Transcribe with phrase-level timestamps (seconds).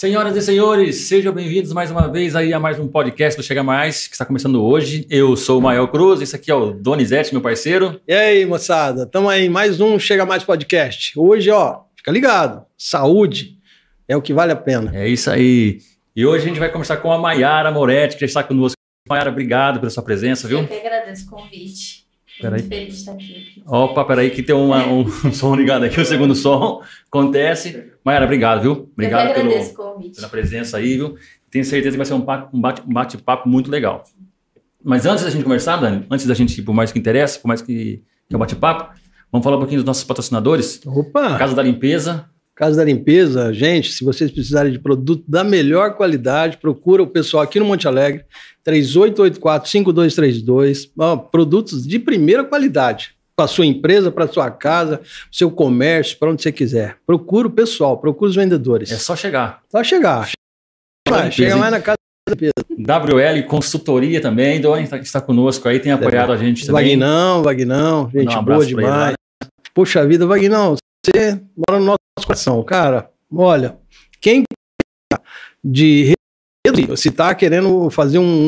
[0.00, 3.62] Senhoras e senhores, sejam bem-vindos mais uma vez aí a mais um podcast do Chega
[3.62, 5.06] Mais, que está começando hoje.
[5.10, 8.00] Eu sou o Mael Cruz, esse aqui é o Donizete, meu parceiro.
[8.08, 11.12] E aí, moçada, estamos aí, mais um Chega Mais Podcast.
[11.18, 13.58] Hoje, ó, fica ligado, saúde
[14.08, 14.90] é o que vale a pena.
[14.96, 15.80] É isso aí.
[16.16, 18.78] E hoje a gente vai conversar com a Maiara Moretti, que já está conosco.
[19.06, 20.60] Maiara, obrigado pela sua presença, viu?
[20.60, 21.99] Eu que agradeço o convite.
[22.40, 22.60] Peraí.
[22.60, 23.62] Muito feliz de estar aqui.
[23.66, 27.92] Opa, peraí que tem uma, um som ligado aqui, o segundo som acontece.
[28.04, 28.90] Maiara, obrigado, viu?
[28.92, 30.16] Obrigado pelo, agradeço o convite.
[30.16, 31.16] pela presença aí, viu?
[31.50, 34.04] Tenho certeza que vai ser um pa- bate- bate-papo muito legal.
[34.82, 37.48] Mas antes da gente conversar, Dani, antes da gente ir por mais que interessa, por
[37.48, 38.94] mais que, que é um bate-papo,
[39.30, 40.80] vamos falar um pouquinho dos nossos patrocinadores.
[40.86, 42.26] Opa, Casa da Limpeza,
[42.60, 47.42] Casa da Limpeza, gente, se vocês precisarem de produto da melhor qualidade, procura o pessoal
[47.42, 48.22] aqui no Monte Alegre,
[48.68, 53.14] 3884-5232, ó, produtos de primeira qualidade.
[53.34, 55.00] Para sua empresa, para sua casa,
[55.32, 56.98] seu comércio, para onde você quiser.
[57.06, 58.92] Procura o pessoal, procura os vendedores.
[58.92, 59.62] é só chegar.
[59.72, 60.28] Só chegar.
[61.30, 61.58] Chega hein?
[61.58, 61.96] mais na casa
[62.28, 62.52] da limpeza.
[62.78, 66.98] WL Consultoria também, Doni está, está conosco aí, tem apoiado a gente também.
[66.98, 69.14] Vagnão, Vagnão, gente um boa pra ele demais.
[69.72, 73.10] Poxa vida, Vagnão, você mora no nosso coração, cara.
[73.32, 73.76] Olha,
[74.20, 74.44] quem
[75.62, 76.14] de
[76.96, 78.44] se está querendo fazer um,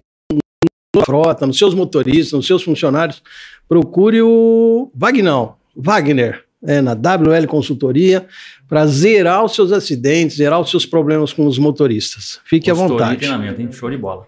[0.95, 3.23] uma frota nos seus motoristas, nos seus funcionários,
[3.69, 8.27] procure o Vagnão, Wagner, é, na WL Consultoria,
[8.69, 12.41] para zerar os seus acidentes, zerar os seus problemas com os motoristas.
[12.45, 13.21] Fique à Consultoria e vontade.
[13.21, 13.73] treinamento, hein?
[13.73, 14.27] Show de bola.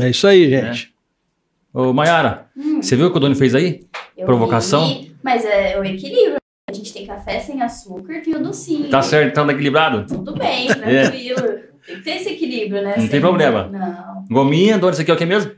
[0.00, 0.92] É isso aí, gente.
[1.72, 3.84] Ô, Maiara, Hum, você viu o que o Doni fez aí?
[4.16, 4.88] eu provocação?
[4.88, 6.36] vi, mas é o equilíbrio.
[6.76, 8.88] A gente tem café sem açúcar, tem o docinho.
[8.90, 10.06] Tá certo, tá equilibrado?
[10.06, 11.42] Tudo bem, tranquilo.
[11.86, 12.88] Tem que ter esse equilíbrio, né?
[12.90, 13.68] Não tem Sem- problema.
[13.72, 14.24] Não.
[14.30, 15.52] Gominha, Doni, isso aqui é o que mesmo?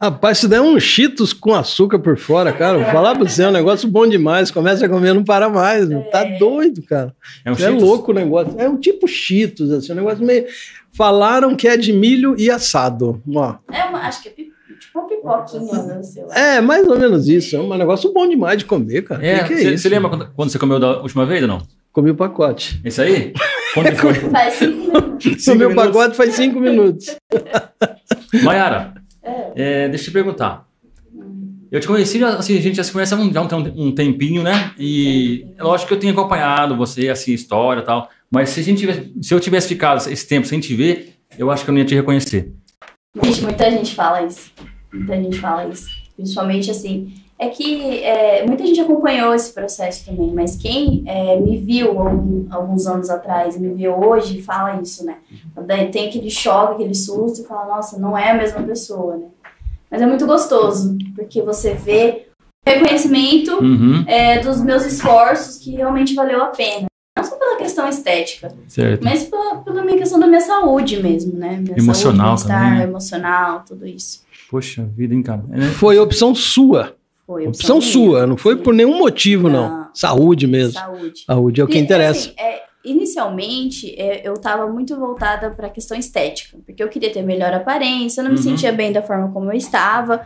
[0.00, 2.78] Rapaz, isso daí é um cheetos com açúcar por fora, cara.
[2.78, 4.50] Vou falar pra você, é um negócio bom demais.
[4.50, 5.88] Começa a comer, não para mais.
[5.88, 6.02] meu.
[6.10, 7.14] Tá doido, cara.
[7.44, 8.54] É um é louco o negócio.
[8.58, 10.44] É um tipo cheetos, assim, um negócio meio...
[10.92, 13.22] Falaram que é de milho e assado.
[13.34, 13.54] Ó.
[13.72, 14.47] É uma, acho que é pi-
[14.78, 16.02] tipo uma pipoquinha, né?
[16.02, 16.34] Sei lá.
[16.38, 17.56] É, mais ou menos isso.
[17.56, 19.24] É um negócio bom demais de comer, cara.
[19.26, 19.82] É, Que que é você isso?
[19.82, 21.62] você lembra quando, quando você comeu da última vez ou não?
[21.92, 22.80] Comi o pacote.
[22.84, 23.32] Esse aí?
[23.74, 24.14] Quando foi?
[24.30, 25.44] Faz cinco minutos.
[25.44, 27.16] Comi o pacote faz cinco minutos.
[28.44, 29.52] Maiara, É.
[29.84, 30.66] é, deixa eu te perguntar.
[31.70, 34.42] Eu te conheci, assim, a gente já se conhece há um, já um, um tempinho,
[34.42, 34.72] né?
[34.78, 38.08] E é lógico que eu tenho acompanhado você, assim, história e tal.
[38.30, 41.50] Mas se, a gente tivesse, se eu tivesse ficado esse tempo sem te ver, eu
[41.50, 42.52] acho que eu não ia te reconhecer.
[43.16, 44.52] Gente, muita gente fala isso.
[44.92, 45.88] Muita gente fala isso.
[46.16, 47.12] Principalmente assim.
[47.40, 52.46] É que é, muita gente acompanhou esse processo também, mas quem é, me viu algum-
[52.50, 55.18] alguns anos atrás e me viu hoje fala isso, né?
[55.92, 59.26] Tem aquele choque, aquele susto e fala, nossa, não é a mesma pessoa, né?
[59.88, 62.26] Mas é muito gostoso, porque você vê
[62.66, 66.86] o reconhecimento Uhum, é, dos meus esforços que realmente valeu a pena.
[67.16, 69.04] Não só pela questão estética, certo.
[69.04, 71.58] mas pela, pela minha questão da minha saúde mesmo, né?
[71.60, 72.84] Minha Emocional saúde, também, né?
[72.84, 74.22] emocional, tudo isso.
[74.50, 75.44] Poxa vida, hein, cara?
[75.52, 76.94] É, Foi opção sua.
[77.26, 78.26] Foi Opção minha, sua.
[78.26, 78.62] Não foi sim.
[78.62, 79.68] por nenhum motivo, não.
[79.68, 79.88] Não.
[79.92, 80.72] Saúde mesmo.
[80.72, 81.24] Saúde.
[81.26, 82.30] Saúde é o que E, interessa.
[82.30, 87.12] assim, é, inicialmente, é, eu estava muito voltada para a questão estética, porque eu queria
[87.12, 88.42] ter melhor aparência, eu não me Uhum.
[88.42, 90.24] sentia bem da forma como eu estava.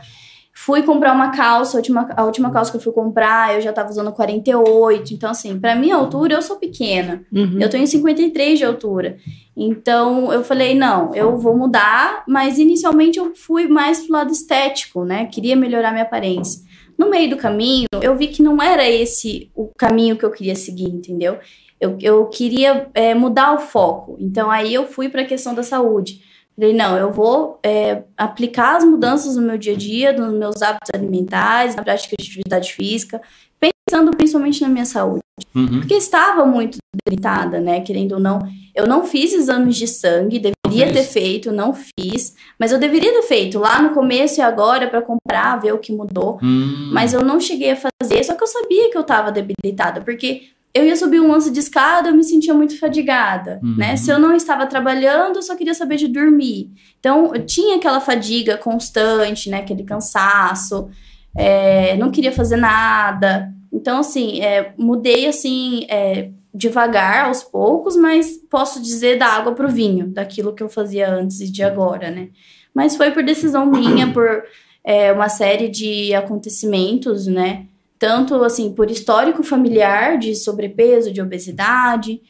[0.55, 3.71] Fui comprar uma calça, a última, a última calça que eu fui comprar, eu já
[3.71, 5.15] estava usando 48.
[5.15, 7.25] Então, assim, para minha altura, eu sou pequena.
[7.33, 7.59] Uhum.
[7.59, 9.17] Eu tenho 53 de altura.
[9.57, 15.05] Então eu falei, não, eu vou mudar, mas inicialmente eu fui mais pro lado estético,
[15.05, 15.27] né?
[15.27, 16.63] Queria melhorar minha aparência.
[16.99, 20.55] No meio do caminho, eu vi que não era esse o caminho que eu queria
[20.55, 21.39] seguir, entendeu?
[21.81, 24.17] Eu, eu queria é, mudar o foco.
[24.21, 26.21] Então aí eu fui para a questão da saúde.
[26.55, 30.63] Falei, não, eu vou é, aplicar as mudanças no meu dia a dia, nos meus
[30.63, 33.21] hábitos alimentares, na prática de atividade física,
[33.59, 35.23] pensando principalmente na minha saúde
[35.55, 35.81] Uhum.
[35.81, 37.81] porque estava muito debilitada, né?
[37.81, 38.39] Querendo ou não,
[38.75, 41.13] eu não fiz exames de sangue, deveria Não ter fez?
[41.13, 45.57] feito, não fiz, mas eu deveria ter feito lá no começo e agora para comparar,
[45.57, 48.91] ver o que mudou, Hum, mas eu não cheguei a fazer, só que eu sabia
[48.91, 50.43] que eu estava debilitada, porque
[50.75, 53.77] eu ia subir um lance de escada, eu me sentia muito fadigada, Uhum.
[53.77, 53.97] né?
[53.97, 56.71] Se eu não estava trabalhando, eu só queria saber de dormir.
[56.99, 59.59] Então, eu tinha aquela fadiga constante, né?
[59.59, 60.89] Aquele cansaço,
[61.37, 63.53] é, não queria fazer nada.
[63.73, 69.69] Então, assim, é, mudei, assim, é, devagar, aos poucos, mas posso dizer da água pro
[69.69, 72.29] vinho, daquilo que eu fazia antes e de agora, né?
[72.75, 74.43] Mas foi por decisão minha, por
[74.85, 77.67] é, uma série de acontecimentos, né?
[78.03, 82.21] Tanto, assim, por histórico familiar de sobrepeso, de obesidade,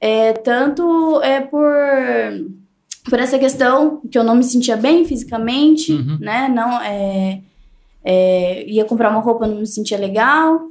[0.00, 1.72] é, tanto é por,
[3.08, 6.18] por essa questão que eu não me sentia bem fisicamente, Uhum.
[6.18, 6.48] né?
[6.48, 7.42] Não, é,
[8.02, 10.62] é, ia comprar uma roupa, não me sentia legal.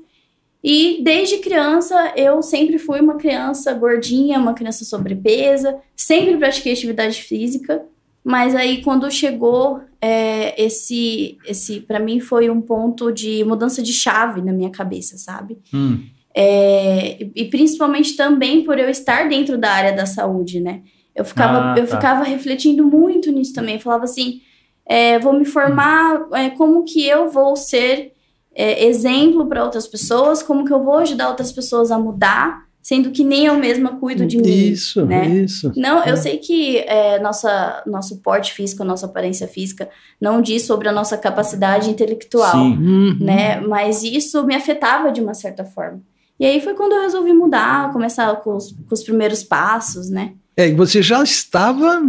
[0.61, 7.23] E desde criança eu sempre fui uma criança gordinha, uma criança sobrepesa, sempre pratiquei atividade
[7.23, 7.81] física,
[8.23, 13.93] mas aí quando chegou é, esse, esse para mim foi um ponto de mudança de
[13.93, 15.57] chave na minha cabeça, sabe?
[15.73, 16.03] Hum.
[16.33, 20.81] É, e principalmente também por eu estar dentro da área da saúde, né?
[21.13, 21.97] Eu ficava, Ah, eu tá.
[21.97, 23.75] ficava refletindo muito nisso também.
[23.75, 24.41] Eu falava assim,
[24.85, 28.13] é, vou me formar, é, como que eu vou ser
[28.55, 33.11] é, exemplo para outras pessoas, como que eu vou ajudar outras pessoas a mudar, sendo
[33.11, 34.47] que nem eu mesma cuido de mim.
[34.47, 35.27] Isso, né?
[35.27, 35.71] isso.
[35.75, 36.15] Não, eu É.
[36.15, 39.89] sei que é, nossa, nosso porte físico, nossa aparência física
[40.19, 42.77] não diz sobre a nossa capacidade intelectual Sim.
[42.77, 43.17] Uhum.
[43.19, 43.59] né?
[43.61, 46.01] Mas isso me afetava de uma certa forma.
[46.39, 50.33] E aí foi quando eu resolvi mudar, começar com os, com os primeiros passos, né?
[50.59, 52.01] É, e você já estava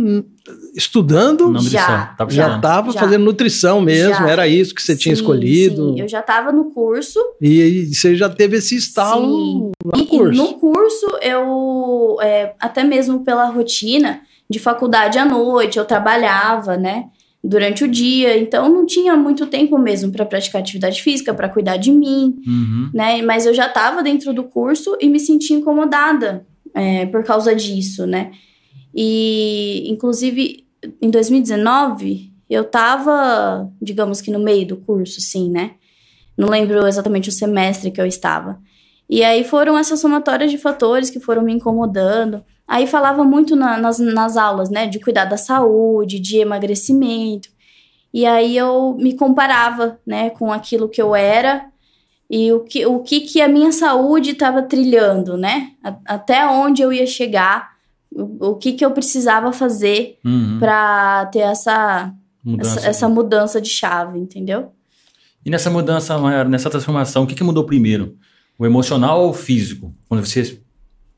[0.75, 1.56] estudando.
[1.61, 4.29] Já, Tava já estava fazendo nutrição mesmo, Já.
[4.29, 5.93] era isso que você tinha Sim, escolhido.
[5.94, 7.20] Sim, eu já estava no curso.
[7.41, 9.70] E, e você já teve esse estalo Sim.
[9.85, 10.43] no E, e curso.
[10.43, 14.20] no curso, eu, é, até mesmo pela rotina
[14.50, 17.05] de faculdade à noite, eu trabalhava, né?
[17.43, 21.76] Durante o dia, então não tinha muito tempo mesmo para praticar atividade física, para cuidar
[21.76, 22.35] de mim.
[22.44, 22.91] Uhum.
[22.93, 23.23] né?
[23.23, 26.44] Mas eu já estava dentro do curso e me sentia incomodada
[26.75, 28.33] é, por causa disso, né?
[28.95, 30.67] E, inclusive,
[31.01, 35.73] em 2019, eu estava, digamos que no meio do curso, sim, né?
[36.37, 38.61] Não lembro exatamente o semestre que eu estava.
[39.09, 42.45] E aí foram essas somatórias de fatores que foram me incomodando.
[42.67, 44.87] Aí falava muito na- nas, nas aulas, né?
[44.87, 47.49] De cuidar da saúde, de emagrecimento.
[48.13, 50.31] E aí eu me comparava, né?
[50.31, 51.67] Com aquilo que eu era
[52.31, 55.73] e o que, o que, que a minha saúde estava trilhando, né?
[55.82, 57.71] A- até onde eu ia chegar,
[58.11, 60.59] o, o que, que eu precisava fazer Uhum.
[60.61, 62.79] para ter essa, Mudança.
[62.79, 64.71] essa, essa mudança de chave, entendeu?
[65.44, 68.17] E nessa mudança, Mayara, nessa transformação, o que, que mudou primeiro?
[68.59, 69.93] O emocional ou o físico?
[70.09, 70.61] Quando você.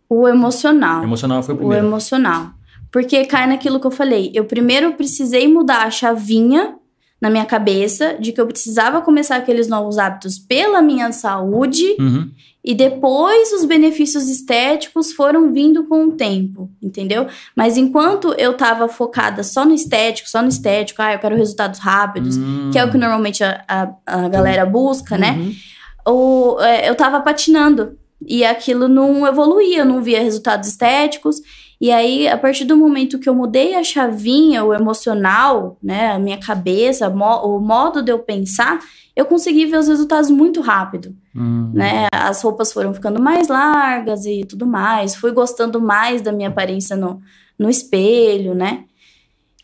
[0.08, 1.00] O emocional.
[1.00, 1.86] O emocional foi o O primeiro.
[1.86, 2.50] emocional.
[2.90, 4.30] Porque cai naquilo que eu falei.
[4.34, 6.76] Eu primeiro precisei mudar a chavinha
[7.22, 12.28] na minha cabeça de que eu precisava começar aqueles novos hábitos pela minha saúde Uhum.
[12.64, 17.28] e depois os benefícios estéticos foram vindo com o tempo, entendeu?
[17.56, 21.78] Mas enquanto eu tava focada só no estético, só no estético, ah, eu quero resultados
[21.78, 22.70] rápidos, Hum.
[22.72, 25.32] que é o que normalmente a, a, a galera busca, né?
[25.38, 25.54] Uhum.
[26.04, 27.96] ou é, eu tava patinando
[28.26, 31.40] e aquilo não evoluía, eu não via resultados estéticos.
[31.82, 36.18] E aí, a partir do momento que eu mudei a chavinha, o emocional, né, a
[36.18, 38.78] minha cabeça, mo- o modo de eu pensar,
[39.16, 41.72] eu consegui ver os resultados muito rápido, Hum.
[41.74, 42.06] né?
[42.12, 45.16] As roupas foram ficando mais largas e tudo mais.
[45.16, 47.20] Fui gostando mais da minha aparência no,
[47.58, 48.84] no espelho, né?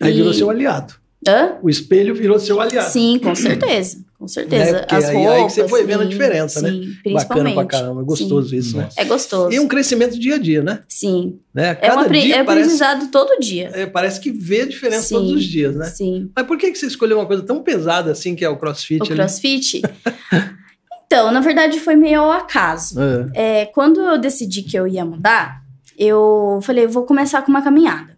[0.00, 0.94] Aí E- virou seu aliado.
[1.26, 1.56] Hã?
[1.62, 2.90] O espelho virou seu aliado.
[2.90, 3.98] Sim, com certeza.
[4.18, 4.72] Com certeza.
[4.72, 4.78] Né?
[4.80, 5.34] Porque As aí- roupas.
[5.34, 6.70] aí que você foi vendo a sim, diferença, né?
[6.70, 7.54] sim, Bacana Principalmente.
[7.54, 8.88] pra caramba, gostoso isso, né?
[8.96, 9.52] É gostoso.
[9.52, 10.80] E um crescimento dia a dia, né?
[10.88, 11.38] Sim.
[11.54, 11.76] né?
[11.80, 13.70] É um Cada apre- dia é parece, aprendizado todo dia.
[13.74, 15.14] é, parece que vê a diferença Sim.
[15.14, 15.86] todos os dias, né?
[15.86, 16.30] Sim.
[16.34, 19.00] Mas por que, você escolheu uma coisa tão pesada assim que é o crossfit?
[19.02, 19.14] O ali?
[19.14, 19.82] crossfit.
[21.06, 22.96] então, na verdade, foi meio ao acaso.
[23.00, 23.60] É.
[23.60, 25.62] É, quando eu decidi que eu ia mudar,
[25.96, 28.17] eu falei, vou começar com uma caminhada.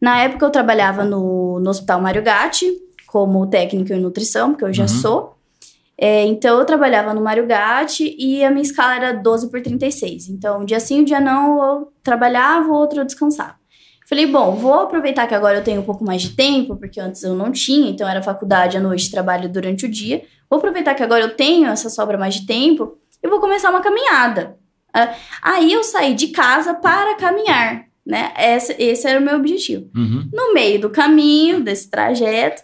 [0.00, 2.72] Na época, eu trabalhava no, no Hospital Mário Gatti,
[3.06, 4.88] como técnico em nutrição, porque eu já Uhum.
[4.88, 5.34] sou.
[6.00, 10.28] É, então, eu trabalhava no Mário Gatti e a minha escala era 12 por 36.
[10.28, 13.56] Então, um dia sim, um dia não, eu trabalhava, outro eu descansava.
[14.08, 17.22] Falei, bom, vou aproveitar que agora eu tenho um pouco mais de tempo, porque antes
[17.24, 20.22] eu não tinha, então era faculdade à noite, trabalho durante o dia.
[20.48, 23.82] Vou aproveitar que agora eu tenho essa sobra mais de tempo e vou começar uma
[23.82, 24.56] caminhada.
[24.94, 25.12] Ah,
[25.42, 28.32] Aí eu saí de casa para caminhar, né?
[28.38, 29.88] Esse, esse era o meu objetivo.
[29.94, 30.28] Uhum.
[30.32, 32.62] No meio do caminho, desse trajeto,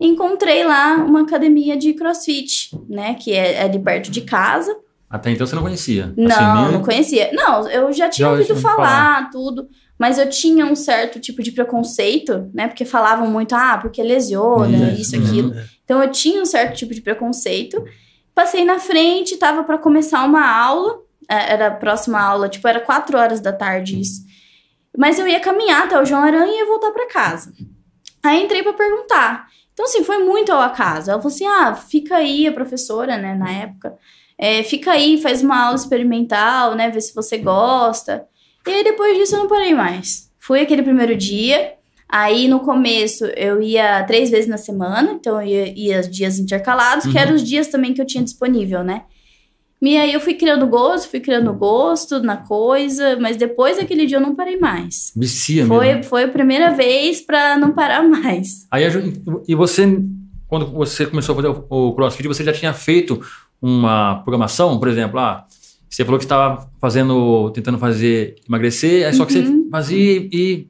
[0.00, 3.14] encontrei lá uma academia de crossfit, né?
[3.14, 4.74] Que é ali perto de casa.
[5.08, 6.12] Até então você não conhecia.
[6.16, 7.30] Não, Assim, nem- não conhecia.
[7.32, 9.68] Não, eu já tinha Já ouvido ouvi falar, tudo.
[9.98, 12.66] Mas eu tinha um certo tipo de preconceito, né?
[12.66, 15.54] Porque falavam muito, ah, porque lesiona, Isso, isso, aquilo.
[15.84, 17.82] Então eu tinha um certo tipo de preconceito.
[18.34, 20.98] Passei na frente, tava para começar uma aula.
[21.30, 24.22] é, Era a próxima aula, tipo, era quatro horas da tarde isso.
[24.96, 27.52] Mas eu ia caminhar até o João Aranha e ia voltar para casa.
[28.22, 29.46] Aí entrei para perguntar.
[29.72, 31.10] Então, assim, foi muito ao acaso.
[31.10, 33.94] Ela falou assim: ah, fica aí, a professora, né, na época.
[34.38, 36.90] é, fica aí, faz uma aula experimental, né?
[36.90, 38.26] Vê se você gosta.
[38.66, 40.30] E aí, depois disso, eu não parei mais.
[40.38, 41.74] Fui aquele primeiro dia.
[42.08, 45.12] Aí, no começo, eu ia três vezes na semana.
[45.12, 47.18] Então, eu ia, ia dias intercalados, que Uhum.
[47.18, 49.02] eram os dias também que eu tinha disponível, né?
[49.82, 53.18] E aí, eu fui criando gosto, fui criando gosto na coisa.
[53.20, 55.12] Mas depois daquele dia, eu não parei mais.
[55.14, 56.04] Vicia Foi, mesmo.
[56.04, 58.66] foi a primeira vez pra não parar mais.
[58.70, 58.84] Aí,
[59.46, 60.00] e você,
[60.48, 63.20] quando você começou a fazer o, crossfit, você já tinha feito
[63.60, 65.44] uma programação, por exemplo, ah,
[65.88, 69.68] Você falou que estava fazendo, tentando fazer emagrecer, aí só que você Uhum.
[69.70, 70.66] fazia e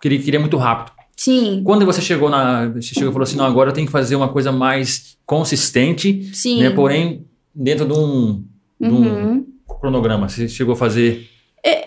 [0.00, 0.94] queria, queria muito rápido.
[1.16, 2.68] Sim, Quando você chegou na.
[2.68, 6.30] Você chegou e falou assim: não, agora eu tenho que fazer uma coisa mais consistente,
[6.34, 6.60] sim.
[6.62, 6.70] né?
[6.70, 7.24] Porém,
[7.56, 8.44] dentro de um,
[8.80, 9.46] de um Uhum.
[9.80, 10.28] cronograma.
[10.28, 11.26] Você chegou a fazer.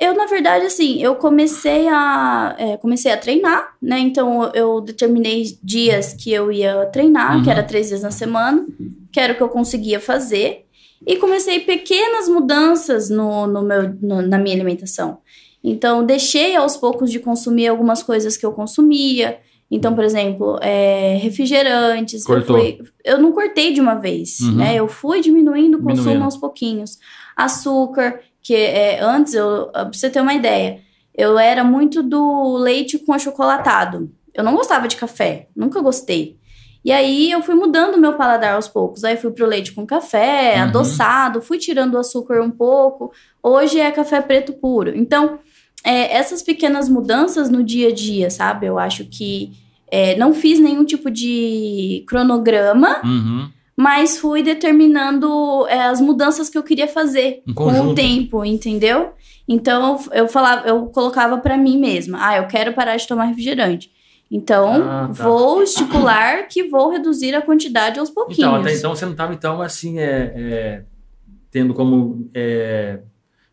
[0.02, 3.98] Eu, na verdade, assim, eu comecei a, é, comecei a treinar, né?
[4.00, 7.44] Então, eu determinei dias que eu ia treinar, Uhum.
[7.44, 8.66] que era três vezes na semana,
[9.10, 10.66] que era o que eu conseguia fazer.
[11.08, 15.20] E comecei pequenas mudanças no, no meu, no- na minha alimentação.
[15.64, 19.40] Então, deixei aos poucos de consumir algumas coisas que eu consumia.
[19.72, 22.22] Então, por exemplo, é, refrigerantes.
[22.22, 22.58] Eu, Cortou.
[22.58, 24.56] fui- eu não cortei de uma vez, Uhum.
[24.56, 24.76] né?
[24.76, 26.24] Eu fui diminuindo o consumo Diminuindo.
[26.26, 26.98] aos pouquinhos.
[27.36, 30.80] Açúcar, que é, antes, eu, pra você ter uma ideia,
[31.16, 34.12] eu era muito do leite com achocolatado.
[34.34, 36.38] Eu não gostava de café, nunca gostei.
[36.84, 39.04] E aí eu fui mudando o meu paladar aos poucos.
[39.04, 40.64] Aí fui pro leite com café, Uhum.
[40.64, 43.12] adoçado, fui tirando o açúcar um pouco.
[43.44, 44.96] Hoje é café preto puro.
[44.98, 45.40] Então,
[45.84, 48.66] é, essas pequenas mudanças no dia a dia, sabe?
[48.66, 49.52] Eu acho que
[49.92, 53.50] é, não fiz nenhum tipo de cronograma, Uhum.
[53.76, 59.12] mas fui determinando é, as mudanças que eu queria fazer Um com o tempo, entendeu?
[59.48, 63.90] Então eu, falava, eu colocava pra mim mesma, ah, eu quero parar de tomar refrigerante.
[64.32, 65.24] Então, Ah, tá.
[65.24, 68.48] vou estipular que vou reduzir a quantidade aos pouquinhos.
[68.52, 70.84] Então, até então você não estava, então, assim, é, é,
[71.50, 73.00] tendo como é,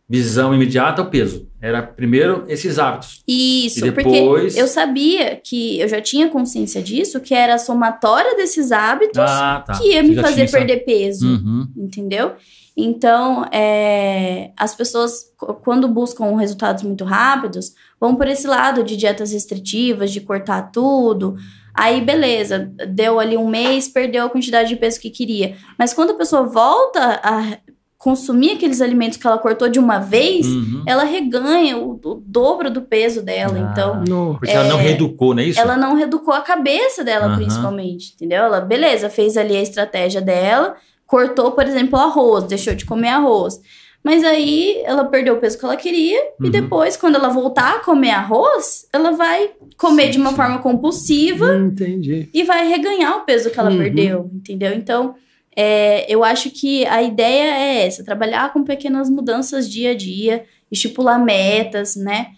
[0.08, 1.48] visão imediata o peso.
[1.60, 3.22] Era primeiro esses hábitos.
[3.26, 7.58] Isso, E porque depois- eu sabia que eu já tinha consciência disso, que era a
[7.58, 9.75] somatória desses hábitos Ah, tá.
[9.78, 11.26] que ia me fazer perder peso.
[11.26, 11.68] Uhum.
[11.76, 12.32] entendeu?
[12.76, 18.96] Então, é, as pessoas, qu- quando buscam resultados muito rápidos, vão por esse lado de
[18.98, 21.36] dietas restritivas, de cortar tudo.
[21.75, 25.56] Aí, beleza, deu ali um mês, perdeu a quantidade de peso que queria.
[25.78, 27.58] Mas quando a pessoa volta a
[28.06, 30.84] consumir aqueles alimentos que ela cortou de uma vez, Uhum.
[30.86, 33.54] ela reganha o, o dobro do peso dela.
[33.56, 33.68] Ah.
[33.72, 35.60] Então, No- Porque ela não É, reeducou, não é isso?
[35.60, 37.36] ela não reeducou a cabeça dela, Aham.
[37.36, 38.44] principalmente, entendeu?
[38.44, 43.60] Ela, beleza, fez ali a estratégia dela, cortou, por exemplo, arroz, deixou de comer arroz.
[44.04, 46.46] Mas aí ela perdeu o peso que ela queria Uhum.
[46.46, 50.36] e depois, quando ela voltar a comer arroz, ela vai comer Sim, de uma sim.
[50.36, 52.28] forma compulsiva Entendi.
[52.32, 53.78] e vai reganhar o peso que ela Uhum.
[53.78, 54.72] perdeu, entendeu?
[54.75, 55.16] Então,
[55.56, 60.44] é, eu acho que a ideia é essa: trabalhar com pequenas mudanças dia a dia,
[60.70, 62.28] estipular metas, né?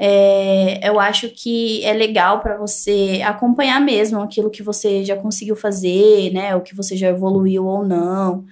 [0.00, 5.56] É, eu acho que é legal para você acompanhar mesmo aquilo que você já conseguiu
[5.56, 6.54] fazer, né?
[6.54, 8.44] O que você já evoluiu ou não.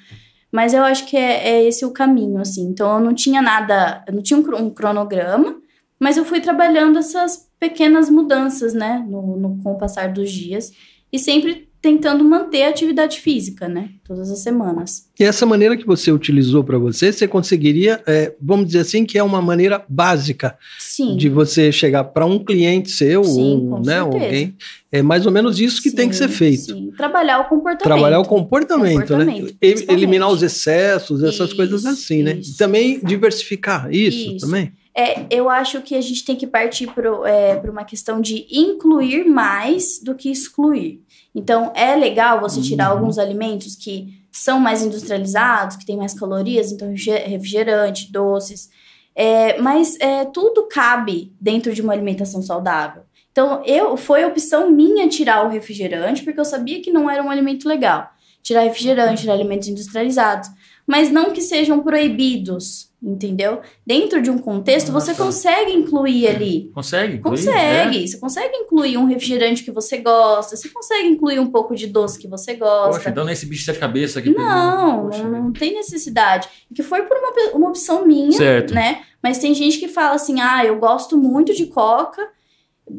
[0.50, 2.62] Mas eu acho que é, é esse o caminho, assim.
[2.68, 5.61] Então, eu não tinha nada, eu não tinha um, cro- cronograma,
[6.00, 9.04] mas eu fui trabalhando essas pequenas mudanças, né?
[9.09, 10.73] No, no- com o passar dos dias.
[11.12, 13.90] E sempre tentando manter a atividade física, né?
[14.05, 15.09] Todas as semanas.
[15.21, 19.16] E essa maneira que você utilizou para você, você conseguiria, é, vamos dizer assim, que
[19.16, 21.16] é uma maneira básica Sim.
[21.16, 24.57] de você chegar para um cliente seu, Sim, ou né, alguém.
[24.90, 26.62] É mais ou menos isso que tem que ser Sim, feito.
[26.64, 26.90] Sim.
[26.97, 27.83] Trabalhar o comportamento.
[27.85, 29.50] Trabalhar o comportamento, Comportamento, né?
[29.50, 29.93] E- principalmente.
[29.93, 32.40] Eliminar os excessos, essas Isso, coisas assim, né?
[32.43, 34.45] E também diversificar isso, Isso.
[34.45, 34.73] também.
[34.99, 40.00] É, eu acho que a gente tem que partir para uma questão de incluir mais
[40.03, 41.03] do que excluir.
[41.35, 42.99] Então, é legal você tirar Uhum.
[42.99, 48.71] alguns alimentos que são mais industrializados, que têm mais calorias, então refriger- refrigerante, doces.
[49.15, 53.03] É, mas é, tudo cabe dentro de uma alimentação saudável.
[53.33, 57.31] Então, eu foi opção minha tirar o refrigerante, porque eu sabia que não era um
[57.31, 58.09] alimento legal.
[58.43, 60.49] Tirar refrigerante, tirar alimentos industrializados.
[60.87, 63.61] Mas não que sejam proibidos, entendeu?
[63.87, 65.25] Dentro de um contexto, você Ah, tá.
[65.25, 66.71] consegue incluir ali.
[66.75, 67.17] Consegue?
[67.17, 67.37] incluir?
[67.37, 68.09] Consegue.
[68.09, 70.57] Você consegue incluir um refrigerante que você gosta.
[70.57, 72.55] Você consegue incluir um pouco de doce que você É.
[72.57, 72.99] gosta.
[72.99, 74.31] Poxa, então não é esse bicho de sete cabeças aqui.
[74.31, 76.49] Não, Poxa não, não tem necessidade.
[76.75, 78.75] Que foi por uma, uma opção minha, Certo.
[78.75, 79.03] né?
[79.23, 82.26] Mas tem gente que fala assim: ah, eu gosto muito de coca,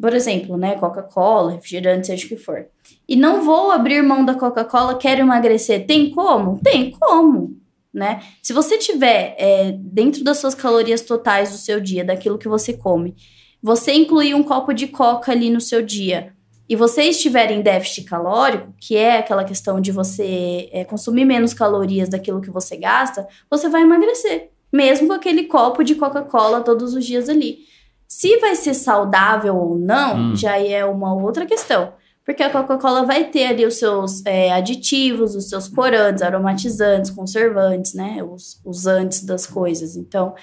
[0.01, 0.75] por exemplo, né?
[0.75, 2.65] Coca-Cola, refrigerante, seja o que for.
[3.09, 5.85] E não vou abrir mão da Coca-Cola, quero emagrecer.
[5.87, 6.59] Tem como?
[6.63, 7.57] Tem como.
[7.93, 8.21] Né?
[8.43, 12.73] Se você tiver é, dentro das suas calorias totais do seu dia, daquilo que você
[12.73, 13.15] come,
[13.61, 16.33] você incluir um copo de coca ali no seu dia
[16.69, 21.53] e você estiver em déficit calórico, que é aquela questão de você é, consumir menos
[21.53, 26.93] calorias daquilo que você gasta, você vai emagrecer, mesmo com aquele copo de Coca-Cola todos
[26.93, 27.59] os dias ali.
[28.07, 30.35] Se vai ser saudável ou não, Hum.
[30.35, 31.93] já é uma outra questão.
[32.27, 37.93] Porque a Coca-Cola vai ter ali os seus é, aditivos, os seus corantes, aromatizantes, conservantes,
[37.93, 38.21] né?
[38.21, 39.95] Os, os antes das coisas.
[39.95, 40.35] Então,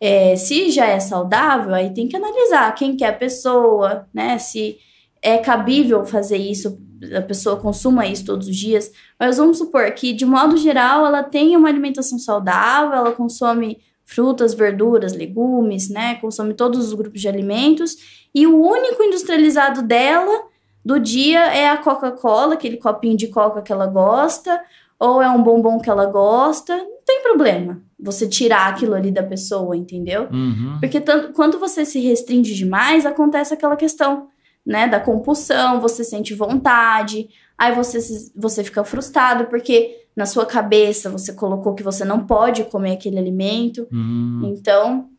[0.00, 4.36] é, se já é saudável, aí tem que analisar quem que é a pessoa, né?
[4.36, 4.78] Se
[5.22, 6.76] é cabível fazer isso,
[7.16, 8.90] a pessoa consuma isso todos os dias.
[9.16, 14.54] Mas vamos supor que, de modo geral, ela tem uma alimentação saudável, ela consome frutas,
[14.54, 16.16] verduras, legumes, né?
[16.16, 17.96] Consome todos os grupos de alimentos.
[18.34, 20.47] E o único industrializado dela
[20.88, 24.58] do dia é a Coca-Cola, aquele copinho de coca que ela gosta,
[24.98, 26.74] ou é um bombom que ela gosta.
[26.74, 30.28] Não tem problema você tirar aquilo ali da pessoa, entendeu?
[30.32, 30.78] Uhum.
[30.80, 34.28] Porque tanto, quando você se restringe demais, acontece aquela questão,
[34.64, 37.28] né, da compulsão, você sente vontade,
[37.58, 37.98] aí você,
[38.34, 43.18] você fica frustrado porque na sua cabeça você colocou que você não pode comer aquele
[43.18, 43.86] alimento.
[43.92, 44.54] Uhum.
[44.56, 45.10] Então,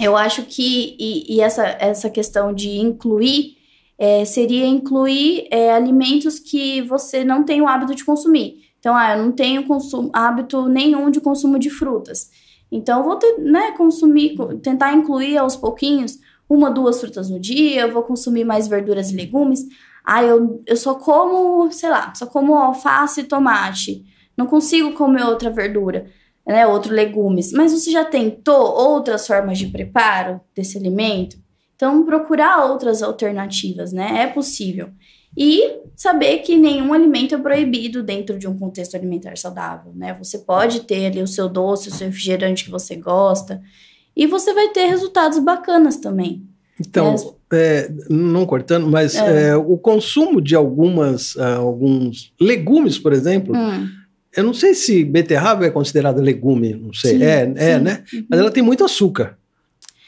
[0.00, 3.60] eu acho que e, e essa, essa questão de incluir
[4.02, 8.56] é, seria incluir é, alimentos que você não tem o hábito de consumir.
[8.78, 12.28] Então, ah, eu não tenho consumo, hábito nenhum de consumo de frutas.
[12.70, 16.18] Então, vou ter, né, consumir, co- tentar incluir aos pouquinhos
[16.48, 19.60] uma, duas frutas no dia, eu vou consumir mais verduras e legumes.
[20.04, 24.04] Ah, eu, eu só como, sei lá, só como alface e tomate.
[24.36, 26.10] Não consigo comer outra verdura
[26.46, 31.36] né, outro legumes, mas você já tentou outras formas de preparo desse alimento?
[31.82, 34.22] Então, procurar outras alternativas, né?
[34.22, 34.90] É possível.
[35.36, 40.14] E saber que nenhum alimento é proibido dentro de um contexto alimentar saudável, né?
[40.22, 43.60] Você pode ter ali o seu doce, o seu refrigerante que você gosta,
[44.14, 46.44] e você vai ter resultados bacanas também.
[46.78, 47.16] Então,
[47.52, 49.48] é, não cortando, mas É.
[49.48, 53.88] é, o consumo de algumas, ah, alguns legumes, por exemplo, Hum,
[54.36, 57.18] eu não sei se beterraba é considerada legume, não sei.
[57.18, 57.82] Sim, é, é, sim.
[57.82, 58.04] né?
[58.14, 58.26] uhum.
[58.30, 59.36] Mas ela tem muito açúcar,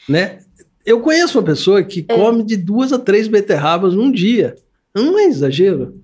[0.07, 0.37] né?
[0.85, 2.15] Eu conheço uma pessoa que É.
[2.15, 4.55] come de duas a três beterrabas num dia.
[4.93, 5.99] Não é exagero?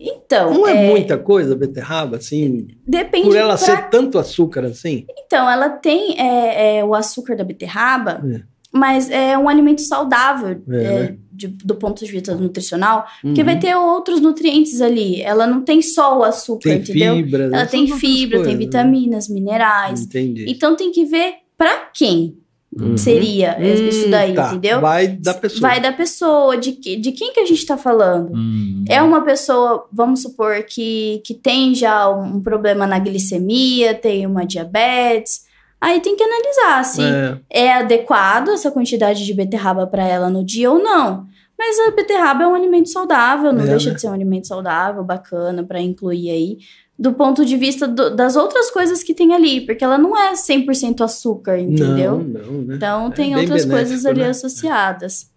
[0.00, 4.18] Então, Não é, é, muita coisa a beterraba, assim, depende por ela pra ser tanto
[4.18, 5.06] açúcar assim?
[5.24, 8.40] Então, ela tem é, é, o açúcar da beterraba, É.
[8.72, 11.16] mas é um alimento saudável É, é, né?
[11.32, 13.46] de- do ponto de vista nutricional, porque Uhum.
[13.46, 15.22] vai ter outros nutrientes ali.
[15.22, 17.16] Ela não tem só o açúcar, Tem entendeu?
[17.16, 17.44] fibra.
[17.44, 18.58] Ela tem fibra, tem coisas, né?
[18.58, 20.02] vitaminas, minerais.
[20.02, 20.46] Entendi.
[20.48, 22.38] Então tem que ver pra quem
[22.78, 22.96] Uhum.
[22.96, 24.48] seria isso Hum, daí, tá.
[24.48, 24.80] entendeu?
[24.80, 25.60] Vai da pessoa.
[25.60, 28.32] Vai da pessoa, de, que, de quem que a gente tá falando.
[28.34, 28.84] Uhum.
[28.88, 34.44] É uma pessoa, vamos supor, que, que tem já um problema na glicemia, tem uma
[34.44, 35.46] diabetes.
[35.80, 40.44] Aí tem que analisar se É, é adequado essa quantidade de beterraba para ela no
[40.44, 41.26] dia ou não.
[41.58, 43.94] Mas a beterraba é um alimento saudável, não É, deixa né?
[43.94, 46.58] de ser um alimento saudável, bacana para incluir aí.
[46.98, 50.34] Do ponto de vista do- das outras coisas que tem ali, porque ela não é
[50.34, 52.18] 100% açúcar, entendeu?
[52.18, 52.76] Não, não, né?
[52.76, 54.28] Então É tem outras coisas benéfico, ali né?
[54.30, 55.30] associadas.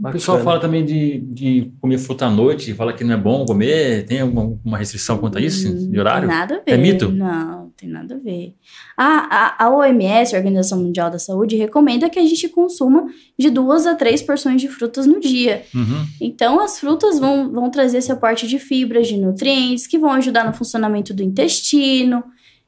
[0.00, 0.44] O pessoal Bacana.
[0.52, 4.04] fala também de, de comer fruta à noite, fala que não é bom comer.
[4.06, 6.28] Tem alguma uma restrição quanto a isso, Hum, de horário?
[6.28, 6.64] Tem nada a ver.
[6.66, 7.08] É mito?
[7.10, 8.56] Não, tem nada a ver.
[8.96, 13.06] A, a, a OMS, a Organização Mundial da Saúde, recomenda que a gente consuma
[13.38, 15.62] de duas a três porções de frutas no dia.
[15.72, 16.04] Uhum.
[16.20, 20.44] Então, as frutas vão, vão trazer esse aporte de fibras, de nutrientes, que vão ajudar
[20.44, 22.24] no funcionamento do intestino,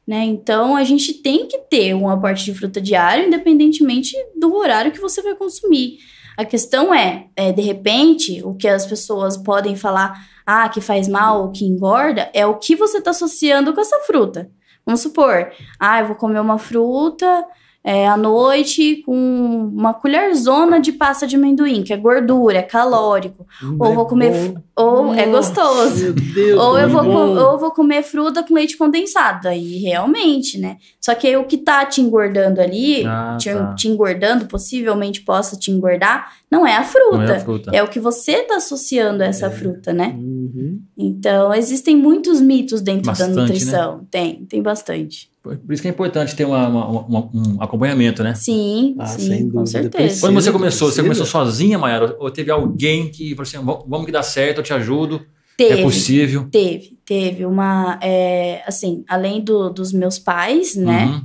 [0.07, 0.25] né?
[0.25, 5.01] Então, a gente tem que ter um aporte de fruta diário, independentemente do horário que
[5.01, 5.99] você vai consumir.
[6.37, 11.09] A questão é, é, de repente, o que as pessoas podem falar, ah, que faz
[11.09, 14.49] mal ou que engorda, é o que você está associando com essa fruta.
[14.85, 17.47] Vamos supor, ah, eu vou comer uma fruta
[17.83, 23.47] é, à noite com uma colherzona de pasta de amendoim, que é gordura, é calórico.
[23.79, 24.61] Ou É vou comer bom.
[24.77, 26.05] Ou é Nossa, gostoso.
[26.05, 27.11] Meu Deus, Ou eu, vou, bom.
[27.13, 29.49] co- ou eu vou comer fruta com leite condensado.
[29.49, 30.77] Aí, realmente, né?
[31.01, 33.75] Só que aí o que tá te engordando ali, Ah, te, tá.
[33.75, 37.33] te engordando, possivelmente possa te engordar, não é a fruta.
[37.33, 37.71] É a fruta.
[37.75, 39.51] É o que você tá associando a essa É.
[39.51, 40.15] fruta, né?
[40.19, 40.81] Uhum.
[40.99, 43.43] Então, existem muitos mitos dentro Bastante, da né?
[43.43, 44.07] nutrição.
[44.11, 45.30] Tem, tem bastante.
[45.43, 48.35] Por isso que é importante ter uma- uma- uma- um acompanhamento, né?
[48.35, 49.67] Sim, Ah, sim, sem com dúvida.
[49.67, 49.91] certeza.
[50.05, 50.27] Precisa.
[50.27, 51.03] Quando você começou, você precisa.
[51.03, 52.15] começou sozinha, Mayara?
[52.21, 55.23] Ou teve alguém que falou assim, "Vamos- vamos que dá certo, eu te ajudo,
[55.57, 56.47] Teve, é possível?
[56.51, 61.07] teve, teve uma, é, assim, além do- dos meus pais, né?
[61.07, 61.23] Uhum.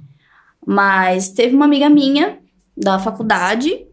[0.65, 2.39] Mas teve uma amiga minha
[2.75, 3.85] da faculdade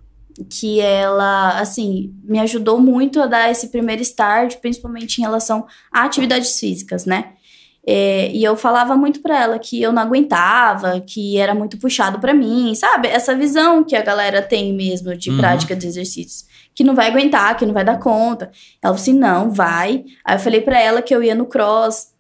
[0.49, 6.05] que ela, assim, me ajudou muito a dar esse primeiro start, principalmente em relação a
[6.05, 7.33] atividades físicas, né?
[7.87, 12.21] É, e eu falava muito pra ela que eu não aguentava, que era muito puxado
[12.21, 13.09] pra mim, sabe?
[13.09, 15.39] Essa visão que a galera tem mesmo de Uhum.
[15.39, 18.45] prática de exercícios, que não vai aguentar, que não vai dar conta.
[18.81, 20.05] Ela falou assim: "Não, vai".
[20.25, 22.13] Aí eu falei pra ela que eu ia no cross,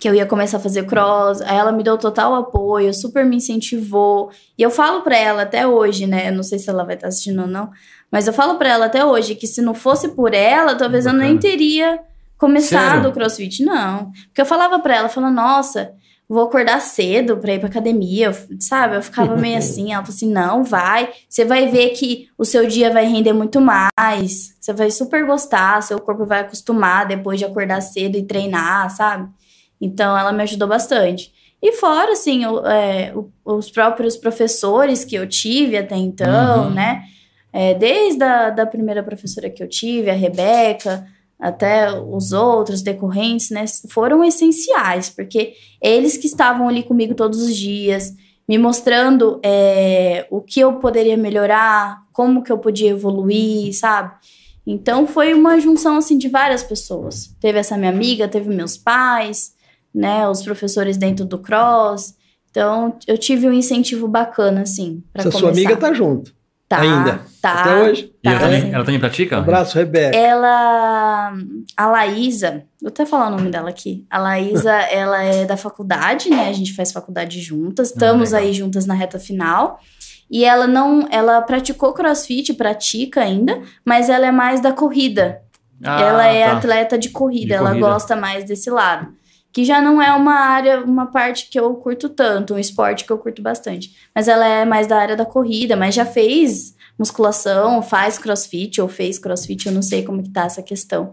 [0.00, 1.40] que eu ia começar a fazer cross.
[1.42, 4.30] Aí ela me deu total apoio, super me incentivou.
[4.58, 6.28] E eu falo pra ela até hoje, né?
[6.28, 7.70] Eu não sei se ela vai estar assistindo ou não,
[8.10, 11.12] mas eu falo pra ela até hoje que se não fosse por ela, talvez eu
[11.12, 12.00] nem teria
[12.46, 13.10] começado Sério?
[13.10, 13.62] o crossfit.
[13.64, 14.10] Não.
[14.26, 15.92] Porque eu falava pra ela, falando, nossa,
[16.28, 18.96] vou acordar cedo pra ir pra academia, sabe?
[18.96, 19.92] Eu ficava meio assim.
[19.92, 21.08] Ela falou assim: não, vai.
[21.28, 24.56] Você vai ver que o seu dia vai render muito mais.
[24.60, 29.28] Você vai super gostar, seu corpo vai acostumar depois de acordar cedo e treinar, sabe?
[29.80, 31.32] Então ela me ajudou bastante.
[31.64, 33.12] E fora, assim, o- é,
[33.44, 36.70] os próprios professores que eu tive até então, Uhum.
[36.70, 37.02] né?
[37.52, 41.06] É, desde a da primeira professora que eu tive, a Rebeca,
[41.42, 43.64] até os outros decorrentes, né?
[43.90, 48.14] Foram essenciais, porque eles que estavam ali comigo todos os dias,
[48.48, 54.12] me mostrando é, o que eu poderia melhorar, como que eu podia evoluir, sabe?
[54.64, 57.34] Então foi uma junção assim de várias pessoas.
[57.40, 59.52] Teve essa minha amiga, teve meus pais,
[59.92, 62.14] né, os professores dentro do cross.
[62.52, 65.40] Então eu tive um incentivo bacana assim para começar.
[65.40, 66.32] sua amiga tá junto.
[66.76, 67.20] Tá, ainda?
[67.40, 67.52] tá.
[67.60, 68.12] Até hoje?
[68.22, 69.36] E ela, Tá, também, ela também pratica?
[69.36, 70.16] Um abraço, Rebeca.
[70.16, 71.32] Ela,
[71.76, 74.06] a Laísa, vou até falar o nome dela aqui.
[74.10, 76.48] A Laísa, ela é da faculdade, né?
[76.48, 78.46] A gente faz faculdade juntas, estamos legal.
[78.46, 79.80] aí juntas na reta final.
[80.30, 85.42] E ela não, ela praticou crossfit, pratica ainda, mas ela é mais da corrida.
[85.84, 86.56] Ah, ela é tá.
[86.58, 87.86] atleta de corrida, De ela corrida.
[87.88, 89.08] gosta mais desse lado.
[89.52, 93.12] Que já não é uma área, uma parte que eu curto tanto, um esporte que
[93.12, 93.94] eu curto bastante.
[94.14, 98.88] Mas ela é mais da área da corrida, mas já fez musculação, faz crossfit ou
[98.88, 101.12] fez crossfit, eu não sei como que tá essa questão.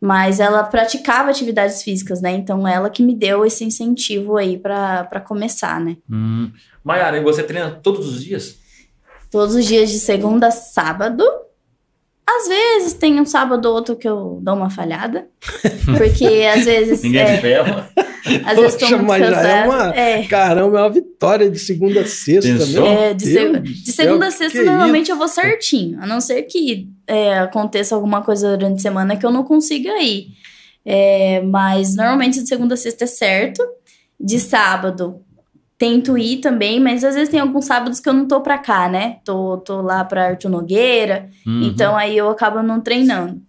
[0.00, 2.32] Mas ela praticava atividades físicas, né?
[2.32, 5.96] Então ela que me deu esse incentivo aí pra começar, né?
[6.10, 6.50] Hum.
[6.84, 8.58] Maiara, e você treina todos os dias?
[9.30, 11.24] Todos os dias de segunda a sábado.
[12.28, 15.28] Às vezes tem um sábado ou outro que eu dou uma falhada.
[15.96, 17.02] Porque às vezes.
[17.04, 17.88] Ninguém é, te ferra.
[18.44, 22.04] às vezes Poxa, mas já é uma- É, Caramba, é uma vitória de segunda a
[22.06, 22.82] sexta, Pensou?
[22.82, 26.02] meu é, de, Deus seg- de céu, segunda a sexta, normalmente eu vou certinho.
[26.02, 29.90] A não ser que é, aconteça alguma coisa durante a semana que eu não consiga
[30.02, 30.26] ir.
[30.84, 33.62] É, mas normalmente de segunda a sexta é certo.
[34.18, 35.20] De sábado,
[35.78, 38.88] tento ir também, mas às vezes tem alguns sábados que eu não tô pra cá,
[38.88, 39.18] né?
[39.24, 41.28] Tô, tô lá pra Arthur Nogueira.
[41.46, 41.62] Uhum.
[41.64, 43.40] Então aí eu acabo não treinando.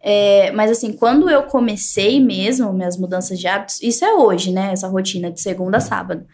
[0.00, 4.70] É, mas assim, quando eu comecei mesmo minhas mudanças de hábitos, isso é hoje, né?
[4.72, 6.24] Essa rotina de segunda a sábado.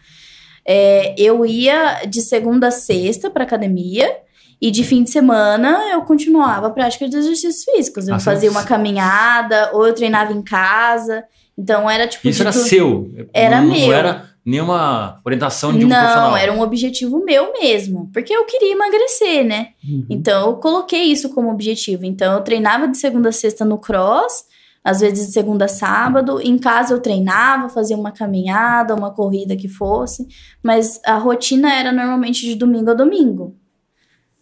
[0.65, 4.13] É, eu ia de segunda a sexta pra academia
[4.61, 8.07] e de fim de semana eu continuava a prática de exercícios físicos.
[8.07, 11.23] Eu Ah, fazia uma caminhada ou eu treinava em casa.
[11.57, 12.27] Então era tipo.
[12.27, 13.09] Isso era tu- seu?
[13.33, 13.87] Era não, meu.
[13.87, 16.37] Não era nenhuma orientação de um Não, profissional?
[16.37, 18.09] era um objetivo meu mesmo.
[18.11, 19.69] Porque eu queria emagrecer, né?
[19.87, 20.05] Uhum.
[20.09, 22.05] Então, eu coloquei isso como objetivo.
[22.05, 24.45] Então, eu treinava de segunda a sexta no cross,
[24.83, 26.41] às vezes de segunda a sábado.
[26.41, 30.27] Em casa, eu treinava, fazia uma caminhada, uma corrida que fosse.
[30.63, 33.55] Mas a rotina era normalmente de domingo a domingo.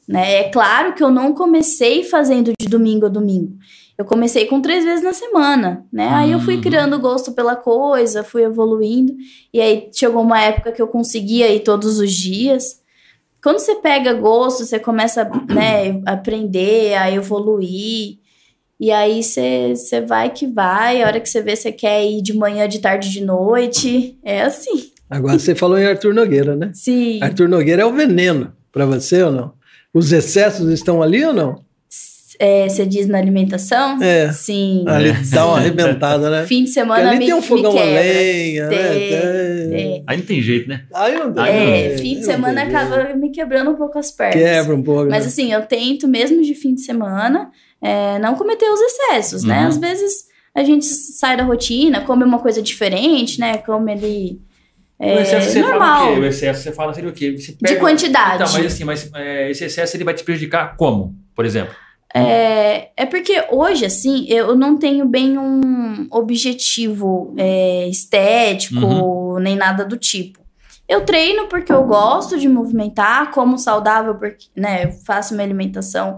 [0.07, 0.39] Né?
[0.39, 3.57] É claro que eu não comecei fazendo de domingo a domingo.
[3.99, 6.07] Eu comecei com três vezes na semana, né?
[6.13, 6.61] Aí eu fui Uhum.
[6.61, 9.13] criando gosto pela coisa, fui evoluindo.
[9.53, 12.79] E aí chegou uma época que eu conseguia ir todos os dias.
[13.43, 18.19] Quando você pega gosto, você começa né, a aprender, a evoluir.
[18.79, 21.03] E aí você, você vai que vai.
[21.03, 24.17] A hora que você vê, você quer ir de manhã, de tarde, de noite.
[24.23, 24.91] É assim.
[25.09, 26.71] Agora você falou em Arthur Nogueira, né?
[26.73, 27.19] Sim.
[27.21, 29.53] Arthur Nogueira é o veneno pra você ou não?
[29.93, 31.67] Os excessos estão ali ou não?
[32.41, 34.01] É, você diz na alimentação?
[34.01, 34.31] É.
[34.31, 34.85] Sim.
[34.87, 35.17] Ali É.
[35.29, 36.45] dá uma arrebentada, né?
[36.45, 38.77] Fim de Porque semana ali me, tem um fogão a lenha, né?
[38.77, 40.03] Tem, Tem- tem.
[40.07, 40.83] Aí não tem jeito, né?
[40.93, 41.49] Aí não dá.
[41.49, 44.41] É, fim de semana tem acaba me quebrando um pouco as pernas.
[44.41, 45.09] Quebra um pouco.
[45.09, 45.27] Mas né?
[45.27, 49.63] assim, eu tento, mesmo de fim de semana, é, não cometer os excessos, né?
[49.63, 49.67] Uhum.
[49.67, 50.23] Às vezes
[50.55, 53.57] a gente sai da rotina, come uma coisa diferente, né?
[53.57, 54.41] Come ali.
[54.97, 55.99] É, o excesso você normal.
[55.99, 56.19] fala o quê?
[56.21, 57.35] O excesso você fala seria o quê?
[57.37, 58.43] Você De quantidade.
[58.43, 61.73] Então, mas assim, mas é, esse excesso ele vai te prejudicar como, por exemplo?
[62.13, 69.39] É, é porque hoje, assim, eu não tenho bem um objetivo é, estético, Uhum.
[69.39, 70.39] nem nada do tipo.
[70.87, 76.17] Eu treino porque eu gosto de movimentar, como saudável, porque, né, eu faço minha alimentação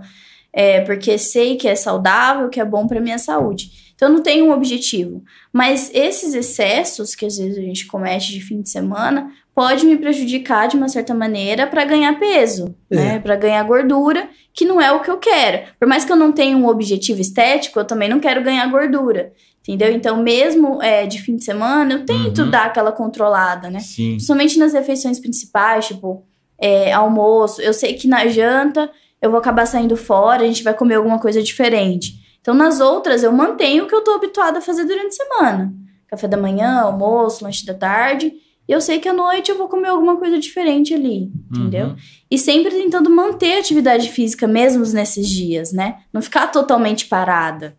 [0.54, 3.92] é, porque sei que é saudável, que é bom para minha saúde.
[3.96, 5.24] Então, eu não tenho um objetivo.
[5.54, 9.98] Mas esses excessos que às vezes a gente comete de fim de semana pode me
[9.98, 12.96] prejudicar de uma certa maneira para ganhar peso, É.
[12.96, 13.20] né?
[13.20, 15.64] Para ganhar gordura, que não é o que eu quero.
[15.80, 19.32] Por mais que eu não tenha um objetivo estético, eu também não quero ganhar gordura.
[19.62, 19.92] Entendeu?
[19.94, 22.50] Então, mesmo é, de fim de semana, eu tento Uhum.
[22.50, 23.80] dar aquela controlada, né?
[23.80, 24.12] Sim.
[24.14, 26.24] Principalmente nas refeições principais, tipo,
[26.60, 27.62] é, almoço.
[27.62, 28.90] Eu sei que na janta
[29.22, 32.14] eu vou acabar saindo fora, a gente vai comer alguma coisa diferente.
[32.42, 35.72] Então, nas outras, eu mantenho o que eu tô habituada a fazer durante a semana.
[36.08, 38.34] Café da manhã, almoço, lanche da tarde.
[38.72, 41.88] E eu sei que à noite eu vou comer alguma coisa diferente ali, entendeu?
[41.88, 41.96] Uhum.
[42.32, 45.98] E sempre tentando manter a atividade física, mesmo nesses dias, né?
[46.14, 47.76] Não ficar totalmente parada.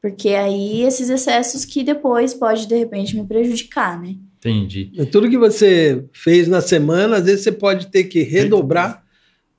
[0.00, 4.14] Porque aí esses excessos que depois pode, de repente, me prejudicar, né?
[4.38, 4.90] Entendi.
[5.12, 9.02] Tudo que você fez na semana, às vezes você pode ter que redobrar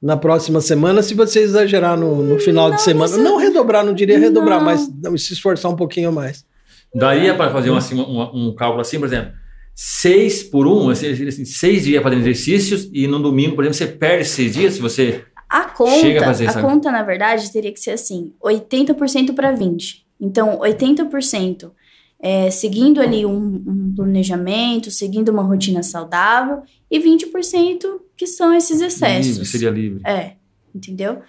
[0.01, 3.15] na próxima semana se você exagerar no, no final de semana.
[3.15, 4.65] eu- Não redobrar, não diria redobrar, Não.
[4.65, 6.43] mas não, se esforçar um pouquinho mais.
[6.95, 9.42] Daria para fazer um, assim, um, um cálculo assim, por exemplo,
[9.75, 14.25] seis por um, assim, seis dias fazendo exercícios e no domingo, por exemplo, você perde
[14.25, 15.23] seis dias se você.
[15.49, 16.67] A conta, Chega a fazer, a sabe?
[16.67, 20.03] conta, na verdade, teria que ser assim: 80% para 20%.
[20.19, 21.71] Então, 80%
[22.23, 28.79] é, seguindo ali um, um planejamento, seguindo uma rotina saudável, e 20% que são esses
[28.79, 29.33] excessos.
[29.33, 30.01] Livre, seria livre.
[30.05, 30.35] É,
[30.73, 31.19] entendeu?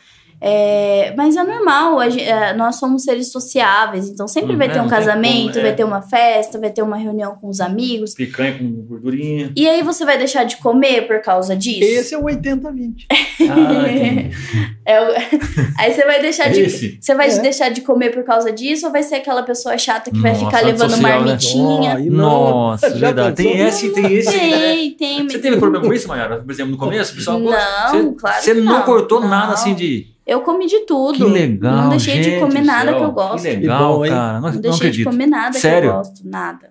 [0.47, 4.67] É, mas é normal, a gen- é, nós somos seres sociáveis, então sempre Hum, vai
[4.67, 5.63] é, ter um tem casamento, como, é.
[5.63, 8.13] vai ter uma festa, vai ter uma reunião com os amigos.
[8.13, 9.51] Picanha com gordurinha.
[9.57, 11.83] E aí você vai deixar de comer por causa disso?
[11.83, 13.07] Esse é o 80-20.
[13.49, 14.65] Ah.
[14.87, 15.15] É o-
[15.81, 16.61] aí você vai deixar de.
[16.61, 16.99] Esse.
[17.01, 17.39] Você vai É.
[17.39, 20.45] deixar de comer por causa disso ou vai ser aquela pessoa chata que vai Nossa,
[20.45, 21.19] ficar levando social, né?
[21.19, 21.99] marmitinha?
[22.11, 23.37] Não- Nossa, Já verdade.
[23.37, 24.31] Tem esse, tem esse.
[24.37, 24.51] né?
[24.51, 25.27] Tem, tem.
[25.29, 26.37] Você teve problema com isso, Mayara?
[26.43, 28.83] Por exemplo, no começo, o pessoal Não, você, claro Você que não, não.
[28.83, 29.29] cortou Não.
[29.29, 30.14] nada assim de.
[30.27, 31.17] Eu comi de tudo.
[31.19, 31.77] Que legal.
[31.77, 33.45] Não deixei de gente comer do nada céu, que eu gosto.
[33.45, 34.11] Que legal, Que bom, hein?
[34.11, 34.33] cara.
[34.35, 35.11] Não, Não não deixei de acredito.
[35.11, 35.91] comer nada Sério?
[35.91, 36.71] que eu gosto, nada.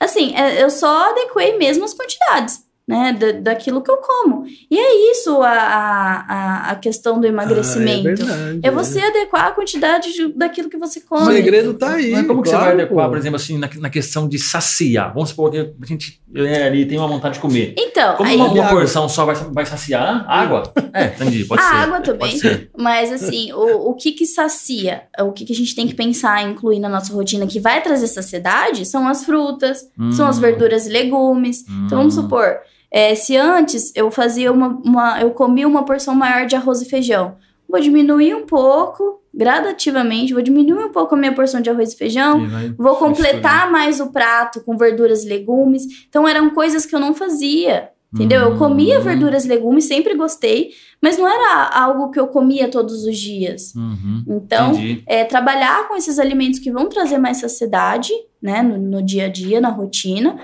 [0.00, 3.12] Assim, é, eu só adequei mesmo as quantidades, né?
[3.12, 4.44] da- daquilo que eu como.
[4.70, 8.08] E é isso a, a, a- questão do emagrecimento.
[8.08, 11.34] Ah, é verdade, é você adequar a quantidade de- daquilo que você O come.
[11.34, 12.10] segredo tá aí.
[12.12, 13.10] Mas como que você claro, vai adequar, pô.
[13.10, 15.12] por exemplo, assim, na, na questão de saciar?
[15.12, 17.74] Vamos supor que a gente é, ali tem uma vontade de comer.
[17.78, 18.78] Então, Como aí, uma, uma Água.
[18.80, 20.24] porção só vai, vai saciar?
[20.28, 20.72] Água?
[20.92, 21.44] É, entendi.
[21.44, 21.74] Pode a ser.
[21.76, 22.18] água também.
[22.30, 22.70] Pode ser.
[22.76, 26.42] Mas assim, o, o que que sacia, o que que a gente tem que pensar
[26.42, 30.40] em incluir na nossa rotina que vai trazer saciedade são as frutas, são as Hum.
[30.40, 31.64] verduras e legumes.
[31.86, 32.22] Então vamos Hum.
[32.22, 32.56] supor,
[32.90, 36.84] é, se antes eu fazia uma, uma- eu comia uma porção maior de arroz e
[36.86, 37.36] feijão,
[37.68, 41.96] vou diminuir um pouco, gradativamente, vou diminuir um pouco a minha porção de arroz e
[41.96, 45.84] feijão, E vou completar mais o prato com verduras e legumes.
[46.08, 47.90] Então eram coisas que eu não fazia.
[48.10, 48.40] Entendeu?
[48.40, 49.02] Eu comia Hum.
[49.02, 50.70] verduras e legumes, sempre gostei,
[51.02, 53.74] mas não era algo que eu comia todos os dias.
[53.74, 54.24] Uhum.
[54.26, 54.72] Então,
[55.06, 59.28] é, trabalhar com esses alimentos que vão trazer mais saciedade, né, no, no dia a
[59.28, 60.38] dia, na rotina.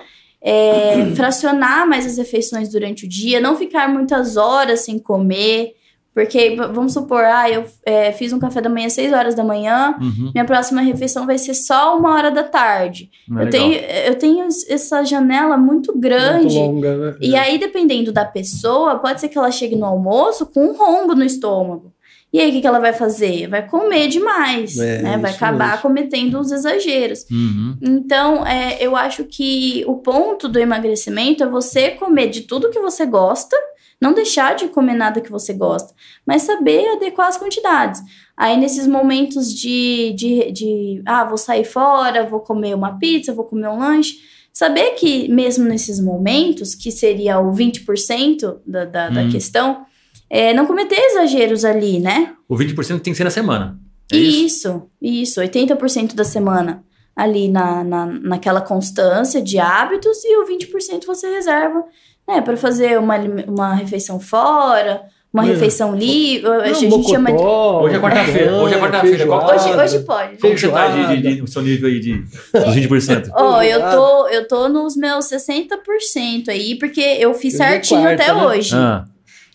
[0.44, 5.72] É, fracionar mais as refeições durante o dia, não ficar muitas horas sem comer.
[6.14, 9.42] Porque, vamos supor, ah, eu é, fiz um café da manhã às 6 horas da
[9.42, 10.30] manhã, Uhum.
[10.33, 13.11] minha próxima refeição vai ser só uma hora da tarde.
[13.28, 13.61] Não é Eu legal.
[13.61, 13.74] tenho,
[14.07, 16.57] eu tenho essa janela muito grande.
[16.57, 17.16] Muito longa, né?
[17.20, 21.16] E aí, dependendo da pessoa, pode ser que ela chegue no almoço com um rombo
[21.16, 21.92] no estômago.
[22.35, 23.47] E aí, o que, que ela vai fazer?
[23.47, 25.18] Vai comer demais, É, né?
[25.18, 25.83] Vai acabar mesmo.
[25.83, 27.25] cometendo os exageros.
[27.31, 27.77] Uhum.
[27.81, 32.81] Então, é, eu acho que o ponto do emagrecimento é você comer de tudo que
[32.81, 33.57] você gosta,
[34.01, 35.94] não deixar de comer nada que você gosta,
[36.27, 38.03] mas saber adequar as quantidades.
[38.37, 43.44] Aí, nesses momentos de, de, de ah, vou sair fora, vou comer uma pizza, vou
[43.44, 44.16] comer um lanche,
[44.53, 49.31] saber que mesmo nesses momentos, que seria o 20% da, da, da Hum.
[49.31, 49.87] questão,
[50.35, 52.33] é, não cometer exageros ali, né?
[52.49, 53.79] O 20% tem que ser na semana.
[54.12, 54.83] É isso?
[55.01, 56.83] Isso, isso, 80% da semana
[57.16, 61.85] ali na, na, naquela constância de hábitos e o 20% você reserva,
[62.27, 63.16] né, para fazer uma,
[63.47, 65.47] uma refeição fora, uma É.
[65.51, 67.40] refeição livre, a gente chama de...
[67.42, 70.38] Hoje é quarta-feira, hoje é quarta-feira, qual- Hoje, hoje pode.
[70.38, 72.18] Como você tá de, de- de- o seu nível aí de
[72.53, 73.31] dos 20%?
[73.33, 73.97] Ó, eu Feijoada.
[73.97, 78.35] tô, eu tô nos meus 60% aí, porque eu fiz Hoje é certinho quarta, até
[78.35, 78.47] né?
[78.47, 78.75] hoje.
[78.75, 79.05] Ah,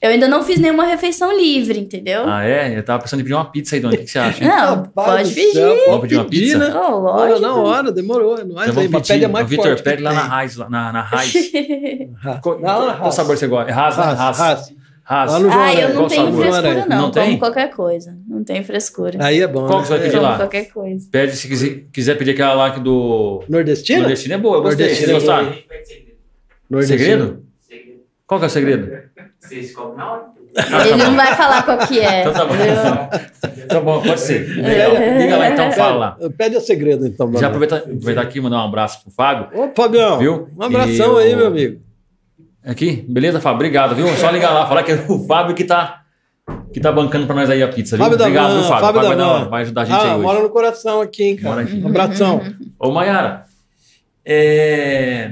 [0.02, 2.24] Eu ainda não fiz nenhuma refeição livre, entendeu?
[2.26, 2.78] ah, é?
[2.78, 3.96] Eu tava pensando em pedir uma pizza aí, Dona.
[3.96, 4.42] O que que você acha?
[4.44, 4.50] hein?
[4.50, 5.60] Não, pode do pedir.
[5.60, 6.58] Vamos Pode pedir uma pizza?
[6.58, 6.74] né?
[6.74, 7.40] Oh, lógico.
[7.42, 8.38] na hora, demorou.
[8.40, 9.26] É nóis Então aí, pede pedir.
[9.26, 10.22] a mais o Vitor, pede lá na.
[10.24, 10.56] Raiz.
[10.56, 11.34] lá Na, na Raiz.
[12.22, 13.70] Ra- Qual, qual sabor você gosta?
[13.72, 14.04] É Haas, né?
[14.04, 16.42] Haas, Ah, eu não Qual tenho sabor?
[16.46, 16.98] frescura, não.
[16.98, 17.38] Não Como tem?
[17.40, 18.18] qualquer coisa.
[18.28, 19.18] Não tem frescura.
[19.22, 19.66] Aí é bom.
[19.68, 19.82] Qual né?
[19.82, 20.20] que você vai pedir É.
[20.22, 20.28] lá?
[20.30, 21.08] Como qualquer coisa.
[21.12, 23.44] Pede se quiser, quiser pedir aquela lá que do.
[23.50, 24.00] Nordestina?
[24.00, 24.86] Nordestina é boa, eu gostei.
[24.86, 25.64] Nordestina é?
[26.70, 26.98] Nordestina.
[26.98, 27.44] Segredo?
[28.28, 28.88] Qual que é o segredo?
[29.96, 30.24] Na hora?
[30.54, 31.16] Tá Ele não bom.
[31.16, 32.22] vai falar qual que é.
[32.22, 32.56] Então tá bom.
[33.68, 34.48] Tá bom, pode ser.
[34.62, 34.92] Legal.
[35.20, 36.12] Liga lá então, fala lá.
[36.14, 37.28] Pede, pede o segredo, então.
[37.28, 37.66] Já Bruno.
[37.66, 39.48] aproveitar, aproveitar aqui e mandar um abraço pro Fábio.
[39.54, 40.18] Ô, Fabião.
[40.18, 40.50] Viu?
[40.58, 41.82] Um abração E aí, meu amigo.
[42.66, 43.56] Aqui, beleza, Fábio?
[43.58, 44.08] Obrigado, viu?
[44.18, 46.02] Só ligar lá, falar que é o Fábio que tá,
[46.74, 48.04] que tá bancando pra nós aí a pizza, viu?
[48.06, 48.86] Fábio Obrigado, viu, Fábio?
[48.86, 50.22] Fábio Fábio da vai, vai ajudar a gente Ah, aí hoje.
[50.24, 51.50] mora no coração aqui, hein, cara.
[51.50, 51.82] Mora aqui.
[51.84, 52.42] Um abração.
[52.80, 53.46] Ô, Mayara,
[54.26, 55.32] é,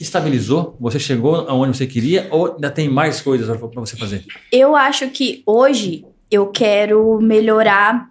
[0.00, 0.76] estabilizou?
[0.80, 4.24] Você chegou aonde você queria ou ainda tem mais coisas pra você fazer?
[4.52, 8.10] Eu acho que hoje eu quero melhorar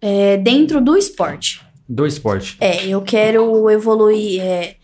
[0.00, 1.60] é, dentro do esporte.
[1.88, 2.56] Do esporte.
[2.60, 4.76] É, eu quero evoluir é,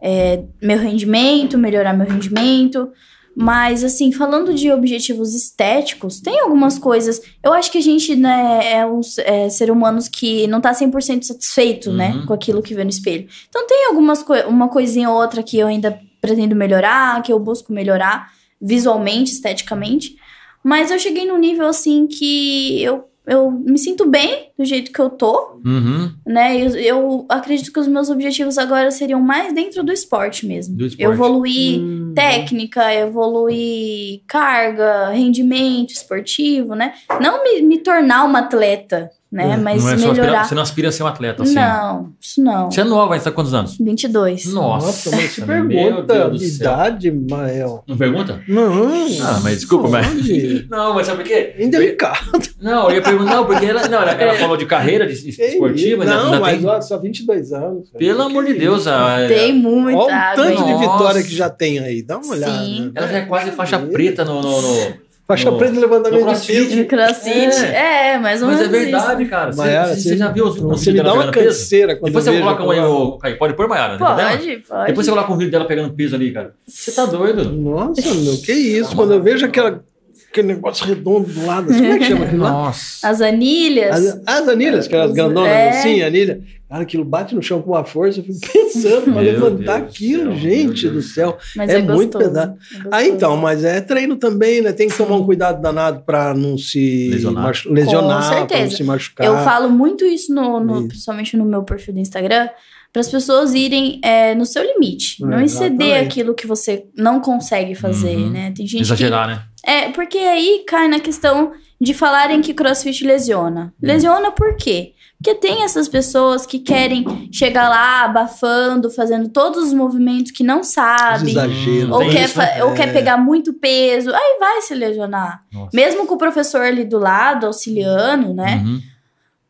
[0.00, 2.90] é, meu rendimento, melhorar meu rendimento.
[3.36, 7.22] Mas, assim, falando de objetivos estéticos, tem algumas coisas.
[7.42, 11.22] Eu acho que a gente, né, é um é, ser humanos que não tá 100%
[11.22, 12.26] satisfeito, né, Uhum.
[12.26, 13.28] com aquilo que vê no espelho.
[13.48, 17.38] Então, tem algumas coi uma coisinha ou outra que eu ainda pretendo melhorar, que eu
[17.38, 20.16] busco melhorar visualmente, esteticamente.
[20.62, 25.00] Mas eu cheguei num nível, assim, que eu, eu me sinto bem do jeito que
[25.00, 26.10] eu tô, Uhum.
[26.26, 26.56] né?
[26.60, 30.76] Eu, eu acredito que os meus objetivos agora seriam mais dentro do esporte mesmo.
[30.76, 31.02] Do esporte.
[31.04, 32.12] Eu evoluir Hum.
[32.14, 36.94] técnica, evoluir carga, rendimento esportivo, né?
[37.20, 39.52] Não me, me tornar uma atleta, né?
[39.52, 40.44] É, Mas não é aspirar- melhorar.
[40.44, 41.54] você não aspira a ser um atleta, assim.
[41.54, 42.70] Não, isso não.
[42.70, 43.76] Você é nova, você tá quantos anos?
[43.78, 44.46] 22.
[44.46, 46.66] Nossa, Nossa, mas meu pergunta Deus do de céu.
[46.66, 47.84] idade, Mael.
[47.86, 48.42] Não pergunta?
[48.48, 48.88] Não.
[49.22, 50.06] Ah, mas desculpa, mas-?
[50.68, 51.54] Não, mas sabe por quê?
[51.58, 52.18] Indelicado.
[52.60, 56.04] Não, eu ia perguntar, não, porque ela, não, ela, ela falou de carreira de esportiva,
[56.04, 56.10] né?
[56.12, 57.88] Não, ainda mas tem- ó, só 22 anos.
[57.88, 57.98] cara.
[57.98, 58.52] Pelo Que amor de?
[58.52, 60.70] Deus, a, Tem muita Olha o tanto de?
[60.72, 60.78] Nossa.
[60.92, 62.02] vitória que já tem aí.
[62.02, 62.52] Dá uma olhada.
[62.64, 62.92] Sim.
[62.94, 64.42] ela já é quase faixa preta no.
[64.42, 66.84] no- no- Faixa no- preta e levantamento no de peso.
[66.86, 67.64] Crossfit.
[67.66, 69.52] É, mais ou Mas é menos verdade, cara.
[69.52, 72.24] Você, Maiara, você já viu os, os Você vídeos me dá uma canseira quando Depois
[72.24, 73.94] você coloca aí, o, Caio, pode pôr, Maiara?
[73.94, 74.04] isso.
[74.04, 74.28] vendo?
[74.38, 74.86] Pode, pode.
[74.86, 76.52] Depois você coloca um vídeo dela pegando peso ali, cara.
[76.66, 77.44] Você tá doido?
[77.52, 78.94] Nossa, meu, que isso?
[78.96, 79.82] Quando eu vejo aquela,
[80.30, 82.50] aquele negócio redondo do lado, assim, como é que chama aquilo lá?
[82.50, 83.08] Nossa.
[83.08, 84.06] As anilhas.
[84.06, 85.68] As, as anilhas, aquelas grandonas É.
[85.70, 86.40] assim, anilha.
[86.70, 89.90] Cara, aquilo bate no chão com uma força, eu fico pensando pra Meu levantar Deus
[89.90, 91.36] aquilo, céu, gente do céu.
[91.56, 92.18] Mas é é, muito gostoso.
[92.32, 92.52] pesado.
[92.76, 92.88] É.
[92.92, 94.72] Ah, então, mas é treino também, né?
[94.72, 97.42] Tem que tomar um cuidado danado pra não se Lesionar.
[97.42, 99.26] machu- lesionar, pra não se machucar.
[99.26, 100.88] Eu falo muito isso, no, no- Isso.
[100.88, 102.48] principalmente no meu perfil do Instagram,
[102.92, 105.22] para as pessoas irem é, no seu limite.
[105.22, 108.30] É, não exceder aquilo que você não consegue fazer, Uhum.
[108.30, 108.52] né?
[108.56, 109.42] Tem gente Exagerar, né?
[109.64, 109.68] que...
[109.70, 113.72] É, porque aí cai na questão de falarem que crossfit lesiona.
[113.82, 113.86] Hum.
[113.86, 114.92] Lesiona por quê?
[115.22, 120.64] Porque tem essas pessoas que querem chegar lá abafando, fazendo todos os movimentos que não
[120.64, 121.32] sabem.
[121.32, 121.90] exageros.
[121.90, 125.44] Ou, quer, isso, ou quer pegar muito peso, aí vai se lesionar.
[125.52, 125.70] Nossa.
[125.74, 128.62] Mesmo com o professor ali do lado, auxiliando, né?
[128.64, 128.80] Uhum.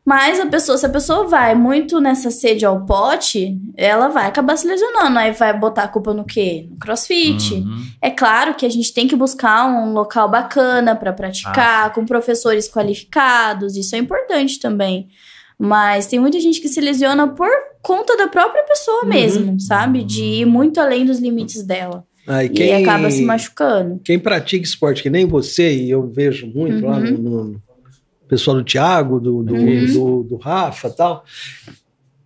[0.03, 4.57] Mas a pessoa, se a pessoa vai muito nessa sede ao pote, ela vai acabar
[4.57, 5.17] se lesionando.
[5.19, 6.67] Aí vai botar a culpa no quê?
[6.69, 7.53] No crossfit.
[7.53, 7.85] Uhum.
[8.01, 12.69] É claro que a gente tem que buscar um local bacana para praticar, com professores
[12.69, 15.07] qualificados, isso é importante também.
[15.63, 17.49] Mas tem muita gente que se lesiona por
[17.81, 19.09] conta da própria pessoa Uhum.
[19.09, 20.03] mesmo, sabe?
[20.03, 22.03] De ir muito além dos limites dela.
[22.27, 23.99] Aí E quem, acaba se machucando.
[24.03, 27.17] quem pratica esporte que nem você, e eu vejo muito lá no,
[27.51, 27.61] no
[28.27, 29.93] pessoal do Thiago, do, do, Uhum.
[29.93, 31.23] do, do Rafa e tal,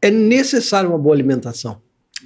[0.02, 1.82] é necessário uma boa alimentação.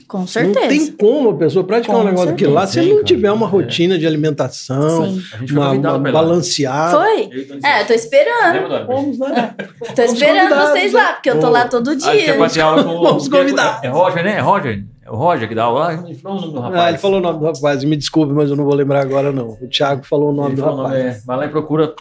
[0.10, 0.68] Com Não certeza.
[0.68, 3.50] tem como a pessoa praticar Com um negócio daquele lá se não tiver uma É.
[3.50, 5.22] rotina de alimentação, Sim.
[5.34, 6.98] A gente foi uma, uma balanceada.
[6.98, 7.30] Foi?
[7.32, 8.88] Eu É, eu tô esperando.
[8.88, 9.56] Vamos lá.
[9.96, 11.00] Tô esperando vocês né?
[11.00, 12.36] lá, porque eu tô lá todo é dia.
[12.38, 13.80] pra ter aula com o- Vamos convidar.
[13.84, 14.38] É Roger, né?
[14.38, 14.84] É Roger?
[15.06, 15.90] É o Roger que dá aula.
[15.90, 16.82] Ah, Ele falou o nome do rapaz.
[16.84, 19.32] Ah, ele falou o nome do rapaz, me desculpe, mas eu não vou lembrar agora,
[19.32, 19.50] não.
[19.62, 20.80] O Thiago falou o nome Ele do rapaz.
[20.90, 21.22] nome, é.
[21.24, 21.94] Vai lá e procura.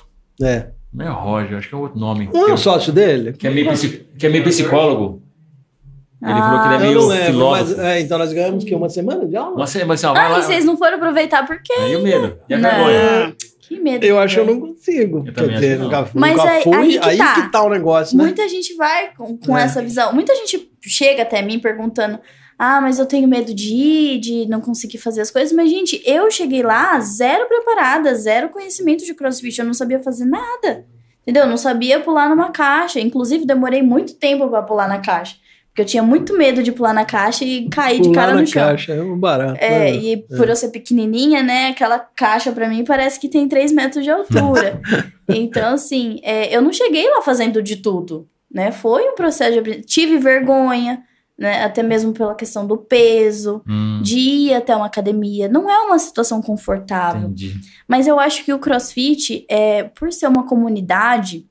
[0.43, 0.67] É.
[0.95, 2.31] Não é Roger, acho que é outro nome.
[2.33, 3.35] Não é o sócio dele?
[3.35, 3.71] que é meio,
[4.19, 5.23] que é meio psicólogo.
[6.21, 7.77] Ele falou que ele é Ah, meio eu não lembro, filósofo.
[7.77, 9.57] mas é, então nós ganhamos que uma semana de aula?
[9.67, 10.39] Você, mas assim, ó, vai Ah, lá.
[10.39, 11.73] e vocês não foram aproveitar por quê?
[11.79, 12.39] Aí o medo.
[12.49, 13.37] E a vergonha.
[13.61, 14.05] Que medo.
[14.05, 14.53] Eu acho que eu né?
[14.53, 15.25] não consigo.
[15.27, 16.99] Eu Quer dizer, que nunca, Mas nunca aí- fui.
[17.03, 17.63] aí que tá.
[17.63, 18.25] o negócio, né?
[18.25, 19.63] Muita gente vai com, com É.
[19.63, 20.13] essa visão.
[20.13, 22.19] Muita gente chega até mim perguntando:
[22.59, 25.53] Ah, mas eu tenho medo de ir, de não conseguir fazer as coisas.
[25.53, 29.59] Mas, gente, eu cheguei lá zero preparada, zero conhecimento de crossfit.
[29.61, 30.85] Eu não sabia fazer nada.
[31.23, 31.45] Entendeu?
[31.45, 32.99] Eu não sabia pular numa caixa.
[32.99, 35.37] Inclusive, demorei muito tempo pra pular na caixa.
[35.79, 38.41] Porque eu tinha muito medo de pular na caixa e cair de Pular cara na
[38.41, 38.63] no chão.
[38.67, 39.59] caixa, é um barato.
[39.63, 39.95] É, né?
[39.95, 44.03] e por eu ser pequenininha, né, aquela caixa pra mim parece que tem 3 metros
[44.03, 44.81] de altura.
[45.29, 48.73] então, assim, é, eu não cheguei lá fazendo de tudo, né?
[48.73, 49.83] Foi um processo de...
[49.83, 51.01] Tive vergonha,
[51.39, 55.49] né, até mesmo pela questão do peso, Hum, de ir até uma academia.
[55.49, 57.29] Não é uma situação confortável.
[57.29, 57.55] entendi.
[57.87, 61.47] Mas eu acho que o CrossFit, é, por ser uma comunidade,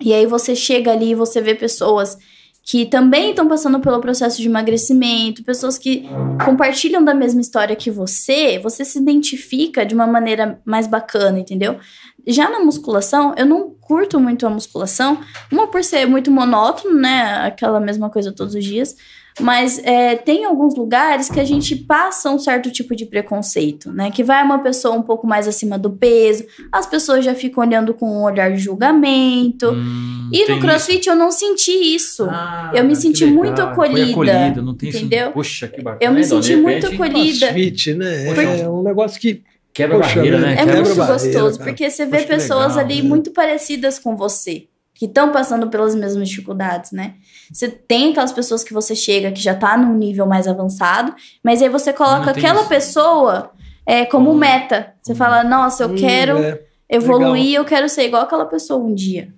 [0.00, 2.18] e aí você chega ali e você vê pessoas
[2.64, 6.08] que também estão passando pelo processo de emagrecimento, pessoas que
[6.44, 11.78] compartilham da mesma história que você, você se identifica de uma maneira mais bacana, entendeu?
[12.26, 15.20] Já na musculação, eu não curto muito a musculação,
[15.50, 17.46] uma por ser muito monótono, né?
[17.46, 18.96] Aquela mesma coisa todos os dias.
[19.40, 24.10] Mas é, tem alguns lugares que a gente passa um certo tipo de preconceito, né?
[24.10, 27.94] Que vai uma pessoa um pouco mais acima do peso, as pessoas já ficam olhando
[27.94, 29.70] com um olhar de julgamento.
[29.70, 32.02] Hum, e no CrossFit eu não senti isso.
[32.02, 32.28] isso.
[32.30, 33.38] Ah, eu me senti legal.
[33.44, 35.26] muito Foi acolhida, acolhido, não tem entendeu?
[35.26, 35.32] Isso.
[35.32, 36.04] Puxa, que bacana.
[36.04, 37.46] Eu me né, senti muito acolhida.
[37.48, 38.24] Crossfit, né?
[38.26, 38.42] Poxa.
[38.42, 39.42] É um negócio que.
[39.74, 40.48] Quebra Poxa, barreira, vida.
[40.48, 40.52] né?
[40.52, 41.70] É Quebra muito barreira, gostoso, cara.
[41.70, 43.08] porque você vê Poxa, pessoas legal, ali né?
[43.08, 44.64] muito parecidas com você,
[44.94, 47.14] que estão passando pelas mesmas dificuldades, né?
[47.52, 51.62] Você tem aquelas pessoas que você chega que já tá num nível mais avançado, mas
[51.62, 52.68] aí você coloca aquela isso.
[52.68, 53.50] pessoa
[53.86, 54.36] é, como Hum.
[54.36, 54.92] meta.
[55.02, 56.60] Você fala, nossa, eu Hum, quero é.
[56.88, 59.32] evoluir, eu quero ser igual aquela pessoa um dia.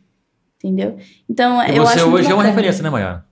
[0.63, 0.97] Entendeu?
[1.29, 3.25] Então, E eu você acho muito hoje é uma referência, né, Maiara?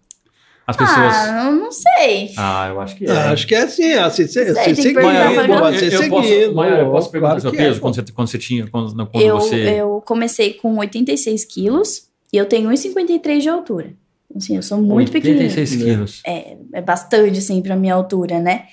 [0.66, 1.14] As pessoas.
[1.16, 2.30] Ah, eu não sei.
[2.36, 3.10] Ah, eu acho que é.
[3.10, 5.58] Ah, acho que é assim, assim, você, você seguindo, eu,
[6.08, 6.54] posso, seguindo.
[6.54, 8.66] Maiara, eu posso perguntar claro o seu que peso é, quando, você, quando você tinha,
[8.68, 9.56] quando, quando Eu, você...
[9.56, 13.92] eu comecei com 86 quilos E eu tenho 1,53 de altura.
[14.34, 15.48] Assim, eu sou muito pequenininha.
[15.48, 16.22] 86 quilos.
[16.26, 18.64] É, é bastante, assim, pra minha altura, né?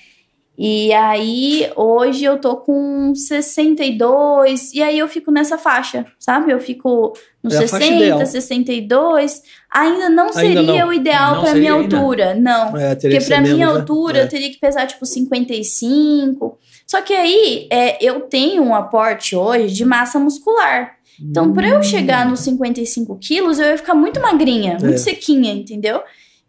[0.62, 6.52] E aí, hoje eu tô com 62, e aí eu fico nessa faixa, sabe?
[6.52, 8.26] Eu fico no É a faixa 60, ideal.
[8.26, 9.42] 62.
[9.72, 10.88] Ainda não Ainda seria não.
[10.88, 11.96] o ideal seria minha ainda.
[11.98, 12.76] altura, não.
[12.76, 13.80] É, Porque pra minha menos, né?
[13.80, 14.22] altura É.
[14.24, 16.58] eu teria que pesar tipo 55.
[16.86, 20.96] Só que aí é, eu tenho um aporte hoje de massa muscular.
[21.22, 24.98] Então, pra eu chegar nos 55 quilos, eu ia ficar muito magrinha, muito É.
[24.98, 26.00] sequinha, entendeu?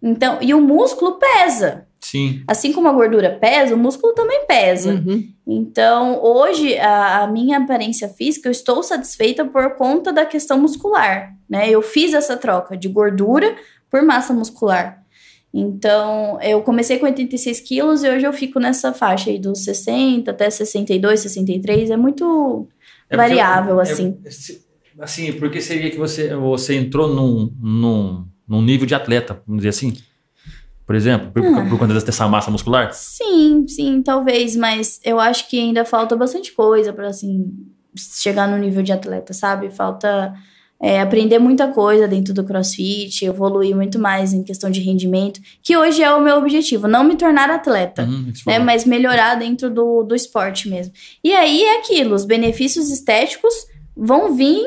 [0.02, 1.86] Então, e o músculo pesa.
[2.00, 2.42] Sim.
[2.48, 4.94] Assim como a gordura pesa, o músculo também pesa.
[4.94, 5.28] Uhum.
[5.46, 11.36] Então, hoje, a, a minha aparência física, eu estou satisfeita por conta da questão muscular,
[11.50, 11.70] né?
[11.70, 13.56] Eu fiz essa troca de gordura
[13.90, 15.00] por massa muscular.
[15.54, 20.32] Então, eu comecei com 86 quilos e hoje eu fico nessa faixa aí dos 60
[20.32, 21.90] até 62, 63.
[21.92, 22.68] É muito
[23.12, 24.18] É variável, é- assim.
[24.30, 24.66] se-
[25.00, 29.70] assim, porque seria que você, você entrou num, num, num nível de atleta, vamos dizer
[29.70, 29.94] assim?
[30.86, 31.66] Por exemplo, por, Ah.
[31.70, 32.92] por conta dessa massa muscular?
[32.94, 37.46] Sim, sim, talvez, mas eu acho que ainda falta bastante coisa para assim
[37.96, 39.70] chegar no nível de atleta, sabe?
[39.70, 40.34] Falta
[40.82, 45.78] é, aprender muita coisa dentro do CrossFit, evoluir muito mais em questão de rendimento, que
[45.78, 48.04] hoje é o meu objetivo, não me tornar atleta.
[48.06, 48.62] Você Né, falou.
[48.66, 50.92] mas melhorar dentro do, do esporte mesmo.
[51.24, 53.54] E aí é aquilo, os benefícios estéticos
[53.96, 54.66] vão vir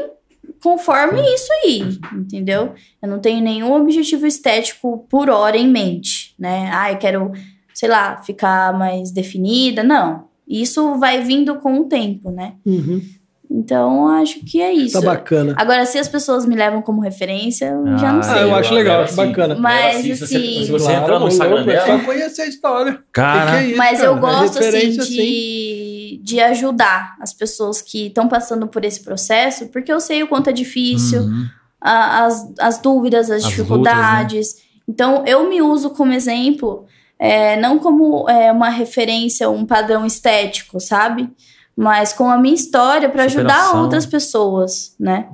[0.63, 2.73] conforme isso aí, entendeu?
[3.03, 6.71] Eu não tenho nenhum objetivo estético por hora em mente, né?
[6.73, 7.33] Ah, eu quero,
[7.75, 9.83] sei lá, ficar mais definida.
[9.83, 10.25] Não.
[10.49, 12.55] Isso vai vindo com o tempo, né?
[12.65, 13.03] Uhum.
[13.51, 14.99] Então, acho que é isso.
[14.99, 15.55] Tá bacana.
[15.57, 18.43] Agora, se as pessoas me levam como referência, eu já Ah, não Ah, sei.
[18.43, 19.55] eu acho legal, acho bacana.
[19.55, 22.43] Mas, Leva sim, se assim- se você Claro, entrar no Instagram é dela, só conhecer
[22.43, 22.99] a história.
[23.13, 24.11] cara, Que que é isso, Mas cara?
[24.11, 29.93] eu gosto, assim, de, de ajudar as pessoas que estão passando por esse processo, porque
[29.93, 31.45] eu sei o quanto é difícil, Uhum.
[31.81, 34.57] a- as, as dúvidas, as, As dificuldades.
[34.89, 36.87] Então, eu me uso como exemplo,
[37.19, 41.29] é, não como é, uma referência, um padrão estético, sabe?
[41.77, 45.29] Mas com a minha história para ajudar outras pessoas, né?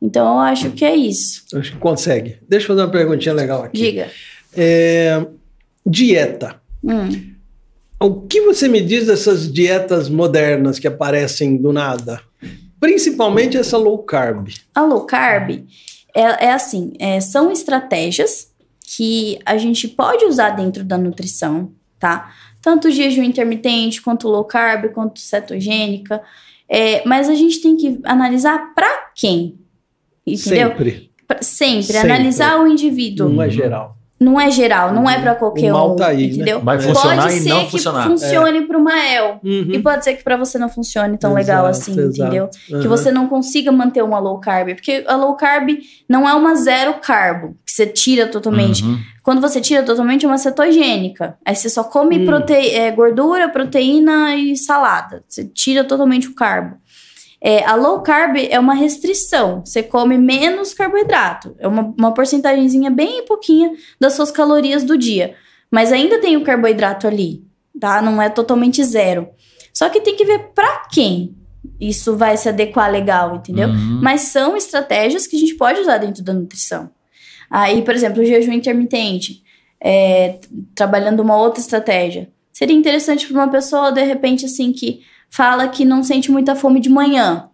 [0.00, 1.44] Então, eu acho que é isso.
[1.54, 2.38] Acho que consegue.
[2.48, 3.78] Deixa eu fazer uma perguntinha legal aqui.
[3.78, 4.10] Diga.
[4.56, 5.26] É,
[5.84, 6.60] dieta.
[6.82, 7.34] Hum.
[8.00, 12.20] O que você me diz dessas dietas modernas que aparecem do nada?
[12.78, 14.48] Principalmente essa low carb.
[14.72, 15.64] A low carb
[16.14, 18.52] é, é assim, é, são estratégias
[18.96, 22.32] que a gente pode usar dentro da nutrição, tá?
[22.62, 26.22] Tanto jejum intermitente, quanto low carb, quanto cetogênica.
[26.68, 29.58] É, mas a gente tem que analisar para quem,
[30.26, 30.68] entendeu?
[30.70, 31.10] Sempre.
[31.26, 32.10] Pra- Sempre, Sempre.
[32.12, 33.28] analisar o indivíduo.
[33.28, 33.97] Não é geral.
[34.20, 36.32] Não é geral, não é para qualquer O mal um, tá aí, né?
[36.34, 36.60] entendeu?
[36.60, 38.04] Vai funcionar pode e ser não que funcionar.
[38.08, 39.40] funcione para uma El.
[39.44, 39.68] Uhum.
[39.72, 42.20] E pode ser que para você não funcione tão legal Exato, assim, exato.
[42.22, 42.48] entendeu?
[42.66, 42.88] que Uhum.
[42.88, 44.74] você não consiga manter uma low carb.
[44.74, 45.68] Porque a low carb
[46.08, 48.82] não é uma zero carbo, que você tira totalmente.
[48.82, 48.98] Uhum.
[49.22, 51.36] Quando você tira totalmente, é uma cetogênica.
[51.46, 52.26] Aí você só come Hum.
[52.26, 52.54] prote...
[52.54, 55.22] é, gordura, proteína e salada.
[55.28, 56.76] Você tira totalmente o carbo.
[57.40, 59.62] É, a low carb é uma restrição.
[59.64, 61.54] Você come menos carboidrato.
[61.58, 65.34] É uma, uma porcentagemzinha bem pouquinha das suas calorias do dia.
[65.70, 67.44] Mas ainda tem o carboidrato ali,
[67.78, 68.02] tá?
[68.02, 69.28] Não é totalmente zero.
[69.72, 71.36] Só que tem que ver pra quem
[71.80, 73.68] isso vai se adequar legal, entendeu?
[73.68, 74.00] Uhum.
[74.02, 76.90] Mas são estratégias que a gente pode usar dentro da nutrição.
[77.50, 79.42] Aí, por exemplo, o jejum intermitente,
[79.80, 80.38] é,
[80.74, 82.28] trabalhando uma outra estratégia.
[82.52, 85.00] Seria interessante para uma pessoa, de repente, assim, que
[85.30, 87.48] fala que não sente muita fome de manhã.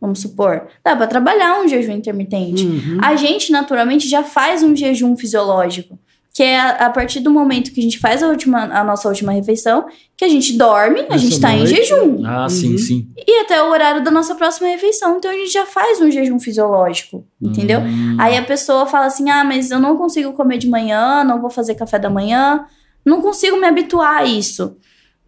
[0.00, 0.66] Vamos supor.
[0.84, 2.64] Dá para trabalhar um jejum intermitente.
[2.66, 2.98] Uhum.
[3.00, 5.98] A gente, naturalmente, já faz um jejum fisiológico.
[6.34, 9.06] Que é a, a partir do momento que a gente faz a, última, a nossa
[9.06, 9.84] última refeição,
[10.16, 12.24] que a gente dorme, a Essa gente tá em jejum.
[12.26, 12.78] Ah, sim, Uhum.
[12.78, 13.08] sim.
[13.28, 15.18] E até o horário da nossa próxima refeição.
[15.18, 17.80] Então a gente já faz um jejum fisiológico, entendeu?
[17.80, 18.16] Hum.
[18.18, 21.50] Aí a pessoa fala assim: ah, mas eu não consigo comer de manhã, não vou
[21.50, 22.64] fazer café da manhã,
[23.04, 24.76] não consigo me habituar a isso.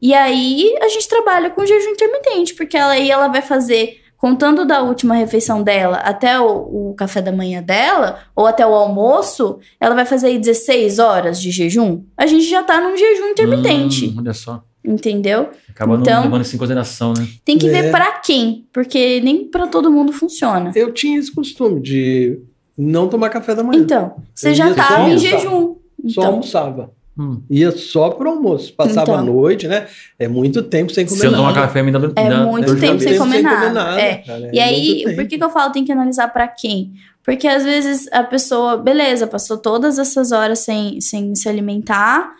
[0.07, 4.67] E aí a gente trabalha com jejum intermitente, porque ela, aí ela vai fazer, contando
[4.67, 9.59] da última refeição dela até o, o café da manhã dela, ou até o almoço,
[9.81, 12.03] ela vai fazer aí 16 horas de jejum.
[12.19, 14.63] A gente já tá num jejum intermitente, Hum, olha só.
[14.85, 15.49] entendeu?
[15.71, 17.27] Acaba Então- não levando isso em consideração, né?
[17.43, 17.71] Tem que É.
[17.71, 20.71] ver pra quem, porque nem pra todo mundo funciona.
[20.77, 22.41] Eu tinha esse costume de
[22.77, 23.81] não tomar café da manhã.
[23.81, 25.77] Então, você Eu já só em jejum.
[26.09, 26.93] só Então, almoçava.
[27.19, 27.41] Hum.
[27.49, 28.73] Ia só pro almoço.
[28.75, 29.15] Passava Então.
[29.19, 29.87] a noite, né?
[30.19, 31.55] É muito tempo sem comer Se eu não nada.
[31.55, 33.19] tomar café, me dá É dá muito de tempo sem cabeça.
[33.19, 34.01] comer nada.
[34.01, 34.15] É.
[34.17, 35.29] cara, E é aí, por tempo.
[35.29, 36.93] que, que eu falo tem que analisar pra quem?
[37.25, 42.33] Porque às vezes a pessoa, beleza, passou todas essas horas sem, sem se alimentar,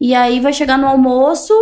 [0.00, 1.52] e aí vai chegar no almoço,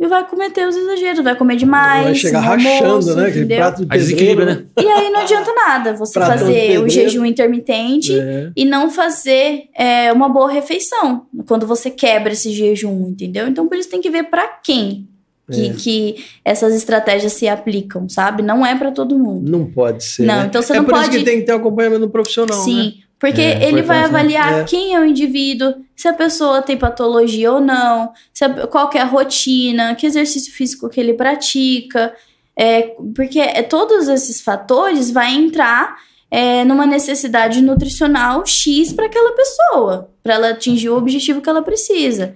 [0.00, 2.04] e vai cometer os exageros, vai comer demais.
[2.04, 3.26] Vai chegar rachando, almoço, né?
[3.28, 4.64] Aquele prato de pedreiro, né?
[4.80, 8.50] E aí não adianta nada você Pratão fazer o jejum intermitente É.
[8.56, 13.46] e não fazer é, uma boa refeição quando você quebra esse jejum, entendeu?
[13.46, 15.06] Então por isso tem que ver pra quem
[15.52, 15.72] que, É.
[15.74, 18.42] que essas estratégias se aplicam, sabe?
[18.42, 19.50] Não é pra todo mundo.
[19.50, 20.24] Não pode ser.
[20.24, 20.46] Não, né?
[20.46, 22.92] então você é não por isso que tem que ter acompanhamento profissional, né?
[23.20, 24.04] Porque É, ele vai né?
[24.06, 24.64] avaliar É.
[24.64, 28.96] quem é o indivíduo, se a pessoa tem patologia ou não, se a- qual que
[28.96, 32.14] é a rotina, que exercício físico que ele pratica,
[32.56, 35.96] é, porque é, todos esses fatores vai entrar
[36.32, 41.60] é, numa necessidade nutricional X para aquela pessoa, para ela atingir o objetivo que ela
[41.60, 42.34] precisa.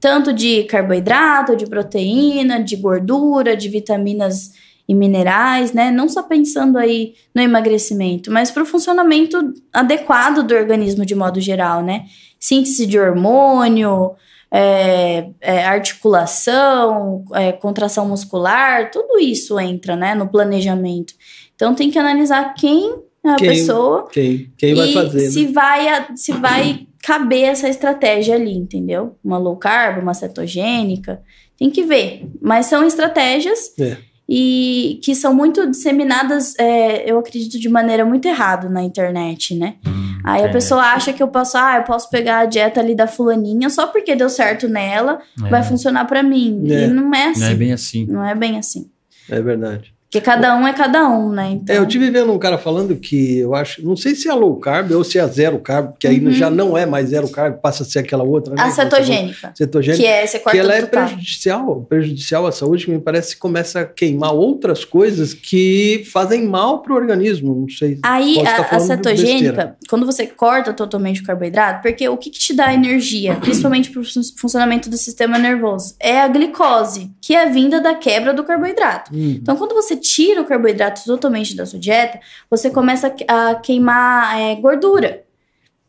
[0.00, 4.50] Tanto de carboidrato, de proteína, de gordura, de vitaminas
[4.88, 5.90] e minerais, né?
[5.90, 11.40] Não só pensando aí no emagrecimento, mas para o funcionamento adequado do organismo de modo
[11.40, 12.04] geral, né?
[12.38, 14.12] Síntese de hormônio,
[14.50, 21.14] é, é, articulação, é, contração muscular, tudo isso entra, né, no planejamento.
[21.54, 25.52] Então tem que analisar quem é a Quem- pessoa Quem, quem vai fazer, se né?
[25.52, 29.16] vai a- se vai caber essa estratégia ali, entendeu?
[29.24, 31.22] Uma low carb, uma cetogênica,
[31.58, 32.26] tem que ver.
[32.40, 33.96] Mas são estratégias É.
[34.28, 39.76] e que são muito disseminadas, é, eu acredito, de maneira muito errada na internet, né?
[39.86, 40.52] Hum, Aí a é.
[40.52, 43.86] pessoa acha que eu posso, ah, eu posso pegar a dieta ali da fulaninha só
[43.86, 45.48] porque deu certo nela, É.
[45.48, 46.66] vai funcionar pra mim.
[46.70, 46.84] É.
[46.84, 47.40] E não é assim.
[47.40, 48.06] Não é bem assim.
[48.06, 48.90] Não é bem assim.
[49.30, 49.94] É verdade.
[50.16, 51.50] Porque cada um é cada um, né?
[51.52, 54.32] Então, É, eu tive vendo um cara falando que eu acho, não sei se é
[54.32, 56.30] low carb ou se é zero carb, que aí Uhum.
[56.32, 58.62] já não é mais zero carb, passa a ser aquela outra, né?
[58.62, 60.02] a cetogênica, Cetogênica.
[60.02, 63.40] que é você corta que ela é prejudicial, prejudicial à saúde, que me parece que
[63.40, 67.54] começa a queimar outras coisas que fazem mal para o organismo.
[67.54, 67.98] Não sei.
[68.02, 72.54] Aí, a, a cetogênica, quando você corta totalmente o carboidrato, porque o que, que te
[72.54, 74.04] dá energia, principalmente para o
[74.38, 79.10] funcionamento do sistema nervoso, é a glicose, que é a vinda da quebra do carboidrato.
[79.12, 83.24] Hum, Então, quando você tira o carboidrato totalmente da sua dieta, você começa a que-
[83.26, 85.24] a queimar é, gordura.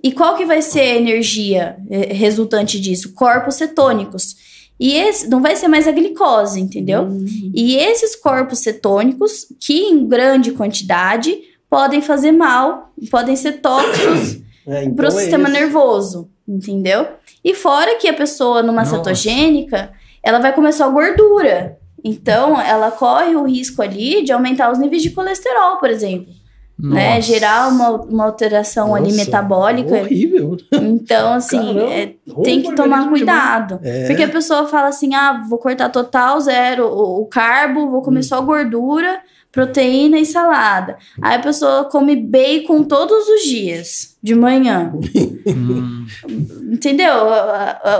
[0.03, 3.13] E qual que vai ser a energia é, resultante disso?
[3.13, 4.35] Corpos cetônicos.
[4.79, 7.03] E esse não vai ser mais a glicose, entendeu?
[7.03, 11.37] hum, E esses corpos cetônicos, que em grande quantidade
[11.69, 15.59] podem fazer mal, podem ser tóxicos é, então para o é sistema esse.
[15.59, 17.07] nervoso, entendeu?
[17.43, 18.97] E fora que a pessoa numa Nossa.
[18.97, 19.91] cetogênica,
[20.27, 21.77] ela vai comer só gordura.
[22.03, 26.31] Então, ela corre o risco ali de aumentar os níveis de colesterol, por exemplo,
[26.77, 27.19] né?
[27.21, 29.95] Gerar uma, uma alteração ali Nossa, metabólica.
[29.95, 30.57] Horrível.
[30.73, 32.13] Então, assim, é,
[32.43, 33.79] tem que tomar cuidado.
[33.81, 34.05] É.
[34.05, 38.03] Porque a pessoa fala assim: ah, vou cortar total, zero o, o carbo, vou Hum.
[38.03, 39.19] comer só gordura,
[39.57, 40.99] proteína e salada.
[41.19, 44.93] Aí a pessoa come bacon todos os dias, de manhã.
[45.47, 46.05] Hum,
[46.71, 47.11] Entendeu?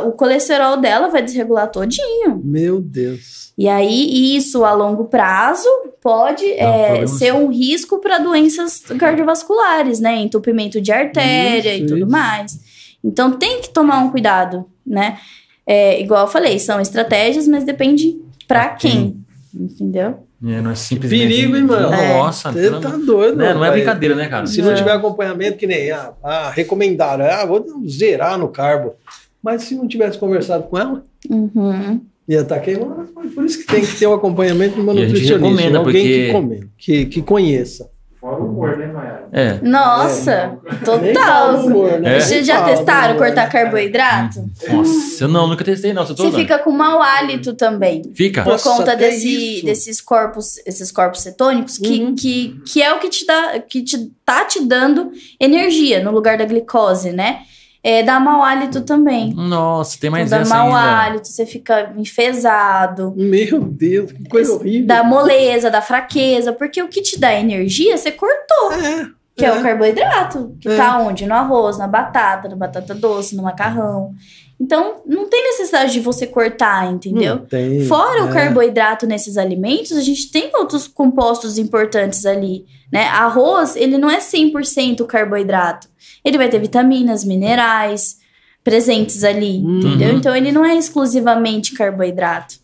[0.05, 2.39] O colesterol dela vai desregular todinho.
[2.43, 3.51] Meu Deus.
[3.57, 5.67] E aí, isso a longo prazo
[5.99, 10.15] pode é, ser um risco para doenças cardiovasculares, né?
[10.17, 12.11] Entupimento de artéria Isso, e tudo isso.
[12.11, 12.59] mais.
[13.03, 15.17] Então tem que tomar um cuidado, né?
[15.65, 19.25] É, igual eu falei, são estratégias, mas depende para Pra quem.
[19.55, 20.26] Entendeu?
[20.45, 21.27] É, não é simplesmente.
[21.27, 21.89] Perigo, hein, mano?
[21.89, 23.53] Nossa, Você pelo tá amor- doido, né?
[23.53, 24.45] Não é brincadeira, né, cara?
[24.47, 24.75] Se não É.
[24.75, 28.93] tiver acompanhamento, que nem ah, ah, recomendaram, ah, vou zerar no carbo.
[29.41, 32.01] Mas se não tivesse conversado com ela, Uhum.
[32.27, 33.05] ia estar queimando.
[33.33, 35.77] Por isso que tem que ter o acompanhamento de uma E a gente nutricionista, recomenda,
[35.79, 37.89] alguém porque- que, come, que, que conheça.
[38.19, 39.27] Fora o humor, né, Mayara?
[39.31, 39.59] É.
[39.61, 41.55] Nossa, fala total.
[41.57, 42.17] humor, né?
[42.17, 42.19] É.
[42.19, 44.43] Vocês já testaram cortar carboidrato?
[44.69, 46.03] Nossa, eu não, nunca testei, não.
[46.05, 48.01] Você, Você fica com mau hálito também.
[48.15, 48.43] Fica?
[48.43, 52.15] Por Nossa, conta desse, desses corpos, esses corpos cetônicos, que, Uhum.
[52.15, 56.37] que, que é o que te dá, que te tá te dando energia no lugar
[56.39, 57.41] da glicose, né?
[57.89, 59.33] É, dá mau hálito também.
[59.33, 60.79] Nossa, tem mais Então, dá essa mau ainda.
[60.79, 64.87] hálito, você fica enfesado, Meu Deus, que coisa horrível.
[64.87, 69.07] dá moleza, dá fraqueza, porque o que te dá energia, você cortou, É,
[69.37, 69.53] que é, é.
[69.53, 70.75] o carboidrato, que É.
[70.75, 71.25] tá onde?
[71.25, 74.13] No arroz, na batata, na batata doce, no macarrão.
[74.59, 77.35] Então, não tem necessidade de você cortar, entendeu?
[77.35, 78.33] Não tem, Fora o é.
[78.33, 83.03] carboidrato nesses alimentos, a gente tem outros compostos importantes ali, né?
[83.07, 85.87] Arroz, ele não é 100% carboidrato.
[86.25, 88.17] Ele vai ter vitaminas, minerais
[88.63, 89.77] presentes ali, Uhum.
[89.77, 90.13] entendeu?
[90.17, 92.55] Então, ele não é exclusivamente carboidrato.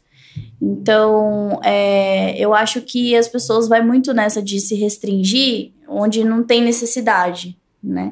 [0.62, 6.44] Então, é, eu acho que as pessoas vão muito nessa de se restringir onde não
[6.44, 8.12] tem necessidade, né?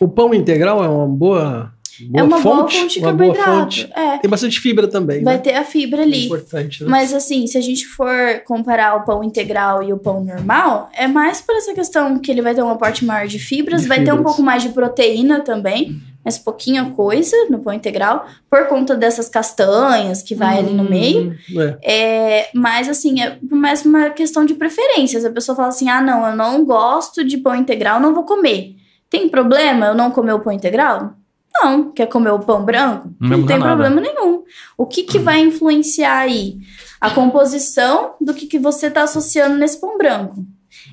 [0.00, 3.88] O pão integral é uma boa, boa é uma fonte, boa fonte de carboidrato.
[3.94, 5.40] É, Tem bastante fibra também, vai né?
[5.40, 6.26] ter a fibra É ali.
[6.26, 6.88] importante, né?
[6.90, 11.06] Mas assim, se a gente for comparar o pão integral e o pão normal, é
[11.06, 13.98] mais por essa questão que ele vai ter um aporte maior de fibras, De vai
[14.04, 14.26] ter um fibras.
[14.26, 20.22] pouco mais de proteína também, mas pouquinha coisa no pão integral, por conta dessas castanhas
[20.22, 21.36] que vai ali no meio.
[21.50, 21.78] Hum, é.
[21.82, 25.24] É, mas assim, é mais uma questão de preferências.
[25.24, 28.76] A pessoa fala assim: ah, não, eu não gosto de pão integral, não vou comer.
[29.10, 31.14] Tem problema eu não comer o pão integral?
[31.54, 31.90] Não.
[31.92, 33.10] Quer comer o pão branco?
[33.20, 33.70] Não Não, tem nada.
[33.70, 34.42] problema nenhum.
[34.76, 36.58] O que, que vai influenciar aí?
[37.00, 40.44] A composição do que, que você está associando nesse pão branco.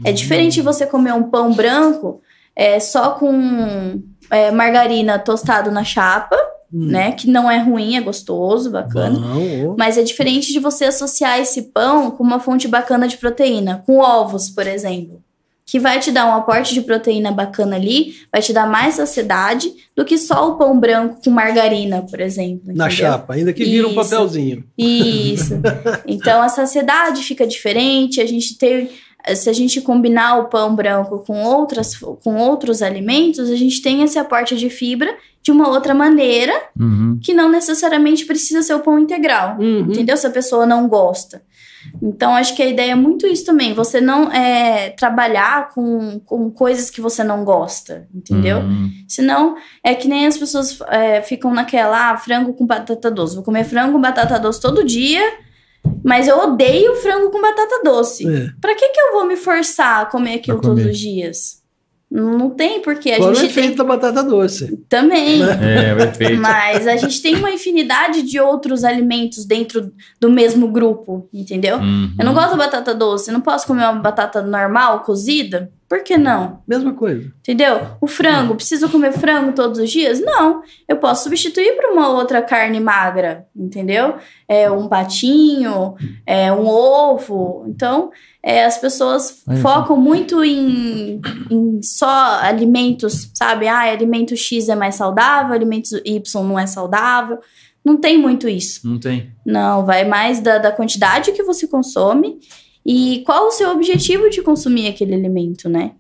[0.04, 2.22] É diferente você comer um pão branco
[2.56, 6.36] é, só com é, margarina tostado na chapa,
[6.72, 6.86] Hum.
[6.86, 7.14] né?
[7.14, 9.18] Que não é ruim, é gostoso, bacana.
[9.20, 9.76] Não, ó.
[9.76, 13.98] Mas é diferente de você associar esse pão com uma fonte bacana de proteína, com
[13.98, 15.20] ovos, por exemplo.
[15.70, 19.72] Que vai te dar um aporte de proteína bacana ali, vai te dar mais saciedade
[19.96, 22.68] do que só o pão branco com margarina, por exemplo.
[22.74, 22.90] Na entendeu?
[22.92, 24.64] chapa, ainda que vira um papelzinho.
[24.78, 25.54] Isso.
[26.08, 28.90] Então a saciedade fica diferente, a gente tem
[29.36, 34.02] se a gente combinar o pão branco com outras com outros alimentos, a gente tem
[34.02, 35.14] esse aporte de fibra
[35.44, 37.20] de uma outra maneira, Uhum.
[37.22, 39.58] que não necessariamente precisa ser o pão integral.
[39.60, 39.82] Uhum.
[39.82, 40.16] Entendeu?
[40.18, 41.42] Se a pessoa não gosta.
[42.02, 43.74] Então, acho que a ideia é muito isso também.
[43.74, 48.60] Você não é, trabalhar com, com coisas que você não gosta, entendeu?
[48.60, 48.92] Uhum.
[49.08, 53.36] Senão, é que nem as pessoas é, ficam naquela, ah, frango com batata doce.
[53.36, 55.22] Vou comer frango com batata doce todo dia,
[56.04, 58.28] mas eu odeio frango com batata doce.
[58.28, 58.50] É.
[58.60, 61.59] Pra que que eu vou me forçar a comer aquilo todos os dias?
[62.12, 63.12] Não tem porquê.
[63.12, 64.78] A Fora o gente efeito tem da batata doce.
[64.90, 65.42] também.
[65.62, 66.42] É, perfeito.
[66.42, 71.78] Mas a gente tem uma infinidade de outros alimentos dentro do mesmo grupo, entendeu?
[71.78, 72.14] Uhum.
[72.18, 75.72] Eu não gosto da batata doce, eu não posso comer uma batata normal, cozida?
[75.90, 76.62] Por que não?
[76.68, 77.34] Mesma coisa.
[77.40, 77.82] Entendeu?
[78.00, 80.22] O frango, preciso comer frango todos os dias?
[80.22, 80.62] Não.
[80.88, 84.18] Eu posso substituir por uma outra carne magra, entendeu?
[84.48, 85.96] É um patinho,
[86.28, 87.66] é um ovo.
[87.68, 88.12] Então,
[88.44, 91.20] é, as pessoas Aí, focam muito em,
[91.50, 93.68] em só alimentos, sabe?
[93.68, 97.40] Ah, alimento X é mais saudável, alimento Y não é saudável.
[97.84, 98.88] Não tem muito isso.
[98.88, 99.32] Não tem.
[99.44, 102.38] Não, vai mais da, da quantidade que você consome
[102.92, 105.92] e qual o seu objetivo de consumir aquele alimento, né?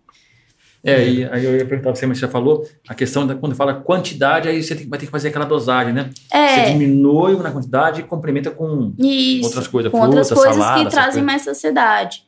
[0.84, 3.36] É, e aí eu ia perguntar pra você, mas você já falou, a questão da
[3.36, 6.10] quando fala quantidade, aí você tem- vai ter que fazer aquela dosagem, né?
[6.14, 9.46] Você É, diminui na quantidade e complementa com isso.
[9.48, 12.24] outras coisas, com fruta, outras coisas salada, que trazem mais saciedade.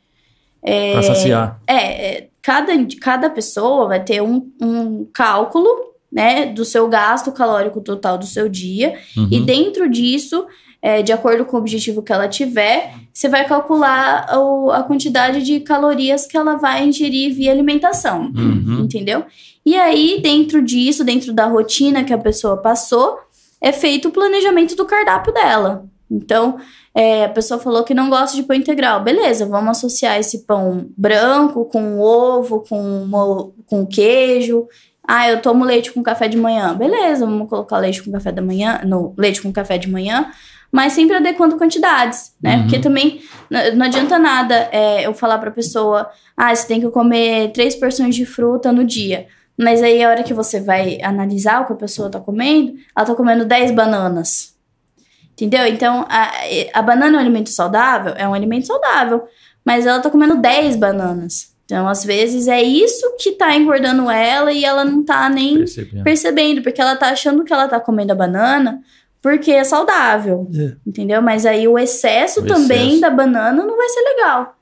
[0.64, 1.59] É, pra saciar.
[1.66, 1.76] é,
[2.18, 5.68] é, cada, cada pessoa vai ter um, um cálculo,
[6.12, 8.93] né, do seu gasto calórico total do seu dia.
[9.18, 9.30] Uhum.
[9.32, 10.45] E dentro disso,
[10.82, 15.44] é, de acordo com o objetivo que ela tiver, você vai calcular o- a quantidade
[15.44, 18.32] de calorias que ela vai ingerir via alimentação.
[18.36, 18.80] Uhum.
[18.84, 19.24] Entendeu?
[19.66, 23.18] E aí, dentro disso, dentro da rotina que a pessoa passou,
[23.62, 25.86] é feito o planejamento do cardápio dela.
[26.10, 26.58] Então,
[26.96, 29.02] é, a pessoa falou que não gosta de pão integral.
[29.04, 34.68] Beleza, vamos associar esse pão branco com ovo, com, com queijo.
[35.08, 36.74] Ah, eu tomo leite com café de manhã.
[36.76, 40.32] Beleza, vamos colocar leite com café da manhã, no leite com café de manhã,
[40.72, 42.55] mas sempre adequando quantidades, né?
[42.55, 42.61] Uhum.
[42.63, 43.22] Porque também
[43.76, 48.15] não adianta nada é, eu falar pra pessoa, ah, você tem que comer três porções
[48.15, 49.28] de fruta no dia.
[49.57, 53.05] Mas aí a hora que você vai analisar o que a pessoa tá comendo, ela
[53.05, 54.55] tá comendo 10 bananas.
[55.34, 55.67] Entendeu?
[55.67, 56.32] Então, a,
[56.74, 58.13] a banana é um alimento saudável?
[58.15, 59.24] É um alimento saudável.
[59.65, 61.51] Mas ela tá comendo 10 bananas.
[61.65, 66.03] Então, às vezes, é isso que tá engordando ela e ela não tá nem Percebi.
[66.03, 68.82] percebendo, porque ela tá achando que ela tá comendo a banana
[69.22, 70.47] porque é saudável.
[70.55, 70.74] É.
[70.86, 71.22] Entendeu?
[71.22, 73.01] Mas aí o excesso O também excesso.
[73.01, 74.55] da banana não vai ser legal.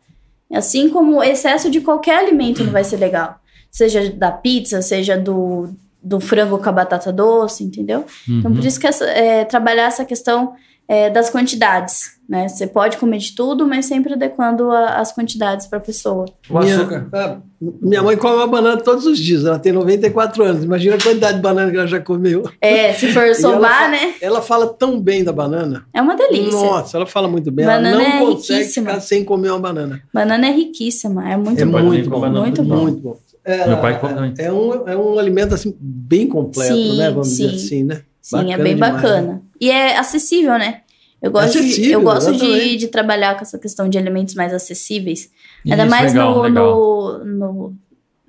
[0.53, 3.39] Assim como o excesso de qualquer alimento não vai ser legal.
[3.71, 5.69] Seja da pizza, seja do,
[6.01, 8.03] do frango com a batata doce, entendeu?
[8.27, 8.57] Então, Uhum.
[8.57, 10.53] por isso que essa- é, trabalhar essa questão
[10.91, 12.47] é, das quantidades, né?
[12.47, 16.25] Você pode comer de tudo, mas sempre adequando a- as quantidades para a pessoa.
[16.49, 17.07] O açúcar.
[17.11, 17.37] Minha, ah,
[17.79, 19.45] minha mãe come uma banana todos os dias.
[19.45, 20.63] Ela tem 94 anos.
[20.63, 22.43] Imagina a quantidade de banana que ela já comeu.
[22.59, 24.15] É, se for ela somar, fa- né?
[24.19, 25.85] Ela fala tão bem da banana.
[25.93, 26.51] É uma delícia.
[26.59, 27.67] Nossa, ela fala muito bem.
[27.67, 28.89] Banana ela é não consegue riquíssima.
[28.89, 30.01] ficar sem comer uma banana.
[30.11, 31.81] Banana é riquíssima, é muito É bom.
[31.83, 32.29] muito bom.
[32.31, 32.75] Muito bom.
[32.77, 33.17] Muito bom.
[33.45, 34.33] É, Meu pai come também.
[34.39, 37.09] é, um, é um alimento assim, bem completo, Sim, né?
[37.11, 37.55] Vamos dizer sim.
[37.55, 38.01] assim, né?
[38.21, 39.41] Sim, é Bacana bem demais, bacana.
[39.59, 40.81] E é acessível, né?
[41.21, 44.53] Eu gosto, de, Acessível, eu gosto de, de trabalhar com essa questão de alimentos mais
[44.53, 45.29] acessíveis.
[45.65, 46.75] Ainda Isso, mais legal, no, legal.
[46.75, 47.73] no- no-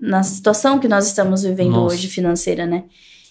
[0.01, 1.95] na situação que nós estamos vivendo Nossa.
[1.95, 2.85] hoje financeira, né?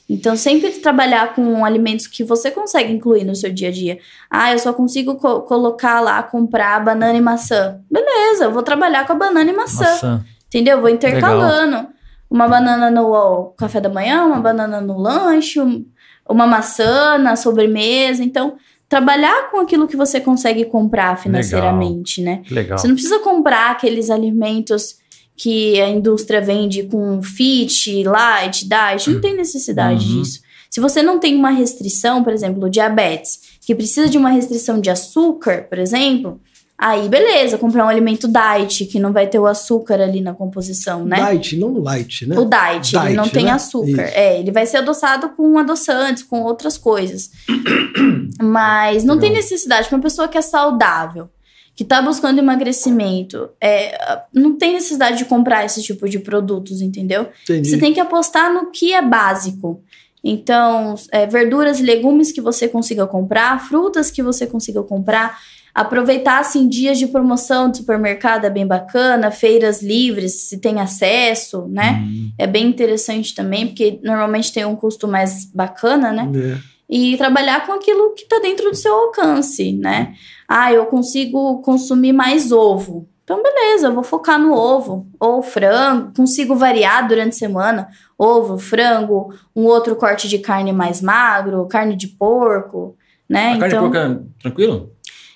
[0.07, 3.99] Então, sempre trabalhar com alimentos que você consegue incluir no seu dia a dia.
[4.29, 7.79] Ah, eu só consigo co- colocar lá, comprar banana e maçã.
[7.91, 9.83] Beleza, eu vou trabalhar com a banana e maçã.
[9.83, 10.25] Maçã.
[10.47, 10.79] Entendeu?
[10.81, 11.87] Vou intercalando.
[12.29, 15.85] Uma banana no ó, café da manhã, uma banana no lanche, um-
[16.29, 18.23] uma maçã na sobremesa.
[18.23, 18.55] Então,
[18.87, 22.41] trabalhar com aquilo que você consegue comprar financeiramente, né?
[22.43, 22.77] Que legal.
[22.77, 24.97] Você não precisa comprar aqueles alimentos
[25.35, 29.09] que a indústria vende com fit, light, diet.
[29.09, 30.21] Não tem necessidade Uhum.
[30.21, 30.41] disso.
[30.69, 34.89] Se você não tem uma restrição, por exemplo, diabetes, que precisa de uma restrição de
[34.89, 36.39] açúcar, por exemplo,
[36.79, 41.03] aí beleza, comprar um alimento diet, que não vai ter o açúcar ali na composição,
[41.03, 41.17] né?
[41.31, 42.39] Diet, não light, né?
[42.39, 43.51] O diet, ele Diet, não tem né?
[43.51, 44.05] açúcar.
[44.05, 44.17] Isso.
[44.17, 47.31] É, ele vai ser adoçado com adoçantes, com outras coisas.
[48.41, 49.43] Mas não tem Legal.
[49.43, 51.29] necessidade para uma pessoa que é saudável,
[51.75, 57.27] que tá buscando emagrecimento, é, não tem necessidade de comprar esse tipo de produtos, entendeu?
[57.43, 57.69] Entendi.
[57.69, 59.83] Você tem que apostar no que é básico.
[60.23, 65.39] Então, é, verduras e legumes que você consiga comprar, frutas que você consiga comprar,
[65.73, 71.67] aproveitar assim dias de promoção de supermercado é bem bacana, feiras livres, se tem acesso,
[71.67, 72.03] né?
[72.03, 72.31] Hum.
[72.37, 76.29] É bem interessante também, porque normalmente tem um custo mais bacana, né?
[76.35, 76.57] É.
[76.89, 80.13] E trabalhar com aquilo que está dentro do seu alcance, né?
[80.47, 83.07] Ah, eu consigo consumir mais ovo.
[83.29, 85.05] Então, beleza, eu vou focar no ovo.
[85.19, 87.87] Ou frango, consigo variar durante a semana.
[88.17, 92.97] Ovo, frango, um outro corte de carne mais magro, carne de porco,
[93.29, 93.53] né?
[93.53, 94.91] A carne então, de porco é tranquilo?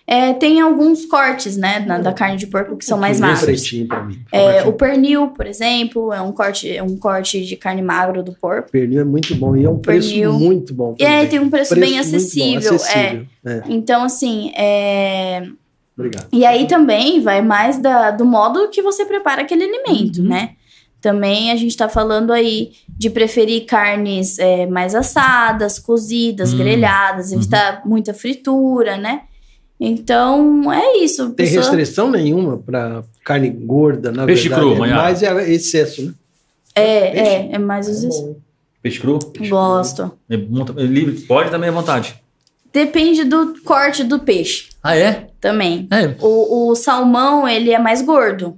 [0.06, 3.44] É, tem alguns cortes, né, na- da carne de porco que são mais magros.
[3.46, 4.20] pretinho pra mim.
[4.32, 8.34] É, o pernil, por exemplo, é um corte, é um corte de carne magro do
[8.34, 8.70] porco.
[8.72, 10.34] pernil é muito bom e é um preço Pernil.
[10.34, 10.96] muito bom.
[11.00, 11.28] E aí também.
[11.30, 12.72] tem um preço, bem muito bom, acessível.
[12.72, 12.76] É.
[12.76, 13.26] acessível.
[13.46, 13.62] É.
[13.70, 15.44] Então, assim, é...
[15.98, 16.28] Obrigado.
[16.34, 20.28] E aí também vai mais da, do modo que você prepara aquele alimento, Uhum.
[20.28, 20.50] né?
[21.00, 26.58] Também a gente tá falando aí de preferir carnes é, mais assadas, cozidas, Hum.
[26.58, 27.38] grelhadas, Uhum.
[27.38, 29.22] evitar muita fritura, né?
[29.80, 31.32] Então, é isso.
[31.32, 34.62] Tem pessoa- restrição nenhuma para carne gorda, na Peixe verdade.
[34.68, 35.02] cru, é Maiara.
[35.02, 36.14] mais é excesso, né?
[36.76, 37.30] É, Peixe?
[37.32, 38.04] é, é mais os...
[38.06, 38.36] bom.
[38.82, 39.20] Peixe cru?
[39.50, 40.12] Gosto.
[40.30, 42.16] É monta- é livre, pode também à vontade.
[42.72, 45.28] Depende do corte do peixe Ah, é?
[45.40, 45.88] também.
[45.92, 46.16] É.
[46.20, 48.58] O, o salmão, ele é mais gordo.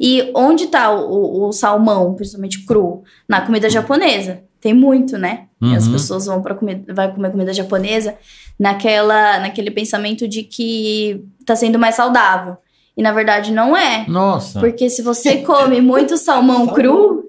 [0.00, 1.10] E onde tá o,
[1.44, 3.02] o- o salmão, principalmente cru?
[3.28, 4.40] Na comida japonesa.
[4.66, 5.44] Tem muito, né?
[5.62, 5.92] E as Uhum.
[5.92, 8.16] pessoas vão para comer, vai comer comida japonesa
[8.58, 12.56] naquela, naquele pensamento de que tá sendo mais saudável.
[12.96, 14.04] E na verdade não é.
[14.08, 14.58] Nossa.
[14.58, 17.24] Porque se você come muito salmão cru,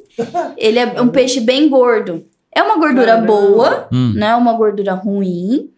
[0.58, 2.26] ele é um peixe bem gordo.
[2.56, 5.70] É uma gordura boa, Hum, não é uma gordura ruim,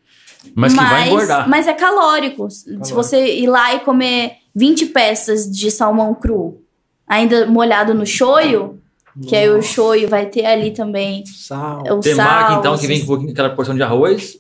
[0.56, 1.50] mas que vai engordar.
[1.50, 2.48] mas é calórico.
[2.50, 6.62] Se você ir lá e comer 20 peças de salmão cru,
[7.06, 8.80] ainda molhado no shoyu,
[9.28, 11.82] que aí o Nossa, shoyu vai ter ali também Sal.
[11.82, 12.16] o Temaki,
[12.52, 12.60] sal.
[12.60, 14.38] então, que vem com um pouquinho aquela porção de arroz.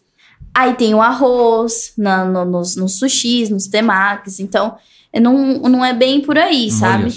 [0.53, 4.39] Aí tem o arroz na, no- nos, nos sushis, nos temakis.
[4.39, 4.75] Então,
[5.13, 7.13] é, não, não é bem por aí, sabe?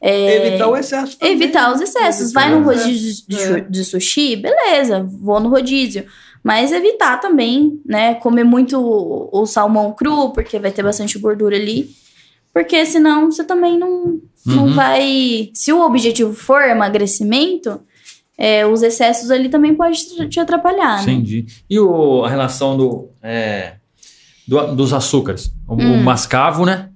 [0.00, 1.18] É, Evitar o excesso.
[1.18, 1.74] também, evitar né?
[1.74, 2.22] os excessos.
[2.26, 3.60] Evitar Vai no rodízio de, É.
[3.60, 6.04] de sushi, beleza, vou no rodízio.
[6.42, 8.14] Mas evitar também, né?
[8.16, 11.88] Comer muito o, o salmão cru, porque vai ter bastante gordura ali.
[12.54, 14.74] Porque senão você também não, não Uhum.
[14.74, 15.50] vai.
[15.52, 17.80] Se o objetivo for emagrecimento,
[18.38, 19.92] é, os excessos ali também podem
[20.28, 21.12] te- atrapalhar, né?
[21.12, 21.46] Entendi.
[21.68, 23.74] E o, a relação do, é,
[24.46, 25.52] do- dos açúcares?
[25.66, 26.02] O, o Hum.
[26.04, 26.90] mascavo, né?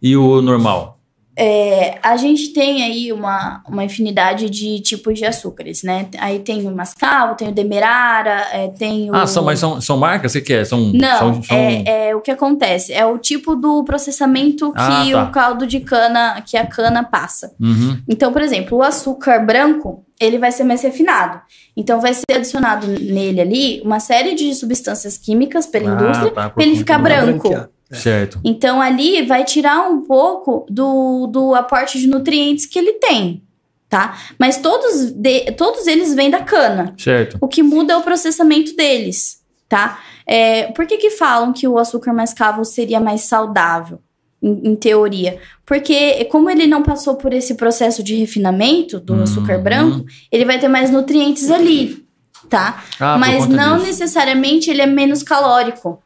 [0.00, 0.98] E o normal.
[1.34, 6.06] É, a gente tem aí uma, uma infinidade de tipos de açúcares, né?
[6.18, 9.14] Aí tem o mascavo, tem o demerara, é, tem o...
[9.14, 10.32] Ah, são, mas são, são marcas?
[10.32, 10.64] O que que é?
[10.64, 12.92] São, Não, são, são- é, é o que acontece.
[12.92, 15.24] É o tipo do processamento que Ah, tá.
[15.24, 17.54] o caldo de cana, que a cana passa.
[17.58, 17.98] Uhum.
[18.06, 21.40] Então, por exemplo, o açúcar branco, ele vai ser mais refinado.
[21.74, 26.48] Então, vai ser adicionado nele ali uma série de substâncias químicas pela Ah, indústria tá,
[26.50, 27.48] por pra ele ficar branco.
[27.48, 27.70] Branquear.
[27.92, 28.40] Certo.
[28.44, 33.42] Então, ali vai tirar um pouco do, do aporte de nutrientes que ele tem,
[33.88, 34.16] tá?
[34.38, 36.94] Mas todos, de- todos eles vêm da cana.
[36.98, 37.36] Certo.
[37.40, 40.00] O que muda é o processamento deles, tá?
[40.26, 43.98] É, por que que falam que o açúcar mascavo seria mais saudável,
[44.42, 45.38] em, em teoria?
[45.66, 49.22] Porque como ele não passou por esse processo de refinamento do Uhum.
[49.24, 52.04] açúcar branco, ele vai ter mais nutrientes ali,
[52.48, 52.82] tá?
[53.00, 53.86] Ah, Mas não disso.
[53.88, 56.02] necessariamente ele é menos calórico.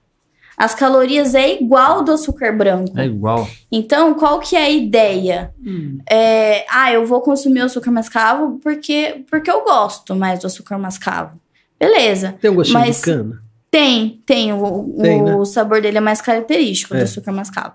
[0.56, 2.98] As calorias é igual do açúcar branco.
[2.98, 3.46] É igual.
[3.70, 5.52] Então, qual que é a ideia?
[5.62, 5.98] Hum.
[6.08, 10.78] É, ah, eu vou consumir o açúcar mascavo porque, porque eu gosto mais do açúcar
[10.78, 11.38] mascavo.
[11.78, 12.34] Beleza.
[12.40, 13.42] Tem um gostinho Mas- de cana.
[13.70, 14.52] Tem, tem.
[14.54, 15.44] O, Tem, o né?
[15.44, 16.98] sabor dele é mais característico É.
[17.00, 17.74] do açúcar mascavo.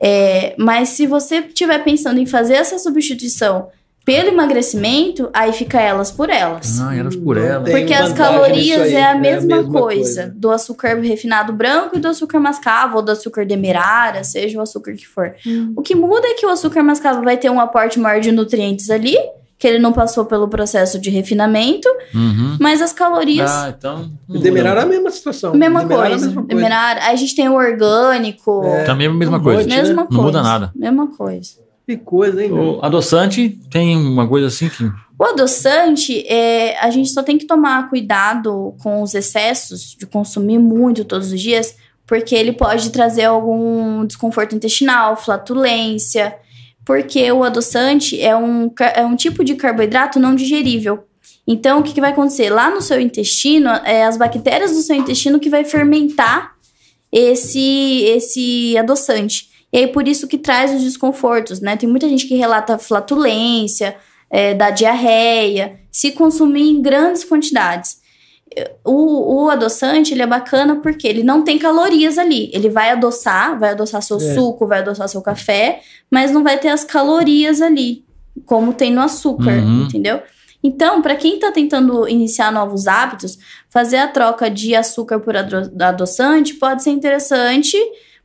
[0.00, 3.68] É, mas se você estiver pensando em fazer essa substituição
[4.04, 6.80] pelo emagrecimento, aí fica elas por elas.
[6.80, 7.64] Ah, elas por Não ela.
[7.64, 10.34] tem Porque as calorias aí, é a mesma, coisa, coisa.
[10.36, 14.92] do açúcar refinado branco e do açúcar mascavo, ou do açúcar demerara, seja o açúcar
[14.94, 15.34] que for.
[15.46, 15.72] Hum.
[15.76, 18.90] O que muda é que o açúcar mascavo vai ter um aporte maior de nutrientes
[18.90, 19.16] ali,
[19.58, 22.56] que ele não passou pelo processo de refinamento, Uhum.
[22.60, 23.48] mas as calorias.
[23.48, 24.10] Ah, então.
[24.28, 25.54] O Demerara é a mesma situação.
[25.54, 26.26] Mesma Demerara é a coisa.
[26.26, 27.00] mesma Demerara.
[27.04, 28.64] Aí a gente tem o orgânico.
[28.64, 28.82] É.
[28.82, 29.60] Também é a mesma coisa.
[29.62, 30.22] monte, Mesma Não coisa.
[30.22, 30.72] muda nada.
[30.74, 31.61] Mesma coisa.
[31.86, 32.50] Que coisa, hein?
[32.50, 32.78] meu?
[32.78, 34.84] O adoçante tem uma coisa assim que.
[35.18, 40.58] O adoçante, é, a gente só tem que tomar cuidado com os excessos de consumir
[40.58, 41.76] muito todos os dias,
[42.06, 46.36] porque ele pode trazer algum desconforto intestinal, flatulência,
[46.84, 51.04] porque o adoçante é um, é um tipo de carboidrato não digerível.
[51.46, 52.50] Então, o que, que vai acontecer?
[52.50, 56.52] Lá no seu intestino, é as bactérias do seu intestino que vai fermentar
[57.10, 59.51] esse, esse adoçante.
[59.72, 61.76] E aí, por isso que traz os desconfortos, né?
[61.76, 63.96] Tem muita gente que relata flatulência,
[64.30, 68.00] é, da diarreia, se consumir em grandes quantidades.
[68.84, 72.50] O, o adoçante, ele é bacana porque ele não tem calorias ali.
[72.52, 74.34] Ele vai adoçar, vai adoçar seu É.
[74.34, 78.04] suco, vai adoçar seu café, mas não vai ter as calorias ali,
[78.44, 79.84] como tem no açúcar, Uhum.
[79.84, 80.20] entendeu?
[80.62, 83.38] Então, para quem tá tentando iniciar novos hábitos,
[83.70, 87.76] fazer a troca de açúcar por ado- adoçante pode ser interessante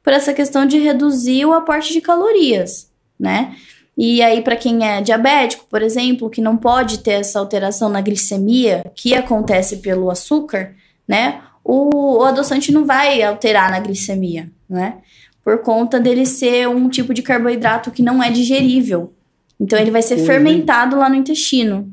[0.07, 2.89] por essa questão de reduzir o aporte de calorias,
[3.19, 3.53] né?
[3.97, 7.99] E aí, para quem é diabético, por exemplo, que não pode ter essa alteração na
[7.99, 10.73] glicemia que acontece pelo açúcar,
[11.05, 11.41] né?
[11.61, 14.99] O, o adoçante não vai alterar na glicemia, né?
[15.43, 19.11] Por conta dele ser um tipo de carboidrato que não é digerível.
[19.59, 20.25] Então, ele vai ser hein?
[20.25, 21.91] fermentado lá no intestino.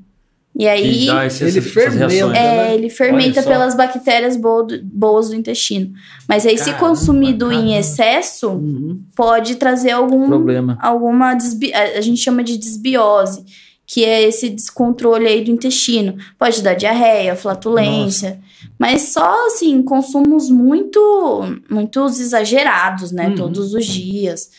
[0.56, 1.00] E aí.
[1.00, 2.06] que dá esse- ele fermenta.
[2.06, 2.36] reações.
[2.38, 2.74] É, né?
[2.74, 5.92] ele fermenta pelas bactérias boas do intestino.
[6.28, 7.76] Mas aí, se Caramba, consumido em caramba.
[7.78, 9.00] excesso, Uhum.
[9.16, 10.78] pode trazer algum Problema.
[10.80, 13.44] alguma desbi- a gente chama de desbiose,
[13.86, 16.16] que é esse descontrole aí do intestino.
[16.38, 18.38] Pode dar diarreia, flatulência,
[18.78, 23.34] mas só assim, consumos muito muitos exagerados, né, Uhum.
[23.34, 24.50] todos os dias.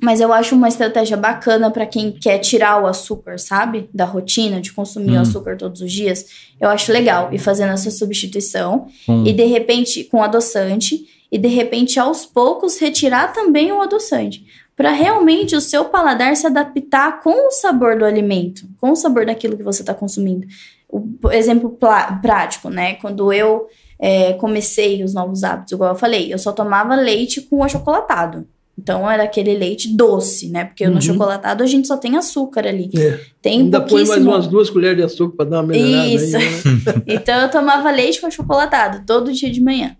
[0.00, 3.88] Mas eu acho uma estratégia bacana para quem quer tirar o açúcar, sabe?
[3.94, 5.20] Da rotina de consumir o Hum.
[5.22, 6.26] açúcar todos os dias.
[6.60, 11.48] Eu acho legal ir fazendo essa substituição Com- e de repente com adoçante e de
[11.48, 14.44] repente aos poucos retirar também o adoçante,
[14.76, 19.24] para realmente o seu paladar se adaptar com o sabor do alimento, com o sabor
[19.24, 20.46] daquilo que você está consumindo.
[20.90, 21.76] O exemplo
[22.20, 22.94] prático, né?
[22.94, 23.66] Quando eu
[23.98, 28.46] é, comecei os novos hábitos, igual eu falei, eu só tomava leite com achocolatado.
[28.78, 30.64] Então era aquele leite doce, né?
[30.66, 30.98] Porque no Uhum.
[30.98, 32.90] achocolatado a gente só tem açúcar ali.
[32.96, 33.20] É.
[33.40, 34.30] Tem Ainda põe mais pouquíssimo.
[34.34, 36.08] umas duas colheres de açúcar para dar uma melhorada.
[36.08, 36.36] Isso.
[36.36, 37.02] Aí, né?
[37.14, 39.96] Então eu tomava leite com achocolatado todo dia de manhã.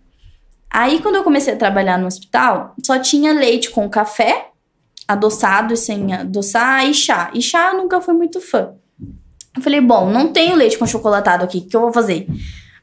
[0.71, 4.49] Aí quando eu comecei a trabalhar no hospital, só tinha leite com café,
[5.09, 7.31] adoçado e sem adoçar, e chá.
[7.33, 8.73] E chá eu nunca fui muito fã.
[9.57, 12.27] Eu falei, bom, não tenho leite com achocolatado aqui, o que eu vou fazer?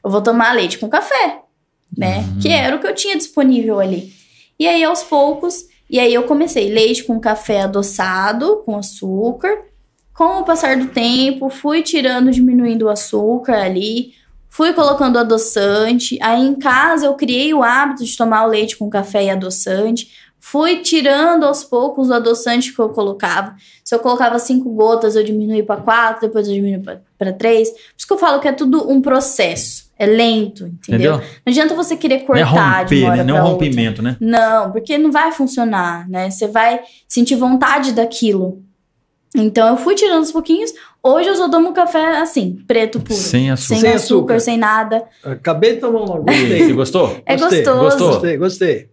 [0.04, 1.38] Eu vou tomar leite com café,
[1.96, 2.18] né?
[2.18, 2.38] Uhum.
[2.40, 4.12] Que era o que eu tinha disponível ali.
[4.58, 9.64] E aí aos poucos, e aí eu comecei leite com café adoçado, com açúcar.
[10.14, 14.12] Com o passar do tempo, fui tirando, diminuindo o açúcar ali,
[14.48, 16.16] fui colocando adoçante.
[16.22, 20.08] Aí em casa eu criei o hábito de tomar o leite com café e adoçante.
[20.38, 23.56] Fui tirando aos poucos o adoçante que eu colocava.
[23.82, 26.82] Se eu colocava cinco gotas, eu diminui para quatro, depois eu diminuo
[27.18, 27.70] para três.
[27.70, 29.83] Por isso que eu falo que é tudo um processo.
[29.98, 31.14] É lento, entendeu?
[31.14, 31.28] Entendeu?
[31.46, 33.22] Não adianta você querer Não é cortar de romper, uma hora né?
[33.24, 33.52] Não é outra.
[33.52, 34.16] rompimento, né?
[34.20, 36.30] Não, porque não vai funcionar, né?
[36.30, 38.62] Você vai sentir vontade daquilo.
[39.36, 40.72] Então eu fui tirando aos pouquinhos.
[41.02, 43.14] Hoje eu só tomo café assim, preto puro.
[43.18, 43.68] Sem açúcar.
[43.68, 44.40] Sem, Sem açúcar, açúcar.
[44.40, 45.04] sem nada.
[45.24, 46.06] Acabei de tomar um.
[46.24, 46.72] Você Gostei.
[46.72, 47.22] gostou?
[47.26, 47.80] É Gostei, gostoso.
[47.84, 48.08] gostou?
[48.10, 48.88] Gostei, gostei.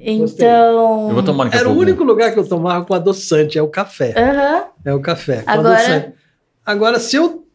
[0.00, 1.08] Então.
[1.08, 4.14] Eu vou tomar Era o único lugar que eu tomava com adoçante, é o café.
[4.16, 4.64] Aham.
[4.84, 5.42] É o café.
[5.42, 6.12] com Agora- adoçante.
[6.64, 7.45] Agora, se eu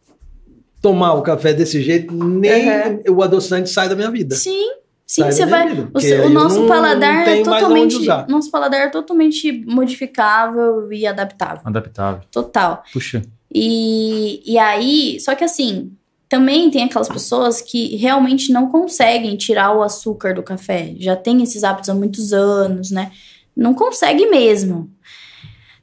[0.82, 2.98] tomar o café desse jeito, nem Aham.
[3.10, 4.34] o adoçante sai da minha vida.
[4.34, 4.72] Sim.
[5.06, 5.68] Sim, Sai você vai.
[5.68, 8.06] vida, O, o nosso não- paladar não é totalmente.
[8.28, 11.60] Nosso paladar é totalmente modificável e adaptável.
[11.64, 12.22] Adaptável.
[12.30, 12.82] Total.
[12.92, 13.20] Puxa.
[13.54, 15.92] E, e aí, só que assim,
[16.30, 20.94] também tem aquelas pessoas que realmente não conseguem tirar o açúcar do café.
[20.98, 23.12] Já tem esses hábitos há muitos anos, né?
[23.54, 24.90] Não consegue mesmo.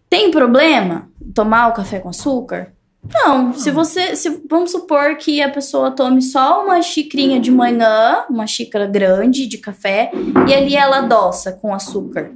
[0.09, 2.73] Tem problema tomar o café com açúcar?
[3.11, 4.15] Não, se você.
[4.15, 9.47] Se, vamos supor que a pessoa tome só uma xicrinha de manhã, uma xícara grande
[9.47, 10.11] de café,
[10.47, 12.31] e ali ela adoça com açúcar.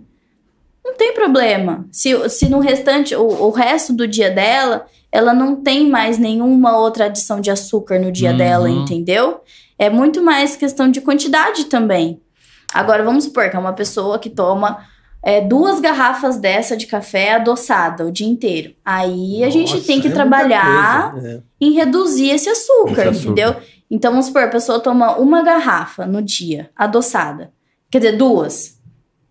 [0.84, 1.86] Não tem problema.
[1.92, 6.78] Se, se no restante, o, o resto do dia dela, ela não tem mais nenhuma
[6.78, 8.38] outra adição de açúcar no dia Uhum.
[8.38, 9.42] dela, entendeu?
[9.78, 12.22] É muito mais questão de quantidade também.
[12.74, 14.86] Agora, vamos supor que é uma pessoa que toma
[15.24, 18.74] é, duas garrafas dessa de café adoçada o dia inteiro.
[18.84, 21.16] Aí a gente Nossa, tem que é trabalhar.
[21.24, 21.40] É.
[21.62, 23.24] em reduzir esse açúcar, Esse açúcar.
[23.32, 23.56] entendeu?
[23.90, 27.52] Então, vamos supor, a pessoa toma uma garrafa no dia, adoçada.
[27.92, 28.80] Quer dizer, duas.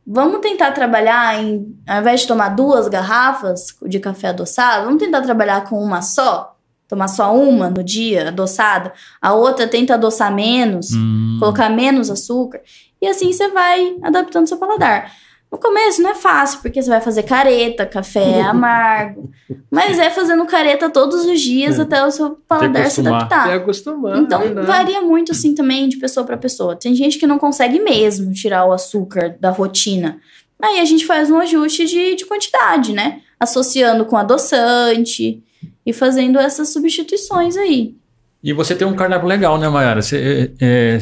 [0.07, 5.21] Vamos tentar trabalhar em, ao invés de tomar duas garrafas de café adoçado, vamos tentar
[5.23, 6.57] trabalhar com uma só?
[6.89, 8.93] Tomar só uma no dia, adoçada.
[9.21, 11.37] A outra tenta adoçar menos, Hum.
[11.41, 12.61] colocar menos açúcar.
[13.01, 15.11] E assim você vai adaptando seu paladar.
[15.53, 19.31] No começo não é fácil, porque você vai fazer careta, café é amargo.
[19.71, 21.83] mas é fazendo careta todos os dias É.
[21.83, 23.51] até o seu paladar se adaptar.
[23.51, 24.17] É acostumar.
[24.19, 24.67] Então, verdade.
[24.67, 26.75] varia muito assim também de pessoa para pessoa.
[26.75, 30.19] Tem gente que não consegue mesmo tirar o açúcar da rotina.
[30.61, 33.21] Aí a gente faz um ajuste de, de quantidade, né?
[33.39, 35.43] Associando com adoçante
[35.85, 37.95] e fazendo essas substituições aí.
[38.43, 40.01] E você tem um cardápio legal, né, Mayara?
[40.01, 40.65] Você, é,
[40.97, 40.99] é,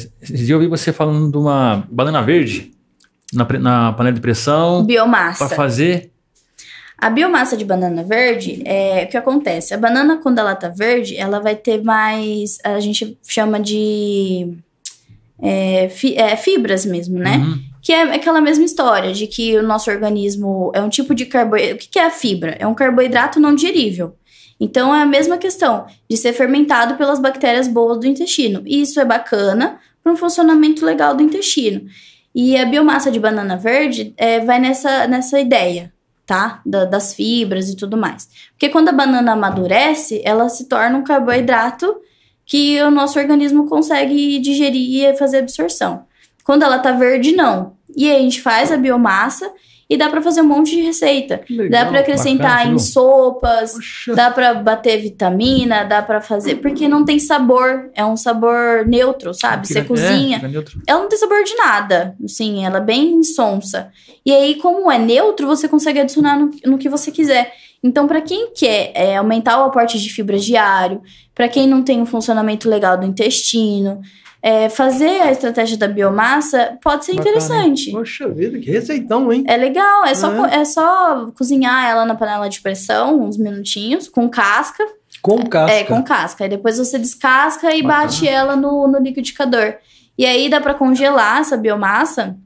[0.48, 2.72] eu ouvi você falando de uma banana verde
[3.32, 5.46] na, na panela de pressão Biomassa.
[5.46, 6.10] para fazer.
[6.98, 9.72] A biomassa de banana verde, é o que acontece?
[9.72, 12.58] A banana, quando ela tá verde, ela vai ter mais.
[12.62, 14.54] A gente chama de.
[15.40, 17.36] é, fi- é, fibras mesmo, né?
[17.38, 17.58] Uhum.
[17.82, 21.74] Que é aquela mesma história de que o nosso organismo é um tipo de carboidrato.
[21.76, 22.54] O que que é a fibra?
[22.58, 24.14] É um carboidrato não digerível.
[24.60, 28.62] Então é a mesma questão de ser fermentado pelas bactérias boas do intestino.
[28.66, 31.86] E isso é bacana para um funcionamento legal do intestino.
[32.34, 35.92] E a biomassa de banana verde é, vai nessa, nessa ideia,
[36.26, 36.60] tá?
[36.64, 38.28] Da- das fibras e tudo mais.
[38.52, 41.96] Porque quando a banana amadurece, ela se torna um carboidrato
[42.46, 46.04] que o nosso organismo consegue digerir e fazer absorção.
[46.44, 47.74] Quando ela tá verde, não.
[47.96, 49.50] E aí a gente faz a biomassa
[49.90, 51.40] e dá pra fazer um monte de receita.
[51.50, 56.54] Legal, dá pra acrescentar bacana, em sopas, Poxa, dá pra bater vitamina, dá pra fazer,
[56.56, 59.66] porque não tem sabor, é um sabor neutro, sabe?
[59.66, 63.90] Você Fica- cozinha, É, ela não tem sabor de nada, assim, ela é bem sonsa.
[64.24, 67.52] E aí, como é neutro, você consegue adicionar no, no que você quiser.
[67.82, 71.00] Então, pra quem quer é, aumentar o aporte de fibra diário,
[71.34, 74.00] pra quem não tem um funcionamento legal do intestino,
[74.42, 77.90] é, fazer a estratégia da biomassa pode ser Bacana, interessante.
[77.90, 79.44] poxa vida, que receitão, hein?
[79.46, 80.60] É legal, é só, É.
[80.60, 84.84] é só cozinhar ela na panela de pressão, uns minutinhos, com casca.
[85.20, 85.72] Com casca.
[85.76, 86.44] É, com casca.
[86.44, 88.02] Aí depois você descasca e Bacana.
[88.06, 89.74] bate ela no, no liquidificador.
[90.16, 92.36] E aí dá pra congelar essa biomassa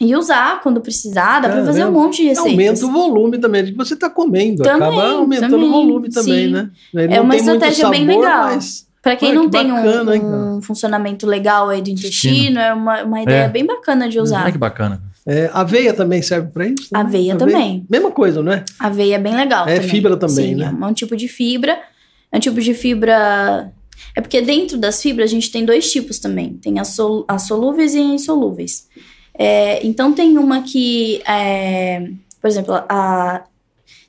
[0.00, 1.40] e usar quando precisar.
[1.40, 2.50] Dá pra fazer um monte de receitas.
[2.52, 4.62] Aumenta o volume também que você está comendo.
[4.64, 6.52] Também, Acaba aumentando também, o volume também, sim.
[6.52, 6.70] né?
[6.94, 8.44] Ele É uma estratégia bem sabor, legal.
[8.46, 12.60] mas- Pra quem Olha, não que tem bacana, um, um funcionamento legal aí do intestino,
[12.60, 13.48] é uma, uma ideia É.
[13.48, 14.42] bem bacana de usar.
[14.42, 15.00] Olha que bacana.
[15.26, 16.88] É, aveia também serve para isso?
[16.92, 17.00] né?
[17.00, 17.86] Aveia também.
[17.88, 18.64] Mesma coisa, não é?
[18.78, 19.88] Aveia é bem legal É também.
[19.88, 20.76] fibra também, Sim, né?
[20.78, 21.78] É um tipo de fibra.
[22.30, 23.72] É um tipo de fibra...
[24.14, 26.58] É porque dentro das fibras a gente tem dois tipos também.
[26.60, 27.24] Tem as, sol...
[27.26, 28.88] as solúveis e as insolúveis.
[29.38, 31.22] É, então tem uma que...
[31.26, 32.10] é,
[32.42, 33.42] Por exemplo, a...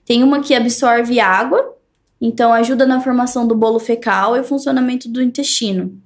[0.05, 1.73] tem uma que absorve água.
[2.21, 5.97] Então ajuda na formação do bolo fecal e o funcionamento do intestino.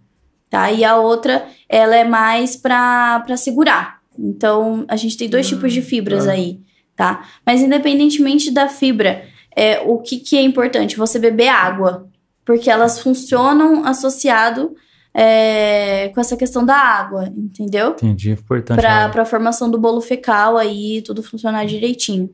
[0.50, 0.72] Tá?
[0.72, 4.00] E a outra, ela é mais para segurar.
[4.18, 6.32] Então a gente tem dois Hum, tipos de fibras tá.
[6.32, 6.60] aí,
[6.96, 7.28] tá?
[7.46, 10.98] Mas independentemente da fibra, é, o que, que é importante?
[10.98, 12.08] Você beber água.
[12.46, 14.76] Porque elas funcionam associado
[15.14, 17.92] é, com essa questão da água, entendeu?
[17.92, 18.32] Entendi.
[18.32, 18.82] Importante.
[18.82, 22.30] Para a formação do bolo fecal aí, tudo funcionar direitinho.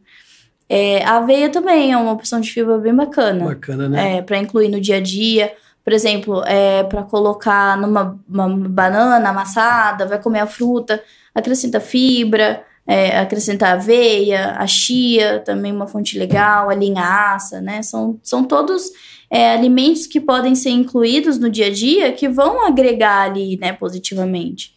[0.70, 3.46] É, a aveia também é uma opção de fibra bem bacana.
[3.46, 4.18] Bacana, né?
[4.18, 5.52] É, para incluir no dia a dia.
[5.84, 11.02] Por exemplo, é, para colocar numa uma banana amassada, vai comer a fruta,
[11.34, 17.82] acrescenta fibra, é, acrescenta aveia, a chia, também uma fonte legal, a linhaça, né?
[17.82, 18.92] São, são todos
[19.30, 23.74] é, alimentos que podem ser incluídos no dia a dia que vão agregar ali, né,
[23.74, 24.74] positivamente.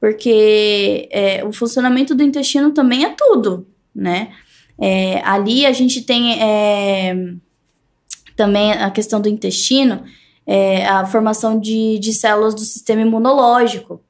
[0.00, 4.32] Porque é, o funcionamento do intestino também é tudo, né?
[4.84, 7.14] É, ali a gente tem é,
[8.36, 10.02] também a questão do intestino,
[10.46, 14.00] é, a formação de, de células do sistema imunológico.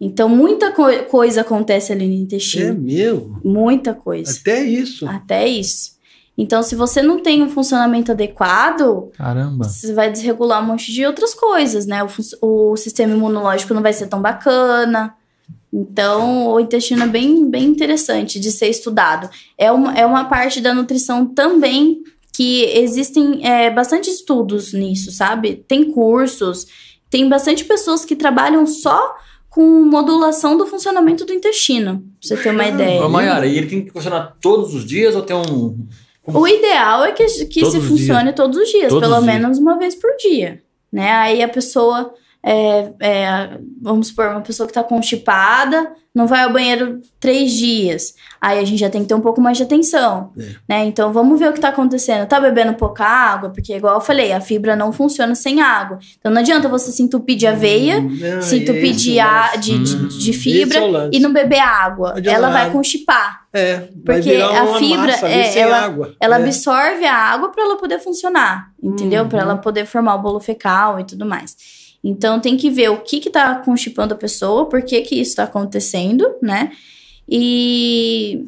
[0.00, 2.74] Então, muita co- coisa acontece ali no É intestino.
[2.80, 3.40] mesmo.
[3.44, 4.30] Muita coisa.
[4.40, 5.08] Até isso.
[5.08, 5.96] Até isso.
[6.38, 9.64] Então, se você não tem um funcionamento adequado, Caramba.
[9.64, 12.02] você vai desregular um monte de outras coisas, né?
[12.42, 15.14] O, o sistema imunológico não vai ser tão bacana.
[15.78, 19.28] Então, o intestino é bem, bem interessante de ser estudado.
[19.58, 22.02] É uma, é uma parte da nutrição também
[22.32, 25.64] que existem é, bastante estudos nisso, sabe?
[25.68, 26.66] Tem cursos,
[27.10, 29.16] tem bastante pessoas que trabalham só
[29.50, 33.06] com modulação do funcionamento do intestino, pra você ter uma ideia.
[33.08, 35.86] Mayara, e ele tem que funcionar todos os dias ou tem um.
[36.26, 39.34] O ideal é que, que Todos se funcione todos os dias, Todos pelo os dias.
[39.34, 41.12] menos uma vez por dia, né?
[41.12, 42.12] Aí a pessoa,
[42.48, 48.14] é, é, vamos supor, uma pessoa que tá constipada, não vai ao banheiro três dias.
[48.40, 50.54] Aí a gente já tem que ter um pouco mais de atenção, É.
[50.68, 50.84] né?
[50.86, 52.26] Então vamos ver o que tá acontecendo.
[52.26, 53.50] Tá bebendo pouca água?
[53.50, 55.98] Porque igual eu falei, a fibra não funciona sem água.
[56.18, 59.96] Então não adianta você se entupir de aveia, Não, se entupir de, a, de, de,
[59.96, 62.14] Hum, de fibra é e não beber água.
[62.24, 63.44] Não Ela vai constipar.
[63.52, 66.14] É, Porque a fibra, é, ela- água.
[66.20, 66.42] Ela é.
[66.42, 69.24] absorve a água para ela poder funcionar, entendeu?
[69.24, 69.28] Uhum.
[69.28, 71.56] Para ela poder formar o bolo fecal e tudo mais.
[72.08, 75.34] Então tem que ver o que que tá constipando a pessoa, por que que isso
[75.36, 76.70] tá acontecendo, né?
[77.28, 78.46] E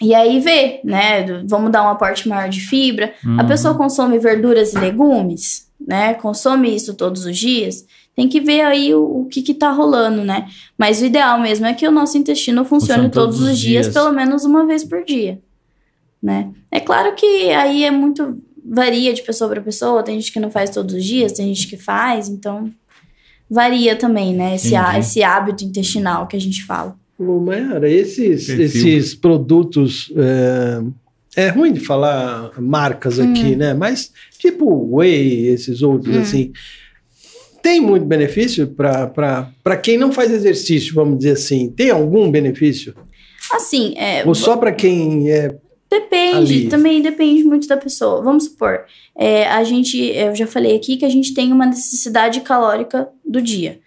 [0.00, 1.42] E aí vê, né?
[1.44, 3.12] Vamos dar um aporte maior de fibra.
[3.24, 3.48] A Uhum.
[3.48, 6.14] pessoa consome verduras e legumes, né?
[6.14, 7.84] Consome isso todos os dias.
[8.14, 10.46] Tem que ver aí o, o que que tá rolando, né?
[10.76, 13.86] Mas o ideal mesmo é que o nosso intestino funcione todos, todos os os dias,
[13.86, 13.94] dias.
[13.94, 15.40] pelo menos uma vez por dia,
[16.22, 16.50] né?
[16.70, 20.02] É claro que aí é muito varia de pessoa para pessoa.
[20.02, 22.70] Tem gente que não faz todos os dias, tem gente que faz, então
[23.50, 24.54] varia também, né?
[24.54, 26.96] Esse, esse hábito intestinal que a gente fala.
[27.18, 28.64] Ô, Mayara, esses, Perfil.
[28.64, 30.12] esses produtos.
[30.16, 30.82] É,
[31.46, 33.74] é ruim de falar marcas aqui, né?
[33.74, 36.20] Mas, tipo, Whey, esses outros Hum.
[36.20, 36.52] assim.
[37.60, 41.70] Tem muito benefício para quem não faz exercício, vamos dizer assim.
[41.70, 42.94] Tem algum benefício?
[43.52, 45.54] Assim, é, Ou só para quem é.
[45.90, 46.68] Depende, ali.
[46.68, 48.22] também depende muito da pessoa.
[48.22, 48.84] Vamos supor,
[49.16, 53.40] é, a gente, eu já falei aqui que a gente tem uma necessidade calórica do
[53.40, 53.80] dia.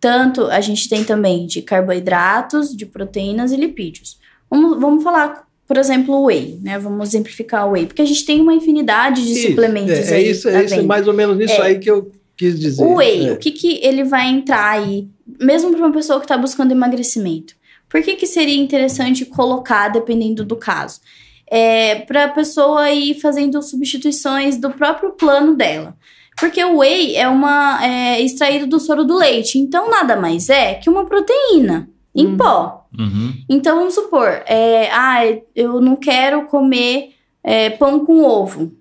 [0.00, 4.18] Tanto a gente tem também de carboidratos, de proteínas e lipídios.
[4.50, 6.78] Vamos, vamos falar, por exemplo, o whey, né?
[6.78, 10.22] Vamos exemplificar o whey, porque a gente tem uma infinidade de Isso, suplementos é, é
[10.22, 11.66] isso, é isso, mais ou menos isso É.
[11.66, 12.82] aí que eu quis dizer.
[12.82, 13.32] O whey, É.
[13.32, 15.08] o que, que ele vai entrar aí,
[15.40, 17.54] mesmo para uma pessoa que está buscando emagrecimento?
[17.88, 21.00] Por que, que seria interessante colocar, dependendo do caso?
[21.46, 25.96] É, para a pessoa ir fazendo substituições do próprio plano dela.
[26.38, 30.74] Porque o whey é uma é extraído do soro do leite, então nada mais é
[30.74, 32.36] que uma proteína em Hum.
[32.36, 32.86] pó.
[32.98, 33.34] Uhum.
[33.48, 35.20] Então vamos supor, é, ah,
[35.54, 37.10] eu não quero comer
[37.42, 38.72] é, pão com ovo,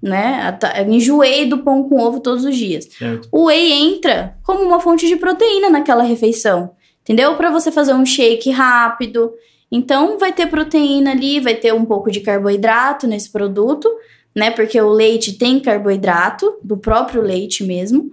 [0.00, 0.58] né?
[0.76, 3.28] Eu Enjoei do pão com ovo todos os dias Certo.
[3.30, 7.36] o whey entra como uma fonte de proteína naquela refeição, entendeu?
[7.36, 9.32] Para você fazer um shake rápido.
[9.74, 13.88] Então, vai ter proteína ali, vai ter um pouco de carboidrato nesse produto,
[14.36, 14.50] né?
[14.50, 18.10] Porque o leite tem carboidrato, do próprio leite mesmo.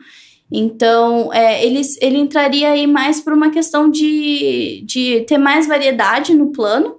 [0.49, 6.33] Então, é, ele, ele entraria aí mais por uma questão de, de ter mais variedade
[6.33, 6.95] no plano,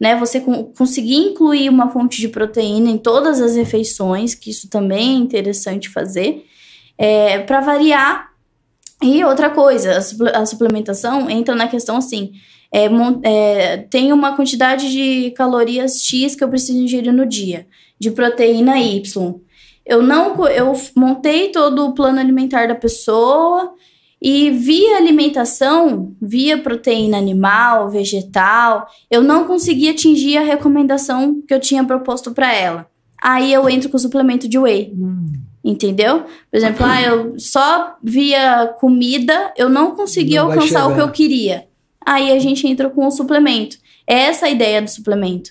[0.00, 0.16] né?
[0.16, 5.16] Você con- conseguir incluir uma fonte de proteína em todas as refeições, que isso também
[5.16, 6.44] é interessante fazer
[6.96, 8.32] é, para variar.
[9.02, 9.98] E outra coisa,
[10.34, 12.32] a suplementação entra na questão assim:
[12.72, 12.88] é,
[13.22, 17.66] é, tem uma quantidade de calorias X que eu preciso ingerir no dia,
[17.98, 19.34] de proteína Y.
[19.84, 23.72] Eu não eu montei todo o plano alimentar da pessoa
[24.20, 31.60] e via alimentação, via proteína animal, vegetal, eu não consegui atingir a recomendação que eu
[31.60, 32.86] tinha proposto para ela.
[33.22, 34.92] Aí eu entro com o suplemento de whey.
[35.64, 36.24] Entendeu?
[36.50, 41.10] Por exemplo, ah, eu só via comida, eu não conseguia Não alcançar o que eu
[41.10, 41.67] queria.
[42.08, 43.76] Aí a gente entra com o suplemento.
[44.06, 45.50] É essa a ideia do suplemento.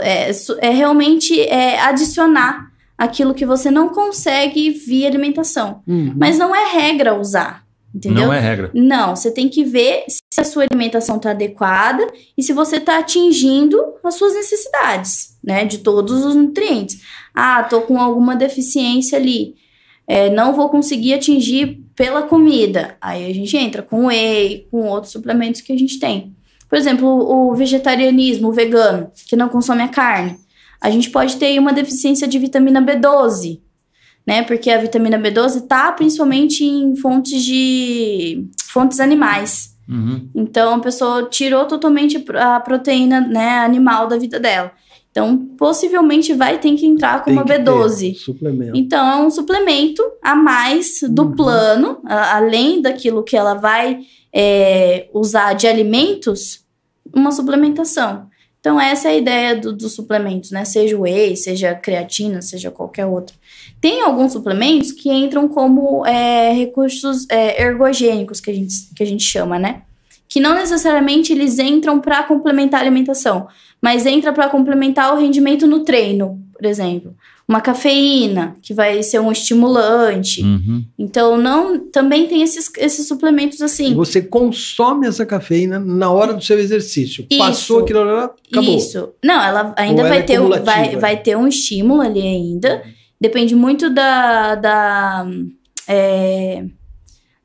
[0.00, 0.30] É,
[0.60, 5.82] é realmente é, adicionar aquilo que você não consegue via alimentação.
[5.86, 6.14] Uhum.
[6.16, 7.66] Mas não é regra usar.
[7.94, 8.28] Entendeu?
[8.28, 8.70] Não é regra.
[8.72, 12.98] Não, você tem que ver se a sua alimentação está adequada e se você está
[12.98, 15.66] atingindo as suas necessidades, né?
[15.66, 17.02] De todos os nutrientes.
[17.34, 19.54] Ah, tô com alguma deficiência ali.
[20.12, 22.96] É, não vou conseguir atingir pela comida.
[23.00, 26.34] Aí a gente entra com whey, com outros suplementos que a gente tem.
[26.68, 30.36] Por exemplo, o vegetarianismo, o vegano, que não consome a carne.
[30.80, 33.60] A gente pode ter uma deficiência de vitamina B12,
[34.26, 34.42] né?
[34.42, 39.76] Porque a vitamina B12 tá principalmente em fontes de fontes animais.
[39.88, 40.28] Uhum.
[40.34, 44.72] Então a pessoa tirou totalmente a proteína, né, animal da vida dela.
[45.22, 48.14] Então, possivelmente vai ter que entrar com Tem uma que ter B12.
[48.16, 48.72] Suplemento.
[48.76, 51.32] Então, é um suplemento a mais do Uhum.
[51.36, 54.00] plano, a- além daquilo que ela vai
[54.32, 56.64] é, usar de alimentos,
[57.12, 58.28] uma suplementação.
[58.60, 60.64] Então, essa é a ideia do- dos suplementos, né?
[60.64, 63.34] Seja o whey, seja a creatina, seja qualquer outro.
[63.80, 69.06] Tem alguns suplementos que entram como é, recursos é, ergogênicos, que a, gente, que a
[69.06, 69.82] gente chama, né?
[70.30, 73.48] Que não necessariamente eles entram para complementar a alimentação,
[73.82, 77.14] mas entra para complementar o rendimento no treino, por exemplo
[77.50, 80.40] uma cafeína, que vai ser um estimulante.
[80.40, 80.84] Uhum.
[80.96, 83.92] Então, não, também tem esses, esses suplementos assim.
[83.92, 87.26] Você consome essa cafeína na hora do seu exercício.
[87.28, 87.40] Isso.
[87.40, 88.76] Passou aquilo lá, acabou.
[88.76, 89.08] Isso.
[89.24, 92.22] Não, ela ainda Ou ela vai é ter, um- vai, vai ter um estímulo ali
[92.22, 92.84] ainda.
[93.20, 95.26] Depende muito da, da,
[95.88, 96.64] é,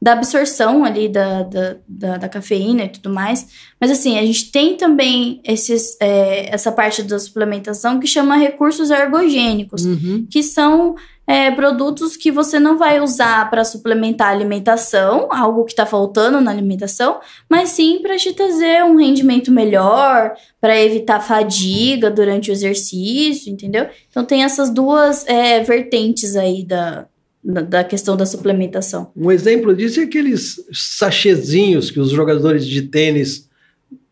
[0.06, 3.48] da absorção ali da, da, da, da cafeína e tudo mais.
[3.82, 8.92] Mas assim, a gente tem também esses, é, essa parte da suplementação que chama recursos
[8.92, 9.84] ergogênicos.
[9.84, 10.28] Uhum.
[10.30, 10.94] que são
[11.26, 16.40] é, produtos que você não vai usar para suplementar a alimentação, algo que está faltando
[16.40, 17.20] na alimentação,
[17.50, 23.88] mas sim para te trazer um rendimento melhor, para evitar fadiga durante o exercício, entendeu?
[24.08, 27.08] Então tem essas duas é, vertentes aí da,
[27.46, 29.12] da, questão da suplementação.
[29.16, 33.46] Um exemplo disso é aqueles sachezinhos que os jogadores de tênis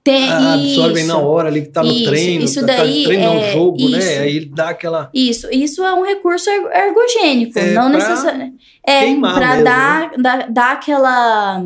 [0.04, 1.08] Tem, Ah, absorvem isso.
[1.08, 2.44] na hora ali que tá no Isso, treino.
[2.44, 3.90] isso tá, daí tá treino é- um jogo, isso.
[3.92, 4.18] né?
[4.20, 5.10] Aí dá aquela.
[5.14, 8.58] Isso, isso é um recurso er- ergogênico, É não necessariamente.
[8.86, 11.64] É queimar para dar, dar, dar aquela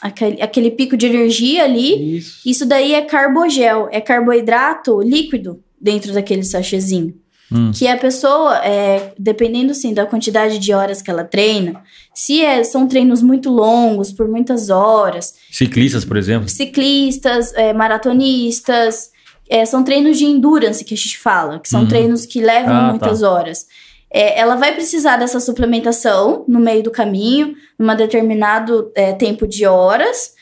[0.00, 2.18] aquele, aquele pico de energia ali.
[2.18, 2.40] Isso.
[2.48, 7.14] Isso daí é carbogel, é carboidrato líquido dentro daquele sachêzinho.
[7.52, 7.72] Hum.
[7.74, 11.82] Que a pessoa, é, dependendo sim da quantidade de horas que ela treina,
[12.14, 16.48] se é- são treinos muito longos, por muitas horas, Ciclistas, por exemplo.
[16.48, 19.10] ciclistas, é, maratonistas,
[19.48, 21.88] é, são treinos de endurance que a gente fala, que são Uhum.
[21.88, 23.66] treinos que levam Ah, muitas horas.
[24.12, 29.66] É, ela vai precisar dessa suplementação no meio do caminho, num determinado é, tempo de
[29.66, 30.34] horas,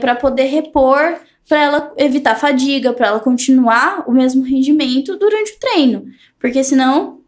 [0.00, 1.16] para poder repor,
[1.50, 6.04] para ela evitar fadiga, para ela continuar o mesmo rendimento durante o treino.
[6.38, 7.18] Porque senão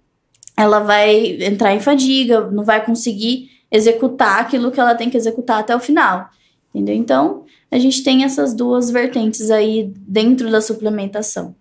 [0.57, 5.59] ela vai entrar em fadiga, não vai conseguir executar aquilo que ela tem que executar
[5.59, 6.29] até o final.
[6.73, 6.95] Entendeu?
[6.95, 11.57] Então, a gente tem essas duas vertentes aí dentro da suplementação.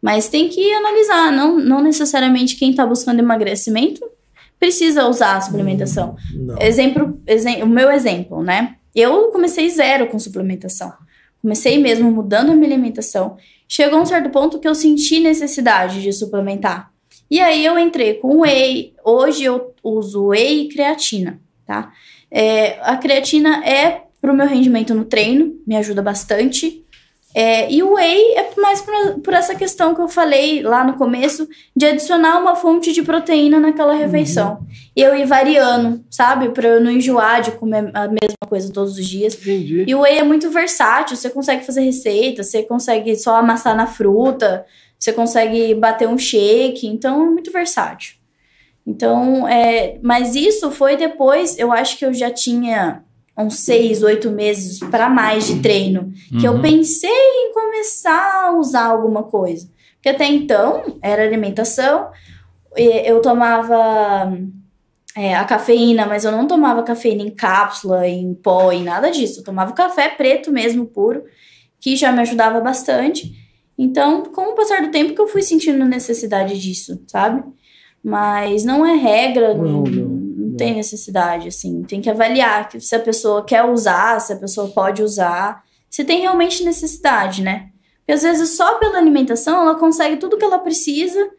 [0.00, 4.00] Mas tem que analisar, não, não necessariamente quem está buscando emagrecimento
[4.60, 6.14] precisa usar a suplementação.
[6.32, 6.60] Não.
[6.62, 8.76] Exemplo, exem- o meu exemplo, né?
[8.94, 10.92] Eu comecei zero com suplementação.
[11.44, 13.36] Comecei mesmo mudando a minha alimentação.
[13.68, 16.90] Chegou um certo ponto que eu senti necessidade de suplementar.
[17.30, 18.94] E aí eu entrei com whey.
[19.04, 21.92] Hoje eu uso whey e creatina, tá?
[22.30, 26.82] É, a creatina é pro meu rendimento no treino, me ajuda bastante.
[27.34, 30.94] É, e o whey é mais por, por essa questão que eu falei lá no
[30.94, 34.64] começo, de adicionar uma fonte de proteína naquela refeição.
[34.96, 36.50] E eu ir variando, sabe?
[36.50, 39.34] Pra eu não enjoar de comer a mesma coisa todos os dias.
[39.34, 39.84] Entendi.
[39.84, 43.88] E o whey é muito versátil, você consegue fazer receita, você consegue só amassar na
[43.88, 44.64] fruta,
[44.96, 48.14] você consegue bater um shake, então é muito versátil.
[48.86, 53.02] Então, é, mas isso foi depois, eu acho que eu já tinha
[53.36, 56.62] uns seis, oito meses para mais de treino, que eu Uhum.
[56.62, 59.68] pensei em começar a usar alguma coisa.
[59.96, 62.08] Porque até então era alimentação,
[62.76, 64.32] e eu tomava
[65.16, 69.40] é, a cafeína, mas eu não tomava cafeína em cápsula, em pó, em nada disso.
[69.40, 71.24] Eu tomava café preto mesmo, puro,
[71.80, 73.32] que já me ajudava bastante.
[73.78, 77.42] Então, com o passar do tempo que eu fui sentindo necessidade disso, sabe?
[78.02, 79.82] Mas não é regra, não, Não,
[80.54, 81.82] não, tem necessidade, assim.
[81.82, 86.04] Tem que avaliar que se a pessoa quer usar, se a pessoa pode usar, se
[86.04, 87.70] tem realmente necessidade, né?
[87.98, 91.30] Porque às vezes só pela alimentação ela consegue tudo que ela precisa,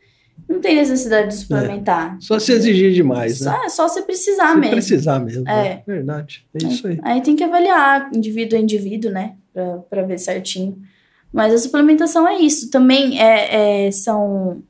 [0.47, 2.17] não tem necessidade de suplementar.
[2.19, 3.51] Só se exigir demais, né?
[3.51, 4.71] Só, é só você precisar se mesmo.
[4.75, 5.47] precisar mesmo.
[5.47, 5.63] É.
[5.63, 5.83] né?
[5.85, 6.45] Verdade.
[6.53, 6.99] É isso aí.
[7.03, 9.35] Aí tem que avaliar indivíduo a indivíduo, né?
[9.53, 10.77] Pra, pra ver certinho.
[11.33, 12.69] Mas a suplementação é isso.
[12.69, 14.63] Também é, é- são.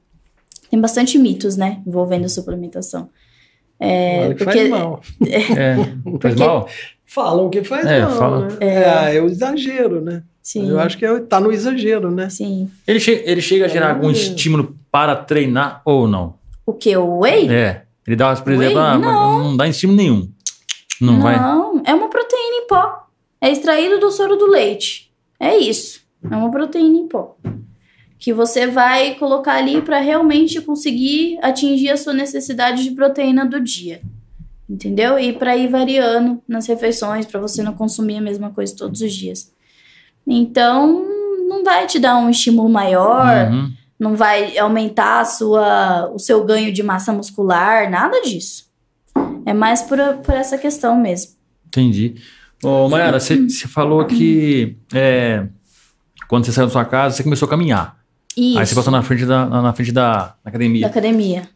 [0.69, 1.81] Tem bastante mitos, né?
[1.85, 3.09] Envolvendo a suplementação.
[3.79, 5.01] É, porque- faz mal.
[5.27, 6.69] É, faz Porque- mal?
[7.05, 8.57] Falam que faz É, mal, fala- né?
[8.61, 8.67] É.
[9.13, 10.23] É, é o exagero, né?
[10.41, 10.69] Sim.
[10.69, 12.29] Eu acho que é, tá no exagero, né?
[12.29, 12.69] Sim.
[12.87, 16.35] Ele, che ele chega a gerar algum estímulo para treinar ou não?
[16.65, 16.95] O que?
[16.97, 17.49] O whey?
[17.49, 17.83] É.
[18.07, 18.61] Ele dá, por Whey?
[18.61, 19.43] exemplo, ah, Não.
[19.43, 20.29] não dá estímulo nenhum.
[21.01, 21.37] Não, vai.
[21.37, 23.07] Não, é uma proteína em pó.
[23.41, 25.11] É extraído do soro do leite.
[25.39, 26.01] É isso.
[26.29, 27.35] É uma proteína em pó.
[28.17, 33.59] Que você vai colocar ali para realmente conseguir atingir a sua necessidade de proteína do
[33.59, 34.01] dia.
[34.69, 35.19] Entendeu?
[35.19, 39.13] E para ir variando nas refeições, para você não consumir a mesma coisa todos os
[39.13, 39.53] dias.
[40.25, 41.05] Então,
[41.47, 43.71] não vai te dar um estímulo maior, Uhum.
[43.99, 48.65] não vai aumentar a sua, o seu ganho de massa muscular, nada disso.
[49.45, 51.33] É mais por, por essa questão mesmo.
[51.67, 52.15] Entendi.
[52.63, 55.45] Ô, Mayara, você falou que é,
[56.27, 57.95] quando você saiu da sua casa, você começou a caminhar.
[58.37, 60.87] Isso, Aí você passou na frente da, na frente da da academia.
[60.87, 61.49] academia.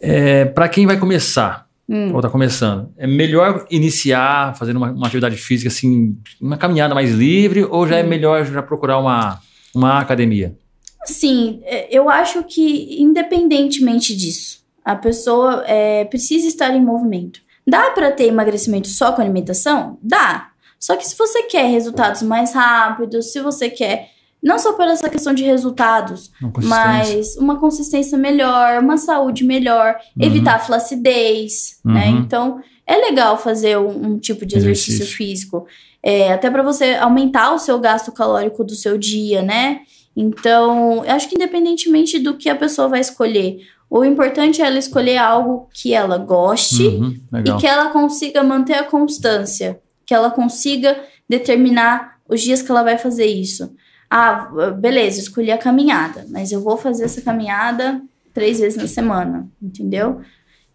[0.00, 2.14] É, para quem vai começar, Hum.
[2.14, 7.10] ou tá começando, é melhor iniciar fazendo uma, uma atividade física, assim, uma caminhada mais
[7.10, 9.40] livre, ou já é melhor já procurar uma,
[9.74, 10.56] uma academia?
[11.02, 17.40] Assim, é, eu acho que independentemente disso, a pessoa é, precisa estar em movimento.
[17.66, 19.98] Dá para ter emagrecimento só com alimentação?
[20.00, 20.50] Dá.
[20.78, 24.10] Só que se você quer resultados mais rápidos, se você quer
[24.42, 26.30] não só por essa questão de resultados,
[26.62, 30.26] mas uma consistência melhor, uma saúde melhor, Uhum.
[30.26, 32.08] evitar a flacidez, né?
[32.08, 32.18] Uhum.
[32.20, 35.16] Então, é legal fazer um, um tipo de exercício, Exercício.
[35.16, 35.66] físico,
[36.02, 39.80] é, até para você aumentar o seu gasto calórico do seu dia, né?
[40.16, 43.58] Então, eu acho que independentemente do que a pessoa vai escolher,
[43.88, 48.74] o importante é ela escolher algo que ela goste Uhum, e que ela consiga manter
[48.74, 50.98] a constância, que ela consiga
[51.28, 53.72] determinar os dias que ela vai fazer isso.
[54.10, 58.02] Ah, beleza, escolhi a caminhada, mas eu vou fazer essa caminhada
[58.34, 60.20] três vezes na semana, entendeu?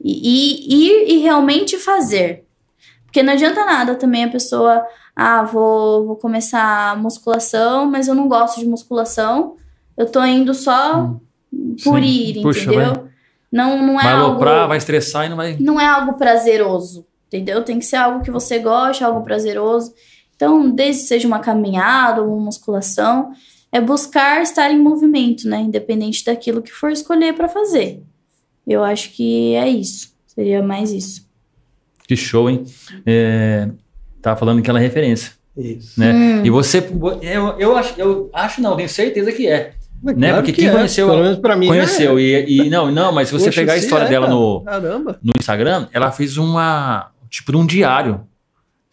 [0.01, 0.13] E,
[0.73, 2.45] e ir e realmente fazer.
[3.05, 4.85] Porque não adianta nada também a pessoa,
[5.15, 9.55] Ah, vou, vou começar musculação, mas eu não gosto de musculação.
[9.97, 11.15] Eu tô indo só
[11.83, 12.05] por Sim.
[12.05, 13.07] ir, Puxa, entendeu?
[13.51, 15.55] Não, não é vai algo aloprar, vai estressar e não vai.
[15.59, 17.63] não é algo prazeroso, entendeu?
[17.63, 19.93] Tem que ser algo que você goste, algo prazeroso.
[20.35, 23.31] Então, desde que seja uma caminhada ou uma musculação,
[23.71, 25.61] é buscar estar em movimento, né?
[25.61, 28.01] Independente daquilo que for escolher para fazer.
[28.67, 30.13] Eu acho que é isso.
[30.27, 31.25] Seria mais isso.
[32.07, 32.63] Que show, hein?
[33.05, 33.69] É,
[34.21, 35.99] tava falando que ela é referência, Isso.
[35.99, 36.13] né?
[36.13, 36.45] Hum.
[36.45, 36.77] E você,
[37.21, 39.73] eu, eu, acho, eu acho, não, tenho certeza que é.
[40.03, 40.27] Mas Né?
[40.27, 40.73] claro Porque que quem é.
[40.73, 41.67] conheceu- Pelo menos pra mim.
[41.67, 42.15] Conheceu.
[42.15, 42.21] né?
[42.21, 45.17] E, e não, não, mas se você Poxa, pegar a história é, dela no, Caramba.
[45.23, 47.09] no Instagram, ela fez uma.
[47.29, 48.21] Tipo, de um diário.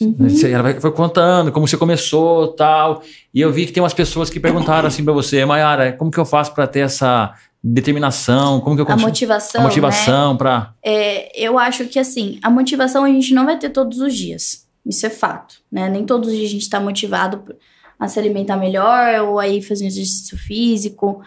[0.07, 0.51] Uhum.
[0.51, 3.03] Ela vai- foi contando como você começou tal.
[3.33, 6.19] E eu vi que tem umas pessoas que perguntaram assim pra você, Mayara, como que
[6.19, 8.61] eu faço pra ter essa determinação?
[8.61, 9.69] Como que eu A consigo- motivação, a né?
[9.69, 10.75] motivação pra.
[10.83, 14.67] É, eu acho que assim, a motivação a gente não vai ter todos os dias.
[14.85, 15.89] Isso é fato, né?
[15.89, 17.43] Nem todos os dias a gente está motivado
[17.99, 21.23] a se alimentar melhor ou aí fazer um exercício físico.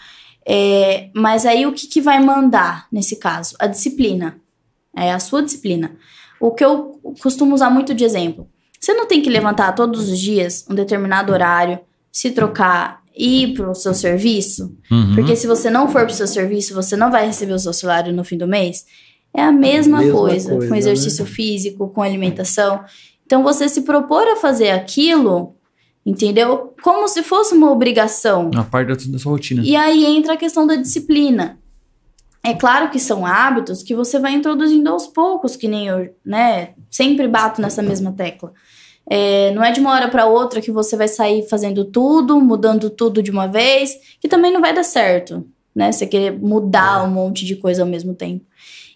[0.47, 3.55] É, mas aí o que, que vai mandar nesse caso?
[3.59, 4.37] A disciplina.
[4.95, 5.95] É a sua disciplina.
[6.39, 8.47] O que eu costumo usar muito de exemplo.
[8.85, 11.79] Você não tem que levantar todos os dias um determinado horário,
[12.11, 15.15] se trocar e ir para o seu serviço, Uhum.
[15.15, 18.13] porque se você não for pro seu serviço, você não vai receber o seu salário
[18.13, 18.85] no fim do mês.
[19.33, 22.83] É a mesma, Mesma coisa, coisa, com exercício físico, com alimentação.
[23.25, 25.55] Então você se propor a fazer aquilo,
[26.05, 26.75] entendeu?
[26.83, 28.51] Como se fosse uma obrigação.
[28.53, 29.63] Uma parte da, da sua rotina.
[29.65, 31.57] E aí entra a questão da disciplina.
[32.43, 36.75] É claro que são hábitos que você vai introduzindo aos poucos, que nem eu, né?
[36.91, 38.53] Sempre bato nessa mesma tecla.
[39.09, 42.89] É, não é de uma hora para outra que você vai sair fazendo tudo, mudando
[42.89, 45.45] tudo de uma vez, que também não vai dar certo,
[45.75, 45.91] né?
[45.91, 48.45] Você querer mudar um monte de coisa ao mesmo tempo.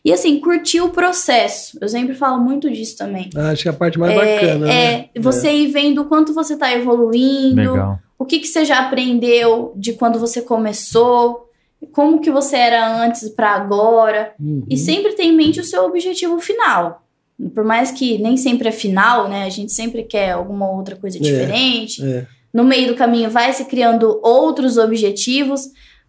[0.04, 1.78] E assim, curtir o processo.
[1.82, 3.30] Eu sempre falo muito disso também.
[3.36, 4.66] Acho que é a parte mais é, bacana.
[4.66, 5.10] né?
[5.14, 8.00] é, você ir vendo o quanto você tá evoluindo, Legal.
[8.18, 11.50] o que, que você já aprendeu de quando você começou,
[11.92, 14.34] como que você era antes para agora.
[14.40, 14.66] Uhum.
[14.70, 17.04] E sempre ter em mente o seu objetivo final.
[17.54, 19.44] Por mais que nem sempre é final, né?
[19.46, 22.04] A gente sempre quer alguma outra coisa diferente.
[22.04, 22.28] É.
[22.54, 25.62] No meio do caminho vai se criando outros objetivos,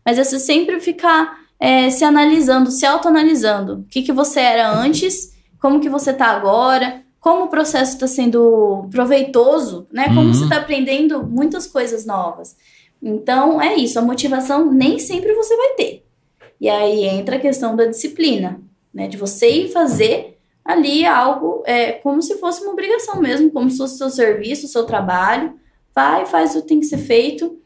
[0.05, 3.74] mas é você sempre ficar é, se analisando, se autoanalisando.
[3.81, 8.07] O que, que você era antes, como que você tá agora, como o processo está
[8.07, 10.07] sendo proveitoso, né?
[10.09, 10.32] Como Uhum.
[10.35, 12.57] você está aprendendo muitas coisas novas.
[13.02, 13.98] Então, é isso.
[13.98, 16.05] A motivação nem sempre você vai ter.
[16.61, 18.61] E aí entra a questão da disciplina,
[18.93, 19.07] né?
[19.07, 23.78] De você ir fazer ali algo é, como se fosse uma obrigação mesmo, como se
[23.78, 25.59] fosse seu serviço, seu trabalho.
[25.95, 27.59] Vai, faz o que tem que ser feito.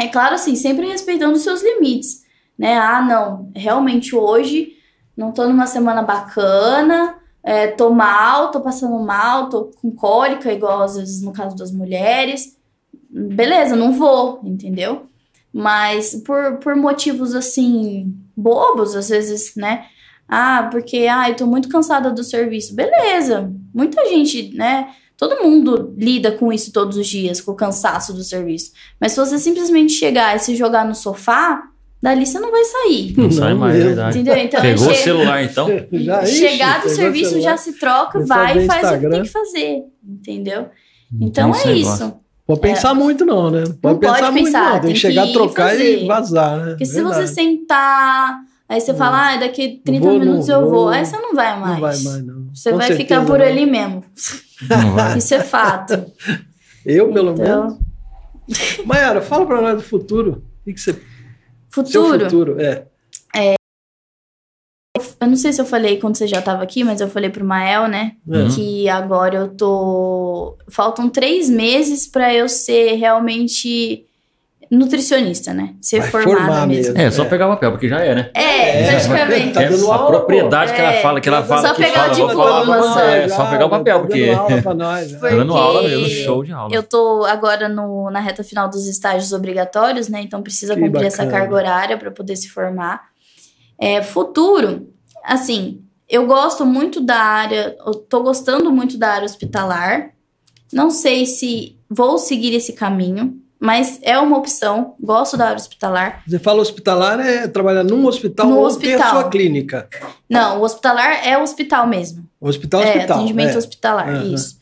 [0.00, 2.24] É claro, assim, sempre respeitando os seus limites,
[2.58, 2.78] né?
[2.78, 4.76] Ah, não, realmente hoje
[5.16, 10.82] não tô numa semana bacana, é, tô mal, tô passando mal, tô com cólica, igual
[10.82, 12.56] às vezes no caso das mulheres.
[13.10, 15.06] Beleza, não vou, entendeu?
[15.52, 19.86] Mas por, por motivos assim, bobos, às vezes, né?
[20.28, 22.74] Ah, porque ah, eu tô muito cansada do serviço.
[22.74, 23.52] Beleza.
[23.74, 24.88] Muita gente, né?
[25.16, 28.72] Todo mundo lida com isso todos os dias, com o cansaço do serviço.
[29.00, 31.62] Mas se você simplesmente chegar e se jogar no sofá,
[32.02, 33.14] dali você não vai sair.
[33.16, 34.18] Não, sai mais, é verdade.
[34.18, 34.36] Entendeu?
[34.42, 35.68] Então, Pegou o celular, então?
[35.92, 39.10] Já, ixi, chegar do serviço já se troca, vai e faz o que Instagram.
[39.10, 39.82] tem que fazer.
[40.04, 40.66] Entendeu?
[41.20, 41.72] Então é negócio.
[41.74, 42.14] isso.
[42.44, 43.62] Pode pensar muito, não, né?
[43.80, 44.72] Pode Não pensar pode muito, pensar, não.
[44.72, 46.06] Tem tem que chegar, que trocar e fazer.
[46.06, 46.70] vazar, né?
[46.70, 47.14] Porque se Verdade.
[47.14, 48.40] você sentar,
[48.74, 50.70] aí você fala, ah, daqui 30 Vou, não minutos eu vou.
[50.70, 50.88] vou.
[50.88, 51.72] Aí você não vai mais.
[51.74, 52.46] Não vai mais, não.
[52.54, 53.46] Você Com vai certeza ficar por não.
[53.46, 54.04] ali mesmo.
[55.16, 56.04] Isso é fato.
[56.84, 57.78] Eu, pelo Então, menos.
[58.84, 60.44] Mayara, fala pra nós do futuro.
[60.66, 60.92] O que você...
[60.92, 61.00] Seu
[61.70, 62.24] futuro.
[62.24, 62.86] futuro, é.
[65.20, 67.44] Eu não sei se eu falei quando você já estava aqui, mas eu falei pro
[67.44, 68.16] Mael, né?
[68.28, 68.48] É.
[68.54, 70.58] Que agora eu tô.
[70.68, 74.04] Faltam três meses pra eu ser realmente
[74.76, 75.74] nutricionista, né?
[75.80, 76.94] Ser Vai formada mesmo.
[76.94, 76.98] mesmo.
[76.98, 78.30] É, só pegar o papel, porque já é, né?
[78.34, 79.52] É, É, praticamente.
[79.52, 82.12] Tá É a propriedade que ela É, fala, que ela fala, só que pegar fala,
[82.12, 83.00] o vou diploma falar, só.
[83.00, 85.18] é, só pegar o papel, tá porque dando aula pra nós, já.
[85.18, 86.74] tá dando aula mesmo, show de aula.
[86.74, 90.22] Eu tô agora no, na reta final dos estágios obrigatórios, né?
[90.22, 91.38] Então precisa Que cumprir essa bacana.
[91.40, 93.02] carga horária para poder se formar.
[93.78, 94.88] É, futuro,
[95.24, 100.10] assim, eu gosto muito da área, eu tô gostando muito da área hospitalar.
[100.72, 104.96] Não sei se vou seguir esse caminho, mas é uma opção.
[105.00, 106.24] Gosto da área hospitalar.
[106.26, 109.10] Você fala hospitalar, é trabalhar num hospital No ou ter a hospital.
[109.20, 109.88] sua clínica.
[110.28, 112.26] Não, o hospitalar é hospital mesmo.
[112.40, 113.16] Hospital, é, hospital.
[113.18, 113.58] atendimento é.
[113.58, 114.34] hospitalar, Aham.
[114.34, 114.58] isso.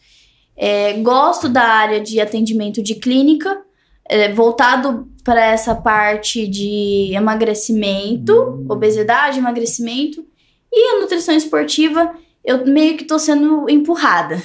[0.55, 3.63] É, gosto da área de atendimento de clínica,
[4.07, 8.67] é, voltado para essa parte de emagrecimento, Hum.
[8.69, 10.23] obesidade, emagrecimento.
[10.71, 12.13] E a nutrição esportiva,
[12.45, 14.43] eu meio que tô sendo empurrada.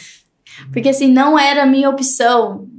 [0.72, 2.70] Porque assim, não era a minha opção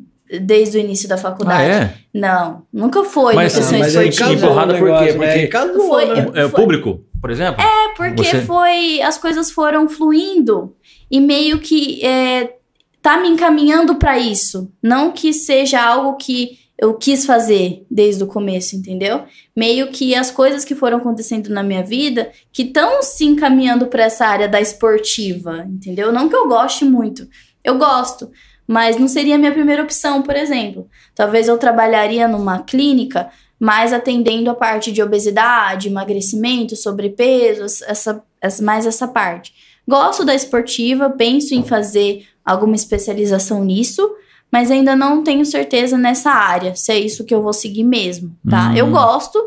[0.41, 1.71] desde o início da Ah, faculdade.
[1.71, 1.95] é?
[2.13, 4.25] Não, nunca foi Mas- nutrição Ah, mas esportiva.
[4.25, 4.85] casou o Empurrada por quê?
[4.93, 5.27] negócio, né?
[5.33, 6.31] Porque- Casou, Foi- né?
[6.35, 7.63] É Foi- público, por exemplo?
[7.63, 9.01] É porque Você- foi.
[9.03, 10.75] As coisas foram fluindo
[11.11, 12.55] e meio que é,
[13.03, 14.71] tá me encaminhando para isso.
[14.83, 19.23] Não que seja algo que eu quis fazer desde o começo, entendeu?
[19.57, 24.05] Meio que as coisas que foram acontecendo na minha vida que estão se encaminhando para
[24.05, 26.13] essa área da esportiva, entendeu?
[26.13, 27.27] Não que eu goste muito.
[27.65, 28.31] Eu gosto,
[28.67, 30.89] mas não seria a minha primeira opção, por exemplo.
[31.15, 38.63] Talvez eu trabalharia numa clínica mais atendendo a parte de obesidade, emagrecimento, sobrepeso, essa, essa,
[38.63, 39.55] mais essa parte.
[39.89, 44.15] Gosto da esportiva, penso em fazer alguma especialização nisso,
[44.53, 48.37] mas ainda não tenho certeza nessa área, se é isso que eu vou seguir mesmo,
[48.49, 48.71] tá?
[48.71, 48.77] Hum.
[48.77, 49.39] Eu gosto,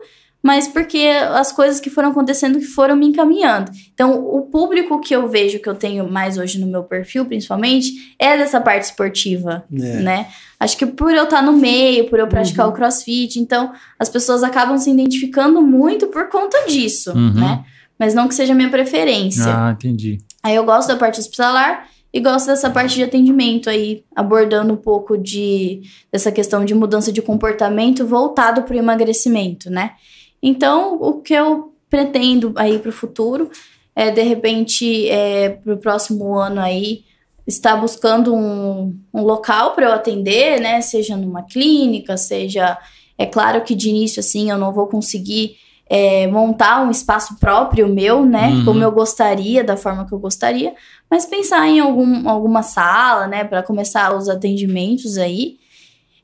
[0.41, 0.99] mas porque
[1.33, 3.71] as coisas que foram acontecendo que foram me encaminhando.
[3.93, 8.15] Então, o público que eu vejo que eu tenho mais hoje no meu perfil, principalmente,
[8.17, 9.77] é dessa parte esportiva, É.
[10.01, 10.27] né?
[10.59, 12.71] Acho que por eu estar no meio, por eu praticar Uhum.
[12.71, 17.33] o crossfit, então as pessoas acabam se identificando muito por conta disso, Uhum.
[17.33, 17.63] né?
[17.97, 19.43] Mas não que seja a minha preferência.
[19.45, 20.19] Ah, entendi.
[20.41, 24.77] Aí eu gosto da parte hospitalar e gosto dessa parte de atendimento aí, abordando um
[24.77, 29.91] pouco de dessa questão de mudança de comportamento voltado para o emagrecimento, né?
[30.41, 33.49] Então, o que eu pretendo aí para o futuro
[33.95, 37.03] é, de repente, é, para o próximo ano aí,
[37.45, 40.79] estar buscando um, um local para eu atender, né?
[40.79, 42.77] Seja numa clínica, seja.
[43.17, 45.57] É claro que de início, assim, eu não vou conseguir
[45.89, 48.49] é, montar um espaço próprio meu, né?
[48.49, 48.65] Uhum.
[48.65, 50.73] Como eu gostaria, da forma que eu gostaria,
[51.11, 53.43] mas pensar em algum, alguma sala, né?
[53.43, 55.57] Para começar os atendimentos aí.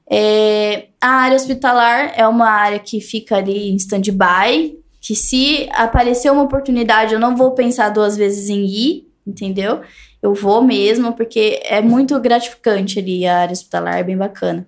[0.10, 6.32] É, a área hospitalar é uma área que fica ali em stand-by, que se aparecer
[6.32, 9.82] uma oportunidade, eu não vou pensar duas vezes em ir, entendeu?
[10.22, 14.68] Eu vou mesmo, porque é muito gratificante ali a área hospitalar, é bem bacana.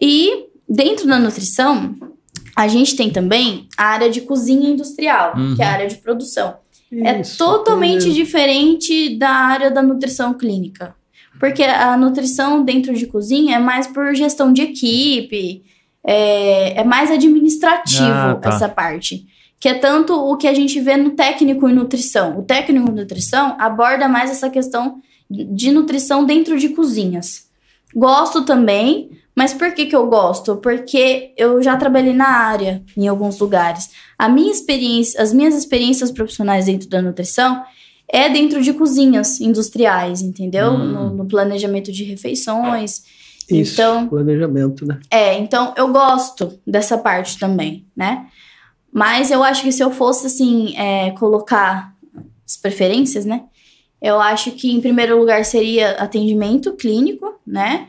[0.00, 1.94] E dentro da nutrição,
[2.54, 5.54] a gente tem também a área de cozinha industrial, Uhum.
[5.54, 6.56] que é a área de produção.
[6.92, 8.12] É Isso, totalmente é.
[8.12, 10.94] diferente da área da nutrição clínica.
[11.38, 15.62] Porque a nutrição dentro de cozinha é mais por gestão de equipe,
[16.04, 18.48] é, é mais administrativo Ah, tá.
[18.50, 19.26] essa parte.
[19.58, 22.38] Que é tanto o que a gente vê no técnico em nutrição.
[22.38, 25.00] O técnico em nutrição aborda mais essa questão
[25.30, 27.46] de nutrição dentro de cozinhas.
[27.94, 30.56] Gosto também, mas por que, que eu gosto?
[30.56, 33.90] Porque eu já trabalhei na área em alguns lugares.
[34.18, 37.62] A minha experiência, as minhas experiências profissionais dentro da nutrição
[38.08, 40.70] é dentro de cozinhas industriais, entendeu?
[40.70, 40.92] Hum.
[40.92, 43.02] No, no planejamento de refeições.
[43.50, 44.98] Isso, Então- planejamento, né?
[45.10, 48.26] É, então eu gosto dessa parte também, né?
[48.92, 51.94] Mas eu acho que se eu fosse, assim, é, colocar
[52.46, 53.42] as preferências, né?
[54.00, 57.88] Eu acho que, em primeiro lugar, seria atendimento clínico, né?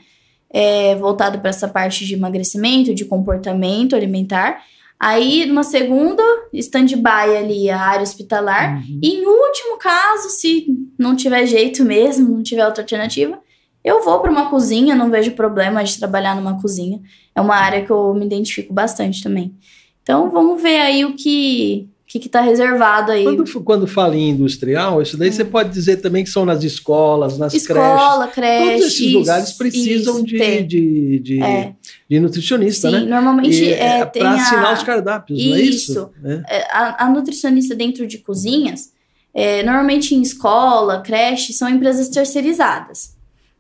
[0.50, 4.62] É, voltado para essa parte de emagrecimento, de comportamento alimentar.
[5.00, 8.78] Aí, numa segunda, stand-by ali, a área hospitalar.
[8.78, 9.00] Uhum.
[9.02, 10.66] E em último caso, se
[10.98, 13.40] não tiver jeito mesmo, não tiver outra alternativa,
[13.84, 17.00] eu vou para uma cozinha, não vejo problema de trabalhar numa cozinha.
[17.36, 19.56] É uma área que eu me identifico bastante também.
[20.02, 23.24] Então, vamos ver aí o que que, que tá reservado aí.
[23.26, 27.38] Quando, quando fala em industrial, isso daí você pode dizer também que são nas escolas,
[27.38, 27.70] nas creches.
[27.70, 28.66] Escola, creche.
[28.72, 30.66] Todos esses isso, lugares precisam isso, de, tem.
[30.66, 31.74] de, de, É.
[32.10, 33.02] de nutricionista, Sim, né?
[33.02, 35.92] normalmente é, tem para a- assinar os cardápios, não é isso?
[35.92, 36.10] Isso.
[36.24, 36.58] É.
[36.60, 38.94] é, a, a nutricionista dentro de cozinhas,
[39.34, 43.16] é, normalmente em escola, creche, são empresas terceirizadas.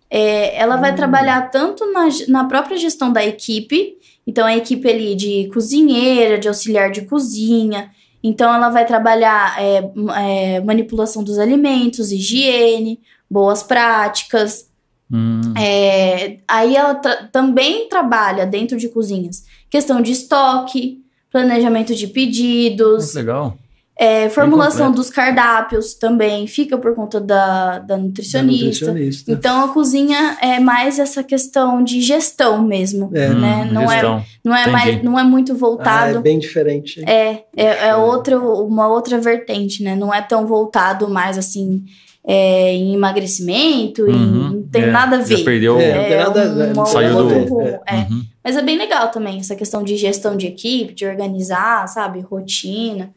[0.09, 0.95] É, ela vai Hum.
[0.95, 6.47] trabalhar tanto na, na própria gestão da equipe, então a equipe ali de cozinheira, de
[6.47, 7.91] auxiliar de cozinha,
[8.23, 9.91] então ela vai trabalhar é,
[10.56, 12.99] é, manipulação dos alimentos, higiene,
[13.30, 14.68] boas práticas,
[15.10, 15.39] Hum.
[15.57, 23.06] é, aí ela tra- também trabalha dentro de cozinhas questão de estoque, planejamento de pedidos,
[23.06, 23.57] Muito legal.
[23.99, 28.85] É, formulação dos cardápios também fica por conta da, da Da nutricionista.
[28.87, 29.31] nutricionista.
[29.31, 33.29] Então a cozinha é mais essa questão de gestão mesmo, É.
[33.29, 33.67] né?
[33.69, 34.23] Hum, não, é, gestão.
[34.43, 34.71] não é Entendi.
[34.71, 36.21] mais, não é muito Ah, é voltado.
[36.21, 37.03] bem diferente.
[37.09, 39.95] É, é, é outra, uma outra vertente, né?
[39.95, 41.83] Não é tão voltado mais assim
[42.29, 44.49] é, em emagrecimento, em- Uhum.
[44.51, 45.43] não tem É, nada a já ver.
[45.45, 45.79] perdeu.
[45.79, 47.79] É, não tem nada- uma- Saiu um do- outro rumo, é.
[47.87, 47.95] é.
[48.11, 48.21] Uhum.
[48.43, 52.19] Mas é bem legal também, essa questão de gestão de equipe, de organizar, sabe?
[52.19, 53.11] Rotina.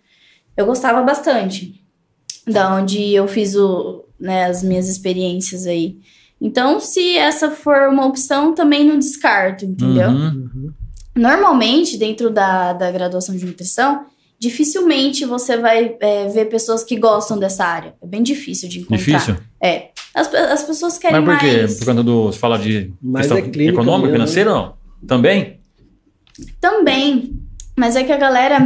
[0.56, 1.80] Eu gostava bastante
[2.46, 5.98] da onde eu fiz o, né, as minhas experiências aí.
[6.40, 10.08] Então, se essa for uma opção, também não descarto, entendeu?
[10.08, 10.50] Uhum.
[10.54, 10.72] Uhum.
[11.14, 14.06] Normalmente, dentro da, da graduação de nutrição,
[14.38, 17.94] dificilmente você vai é, ver pessoas que gostam dessa área.
[18.02, 18.96] É bem difícil de encontrar.
[18.96, 19.36] Difícil?
[19.62, 19.90] É.
[20.14, 21.56] As, as pessoas querem Mas por quê?
[21.58, 21.78] mais.
[21.78, 22.24] Por conta do.
[22.26, 24.74] Você fala de questão é clínica econômica, mesmo, financeira, não?
[25.06, 25.60] Também?
[26.58, 27.38] Também.
[27.76, 28.58] Mas é que a galera,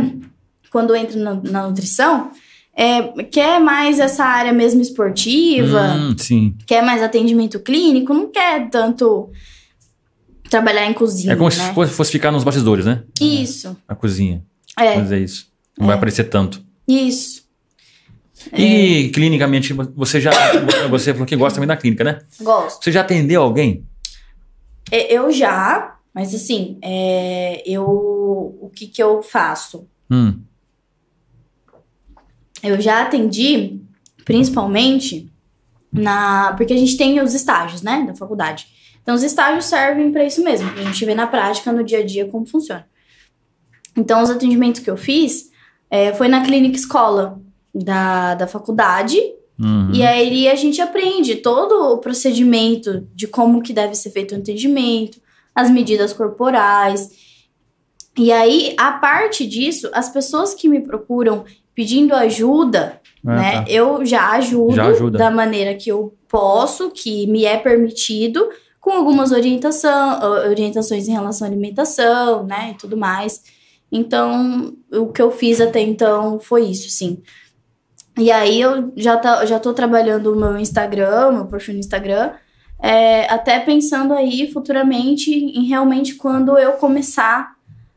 [0.75, 2.33] quando entra na, na nutrição,
[2.77, 6.57] é, quer mais essa área mesmo esportiva, Hum, sim.
[6.67, 9.31] quer mais atendimento clínico, não quer tanto
[10.51, 11.55] trabalhar em cozinha, É como né?
[11.55, 13.05] se fosse, ficar nos bastidores, né?
[13.21, 13.77] Isso.
[13.87, 14.45] A cozinha.
[14.77, 15.47] É, Mas é isso.
[15.79, 16.61] Não vai aparecer tanto.
[16.89, 17.45] isso.
[18.51, 18.61] É.
[18.61, 20.33] E clinicamente, você já.
[20.91, 22.19] Você falou que gosta também da clínica, né?
[22.43, 22.83] Gosto.
[22.85, 23.87] Você já atendeu alguém?
[24.91, 29.87] É, Eu já, mas assim, é, eu o que que eu faço?
[30.11, 30.41] Hum.
[32.65, 33.81] Eu já atendi,
[34.25, 35.31] principalmente
[35.93, 38.67] na, porque a gente tem os estágios, né, da faculdade.
[39.03, 42.05] Então os estágios servem para isso mesmo, pra gente ver na prática, no dia a
[42.05, 42.87] dia como funciona.
[43.97, 45.51] Então os atendimentos que eu fiz
[45.91, 47.41] é, foi na clínica escola
[47.73, 49.19] da, da faculdade
[49.57, 49.93] Uhum.
[49.95, 54.39] e aí a gente aprende todo o procedimento de como que deve ser feito o
[54.39, 55.21] atendimento,
[55.55, 57.11] as medidas corporais.
[58.19, 61.45] E aí, a parte disso, as pessoas que me procuram
[61.75, 63.53] pedindo ajuda, Ah, né?
[63.53, 63.65] tá.
[63.69, 68.49] Eu já ajudo Já da maneira que eu posso, que me é permitido,
[68.81, 70.21] com algumas orientação,
[70.51, 72.73] orientações em relação à alimentação, né?
[72.73, 73.43] E tudo mais.
[73.91, 77.23] Então, o que eu fiz até então foi isso, sim.
[78.19, 82.33] E aí eu já, tá, já tô trabalhando o meu Instagram, meu perfil no Instagram,
[82.81, 87.55] é, até pensando aí futuramente em realmente quando eu começar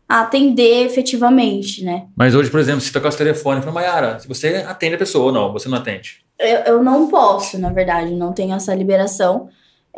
[0.08, 2.06] atender efetivamente, né?
[2.16, 5.26] Mas hoje, por exemplo, se tocar o telefone falar, Mayara, se você atende a pessoa
[5.26, 6.18] ou não, você não atende.
[6.40, 9.50] Eu, eu não posso, na verdade, não tenho essa liberação.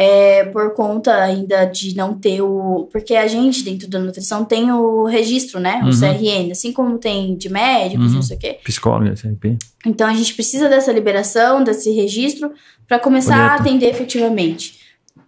[0.01, 2.87] É, por conta ainda de não ter o.
[2.89, 5.81] Porque a gente, dentro da nutrição, tem o registro, né?
[5.83, 5.91] O Uhum.
[5.91, 8.13] CRN, assim como tem de médicos, Uhum.
[8.15, 8.59] não sei o quê.
[8.63, 9.57] Psicólogo, SRP.
[9.85, 12.53] Então a gente precisa dessa liberação, desse registro,
[12.87, 14.79] para começar a atender efetivamente.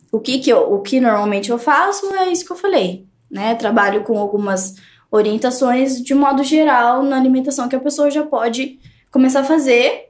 [0.10, 3.56] O que, que eu, o que normalmente eu faço é isso que eu falei, né?
[3.56, 4.76] Trabalho com algumas
[5.10, 8.80] orientações de modo geral na alimentação que a pessoa já pode
[9.10, 10.10] começar a fazer.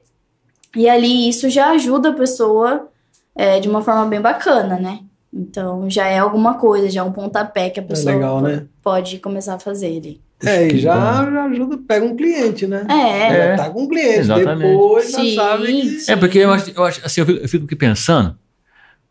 [0.74, 2.88] E ali isso já ajuda a pessoa
[3.34, 5.00] é, de uma forma bem bacana, né?
[5.32, 8.66] Então já é alguma coisa, já é um pontapé que a pessoa legal, né?
[8.82, 10.20] pode começar a fazer ali.
[10.44, 10.94] É, e já,
[11.30, 12.84] já ajuda, pega um cliente, né?
[12.90, 13.56] É, É.
[13.56, 14.18] Já tá com um cliente.
[14.18, 14.72] Exatamente.
[14.72, 16.10] Depois já Sim, sabe que.
[16.10, 18.36] É, porque eu acho, eu acho assim, eu fico, eu fico aqui pensando,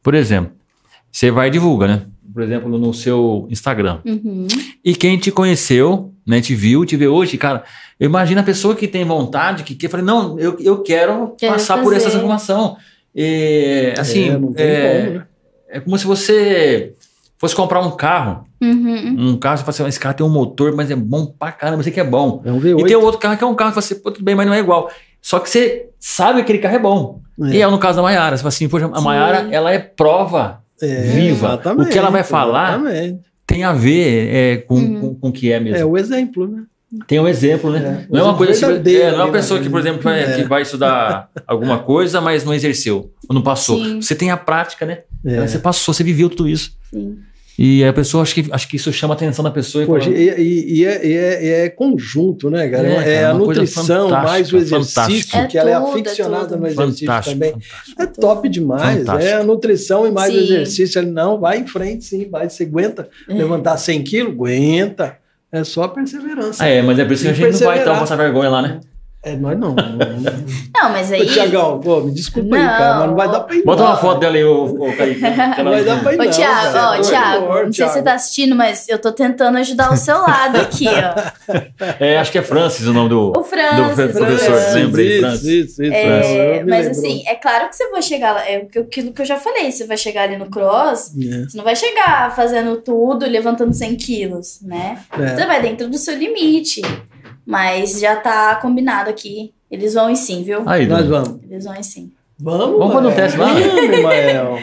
[0.04, 0.52] por exemplo,
[1.12, 2.06] você vai e divulga, né?
[2.34, 3.99] Por exemplo, no seu Instagram.
[4.06, 4.48] Uhum.
[4.84, 7.64] E quem te conheceu, né, te viu, te vê hoje, cara,
[7.99, 11.53] eu imagino a pessoa que tem vontade, que quer, falei, não, eu, eu quero, Quero
[11.53, 12.12] passar por essa fazer.
[12.18, 12.78] transformação.
[13.16, 15.24] E, assim, É, é, como, né?
[15.70, 16.94] é como se você
[17.38, 19.32] fosse comprar um carro, Uhum.
[19.32, 21.82] um carro, você fala assim, esse carro tem um motor, mas é bom pra caramba,
[21.84, 22.41] você que é bom.
[22.45, 22.86] É um E V8.
[22.88, 24.60] tem outro carro que é um carro que você, pô, tudo bem, mas não é
[24.60, 24.90] igual.
[25.22, 27.22] Só que você sabe que aquele carro é bom.
[27.44, 27.56] É.
[27.56, 28.38] E é no caso da Maiara.
[28.38, 29.03] Você fala assim, poxa, a Sim.
[29.03, 31.60] Maiara, ela é prova, É, viva.
[31.78, 33.20] O que ela vai falar Exatamente.
[33.45, 34.99] tem a ver é, com, Uhum.
[35.02, 35.78] com, com o que é mesmo.
[35.78, 36.64] É o exemplo, né?
[37.08, 38.06] Tem um exemplo, né?
[38.10, 39.66] É, Não é uma coisa assim, verdadeiro é, não é uma ali, pessoa né?
[39.66, 40.36] que, por exemplo, vai, É.
[40.36, 43.78] que vai estudar alguma coisa, mas não exerceu, ou não passou.
[43.84, 44.02] Sim.
[44.02, 44.99] Você tem a prática, né?
[45.24, 45.48] É.
[45.48, 46.76] Você passou, você viveu tudo isso.
[46.90, 47.18] Sim.
[47.64, 49.84] E a pessoa, acho que, acho que isso chama a atenção da pessoa.
[49.84, 52.88] e Poxa, e, e- e é, e é- e é conjunto, né, cara?
[52.88, 55.38] É, É, a nutrição, mais o exercício.
[55.38, 56.60] É que ela é tudo, é aficionada tudo.
[56.62, 57.52] no exercício fantástico, também.
[57.52, 58.02] fantástico.
[58.02, 58.98] É top demais.
[59.00, 59.30] Fantástico.
[59.30, 60.44] É a nutrição e mais o Sim.
[60.44, 61.00] exercício.
[61.00, 62.50] Ele, não, vai em frente, sim, vai.
[62.50, 63.34] Você aguenta É.
[63.36, 64.34] levantar 100 quilos?
[64.34, 65.18] Aguenta.
[65.52, 66.64] É só perseverança.
[66.64, 68.62] Ah, é, mas é por isso que a gente não vai então passar vergonha lá,
[68.64, 68.80] né?
[69.23, 69.76] É, nós não.
[69.76, 71.27] Não, mas Ô, aí.
[71.27, 72.69] Tiagão, pô, me desculpa aí, Não.
[72.69, 73.64] cara, mas não vai dar pra ir.
[73.64, 73.89] Bota não.
[73.91, 75.22] uma foto dela aí, ô, ô Kaique.
[75.61, 76.31] Não vai dar pra ir, Ô, não.
[76.31, 76.89] Thiago, cara.
[76.99, 78.06] ó, Thiago, horror, não sei se você Thiago.
[78.06, 81.53] tá assistindo, mas eu tô tentando ajudar o seu lado aqui, ó.
[81.99, 83.31] É, acho que é Francis o nome do.
[83.38, 83.77] O Francis.
[83.77, 84.73] Do professor, o Francis.
[84.73, 85.43] lembrei, Isso, Francis.
[85.45, 85.93] isso, isso.
[85.93, 89.38] É, mas assim, é claro que você vai chegar lá, é aquilo que eu já
[89.38, 93.72] falei, você vai chegar ali no cross, É, você não vai chegar fazendo tudo, levantando
[93.73, 94.98] 100 quilos, né?
[95.19, 95.35] é.
[95.35, 96.81] Você vai dentro do seu limite,
[97.46, 100.64] mas já tá combinado aqui, eles vão ir sim, viu?
[100.66, 101.40] Aí, Nós vamos.
[101.50, 102.12] Eles vão ir sim.
[102.44, 103.48] Vamos, Vamos fazer um teste lá?
[103.54, 104.58] Vamos, Mael.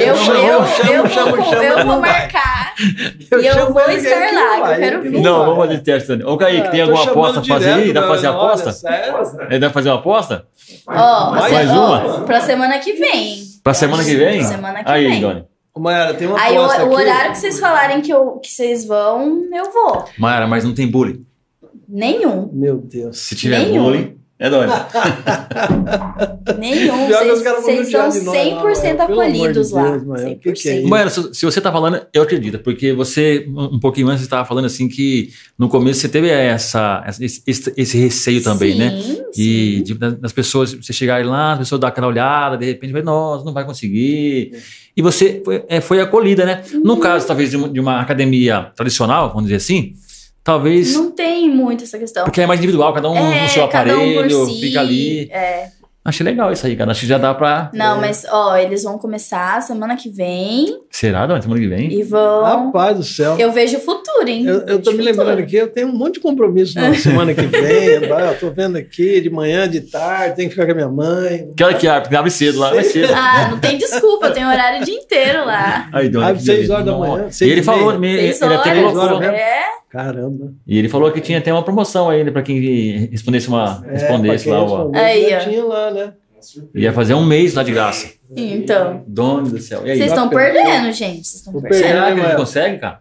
[0.00, 1.96] Eu, chamo, eu, chamo, eu, chamo, vou, chamo, eu vai.
[1.96, 5.20] marcar e eu vou estar lá, não eu vai, quero vir.
[5.20, 5.46] Não, vai.
[5.46, 6.08] vamos fazer teste.
[6.08, 6.22] Dani.
[6.24, 7.92] Ô, Kaique, tem alguma aposta pra fazer aí?
[7.92, 8.72] Dá pra fazer aposta?
[8.72, 9.12] Sério?
[9.50, 10.46] Dá pra fazer uma aposta?
[10.86, 12.20] Ó, Mais uma?
[12.20, 13.42] pra semana que vem.
[13.64, 14.44] Pra semana que vem?
[14.44, 15.20] Semana que Aí, vem.
[15.20, 15.44] Doni.
[15.74, 17.02] Ô, Mayara, tem uma Aí o, aposta o aqui.
[17.02, 20.04] horário que vocês falarem que, eu, que vocês vão, eu vou.
[20.16, 21.26] Mayara, mas não tem bullying.
[21.88, 22.50] Nenhum.
[22.52, 23.18] Meu Deus.
[23.18, 23.84] Se tiver Nenhum.
[23.84, 24.70] bullying, É, Doni?
[26.58, 27.08] Nenhum.
[27.08, 29.06] Vocês são de nós lá, 100% mano.
[29.06, 29.90] Pelo amor de acolhidos lá.
[29.90, 30.30] Deus, mano.
[30.32, 30.86] O que que é 100%.
[30.88, 34.44] Mano, se, se você tá falando, eu acredito, porque você, um pouquinho antes, você estava
[34.46, 39.00] falando assim que no começo você teve essa, esse, esse- esse receio também, né?
[39.00, 39.82] Sim, E sim.
[39.82, 43.44] de- das pessoas, você chegar lá, as pessoas dar aquela olhada, de repente, vai, nossa,
[43.44, 44.52] não vai conseguir.
[44.96, 46.62] E você foi, é, foi acolhida, né?
[46.84, 47.00] No Uhum.
[47.00, 49.94] caso, talvez, de uma, de uma academia tradicional, vamos dizer assim,
[50.48, 50.94] talvez.
[50.94, 52.24] Não tem muito essa questão.
[52.24, 54.80] Porque é mais individual, cada um é, no seu cada um por aparelho, si, fica
[54.80, 55.30] ali.
[55.30, 55.68] É.
[56.02, 56.90] Achei legal isso aí, cara.
[56.90, 57.70] Acho que já dá pra.
[57.74, 61.42] Não, mas ó, eles vão começar semana que vem Será, Dona?
[61.42, 61.92] Semana que vem?
[61.92, 62.44] e vão.
[62.44, 63.36] Rapaz do céu.
[63.38, 64.44] Eu vejo o futuro, hein?
[64.46, 67.42] Eu, eu tô me lembrando aqui, eu tenho um monte de compromisso na semana que
[67.46, 67.86] vem.
[67.86, 71.52] eu tô vendo aqui de manhã, de tarde, tenho que ficar com a minha mãe.
[71.56, 72.02] Que hora que abre?
[72.02, 73.12] Porque abre cedo lá, vai cedo.
[73.14, 75.88] Ah, não tem desculpa, tem horário o dia inteiro lá.
[75.92, 76.74] Aí, Dona, Abre que seis beleza.
[76.74, 79.20] horas da manhã, E ele falou, me- ele até colocou.
[79.20, 79.34] mesmo?
[79.34, 79.60] É.
[79.90, 80.52] Caramba.
[80.66, 83.82] E ele falou que tinha até uma promoção ainda pra quem respondesse uma.
[83.88, 84.62] É, respondesse lá.
[84.62, 84.90] Ó.
[84.94, 85.38] Aí, ó.
[85.38, 86.12] tinha lá, né?
[86.74, 88.12] Ia fazer um mês lá de graça.
[88.36, 89.02] Então.
[89.06, 89.80] Dona do céu.
[89.86, 89.96] E aí?
[89.98, 91.26] Vocês estão perdendo, gente.
[91.26, 91.80] Vocês estão perdendo.
[91.80, 92.36] Será que a gente Mael.
[92.36, 93.00] consegue, cara?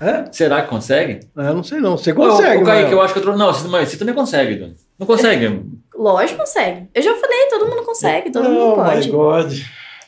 [0.00, 0.24] É?
[0.32, 1.20] Será que consegue?
[1.36, 1.96] Ah, Eu não sei não.
[1.96, 3.38] Você consegue, ô, Kaique, eu acho que eu trouxe.
[3.38, 4.74] Não, você- mas você também consegue, Dona.
[4.98, 5.46] Não consegue?
[5.94, 6.88] Lógico que consegue.
[6.94, 9.06] Eu já falei, todo mundo consegue, todo mundo Oh, pode.
[9.06, 9.52] my God.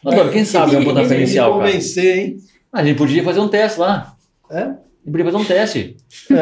[0.02, 1.64] Dona, quem sabe é um que inicial, cara.
[1.66, 2.36] convencer, hein?
[2.72, 4.14] A gente podia fazer um teste lá.
[4.50, 4.70] É?
[5.04, 5.96] Podia fazer um teste.
[6.30, 6.34] É.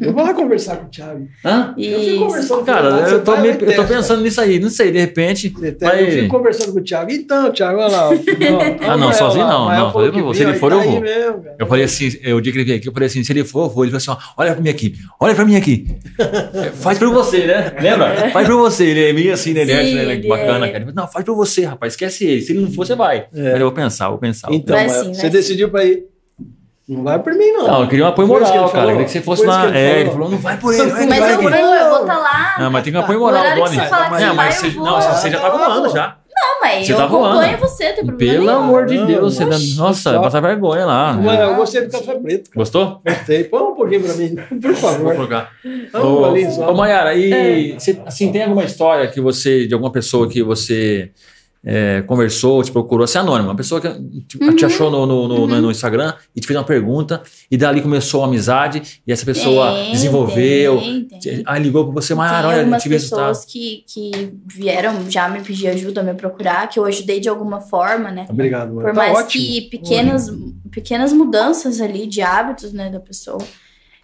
[0.06, 1.26] Eu vou lá conversar com o Thiago.
[1.44, 1.74] Hã?
[1.76, 2.18] Eu fico Isso.
[2.24, 3.14] conversando com Cara, ele.
[3.16, 4.58] eu tô, me- eu tô pensando nisso aí.
[4.60, 5.52] Não sei, de repente.
[5.80, 7.10] Vai- Eu fico conversando com o Thiago.
[7.10, 8.08] Então, Thiago, olha lá.
[8.10, 8.12] Ó,
[8.86, 10.34] Ah, não, olha sozinho lá, não, o Mael não, não.
[10.34, 11.00] Se ele for, tá eu vou.
[11.00, 11.44] mesmo.
[11.58, 13.44] Eu falei assim, eu, o dia que ele veio aqui, eu falei assim, se ele
[13.44, 13.84] for, eu vou.
[13.84, 15.86] Ele falou assim, olha pra mim aqui, olha pra mim aqui.
[16.60, 17.72] É, faz pra você, né?
[17.80, 18.30] Lembra?
[18.30, 18.84] Faz pra você.
[18.84, 19.62] Ele é meio assim, né?
[19.62, 20.14] Ele é, Sim, né?
[20.14, 20.70] ele bacana, é.
[20.70, 20.84] cara.
[20.84, 22.42] Ele Não, faz pra você, rapaz, esquece ele.
[22.42, 23.26] Se ele não for, você vai.
[23.34, 23.54] É.
[23.54, 24.48] Eu vou pensar, vou pensar.
[24.52, 24.76] Então,
[25.12, 26.04] você decidiu pra ir.
[26.90, 27.66] Não vai por mim, não.
[27.68, 28.82] Não, eu queria um apoio Foi isso que moral, ele cara.
[28.82, 28.90] Eu falou?
[28.90, 30.00] queria que você fosse Foi isso que ele É, falou?
[30.00, 30.82] ele falou, não vai por ele.
[30.90, 31.62] vai, Mas vai, eu vai.
[31.62, 32.56] vou, eu vou estar lá.
[32.58, 33.80] Não, mas tem que um apoio moral, horário que Doni.
[33.82, 34.84] você fala que Não, você mas vai, você, eu vou.
[34.84, 36.16] não, você já tá voando já.
[36.32, 37.58] Não, mas Você eu tá acompanho voando.
[37.58, 38.58] você, tem problema Pelo nenhum.
[38.58, 39.76] amor de Não, Deus, você dá- oxi.
[39.76, 41.12] nossa, Só- passa vergonha lá.
[41.12, 42.44] Mael, eu gostei do café preto.
[42.50, 42.56] Cara.
[42.56, 43.02] Gostou?
[43.06, 43.44] Gostei.
[43.44, 45.14] Põe um pouquinho pra mim, por Vou favor.
[45.16, 45.50] colocar.
[45.94, 46.70] Ô, golinho só.
[46.70, 47.78] ô Mayara, e É.
[47.78, 51.10] você, assim, tem alguma história que você, de alguma pessoa que você
[51.62, 53.88] é, conversou, te procurou, você é anônima, uma pessoa que
[54.26, 54.56] te, Uhum.
[54.56, 58.22] te achou no, no, no- no Instagram e te fez uma pergunta, e dali começou
[58.22, 61.18] a amizade, e essa pessoa Tem, desenvolveu, tem, tem.
[61.18, 63.28] te- aí ligou pra você, Tem Mayara, olha, algumas tive resultado.
[63.28, 67.60] pessoas que, que vieram já me pedir ajuda, me procurar, que eu ajudei de alguma
[67.60, 68.26] forma, né?
[68.30, 68.86] Obrigado, Mael.
[68.88, 69.44] Por Tá mais ótimo.
[69.44, 70.26] que pequenas,
[70.70, 73.38] pequenas mudanças ali de hábitos, né, da pessoa.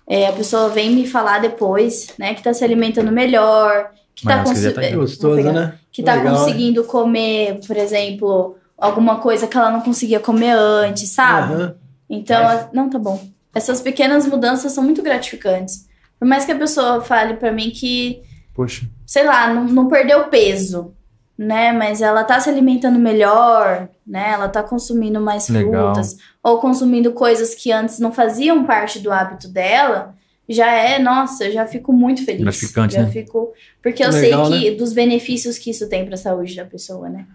[0.07, 4.43] É, a pessoa vem me falar depois, né, que tá se alimentando melhor, que tá,
[4.43, 4.87] consi- tá aí.
[4.89, 5.75] é, Gostoso, né?
[5.93, 11.11] que tá Legal, conseguindo comer, por exemplo, alguma coisa que ela não conseguia comer antes,
[11.11, 11.55] sabe?
[11.55, 11.75] Aham.
[12.11, 13.23] Então, a- não, tá bom.
[13.55, 15.87] Essas pequenas mudanças são muito gratificantes.
[16.19, 18.23] Por mais que a pessoa fale pra mim que,
[18.55, 20.95] Poxa, sei lá, não, não perdeu peso,
[21.37, 21.73] né?
[21.73, 24.31] Mas ela tá se alimentando melhor, né?
[24.33, 25.93] Ela tá consumindo mais Legal.
[25.95, 30.15] frutas ou consumindo coisas que antes não faziam parte do hábito dela.
[30.49, 32.43] Já é, nossa, eu já fico muito feliz.
[32.43, 33.11] Gratificante, já né?
[33.11, 33.53] fico,
[33.83, 37.27] porque eu Legal, sei que dos benefícios que isso tem pra saúde da pessoa, né?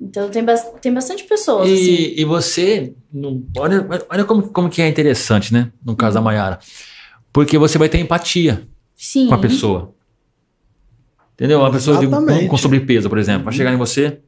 [0.00, 1.80] Então tem, bas- tem bastante pessoas assim.
[1.80, 5.70] E, e você, não- olha, olha como, como que é interessante, né?
[5.84, 6.58] No caso da Mayara.
[7.32, 8.62] Porque você vai ter empatia
[8.96, 9.28] Sim.
[9.28, 9.94] com a pessoa.
[11.34, 11.60] Entendeu?
[11.60, 14.18] Uma pessoa de- com, com sobrepeso, por exemplo, vai chegar em você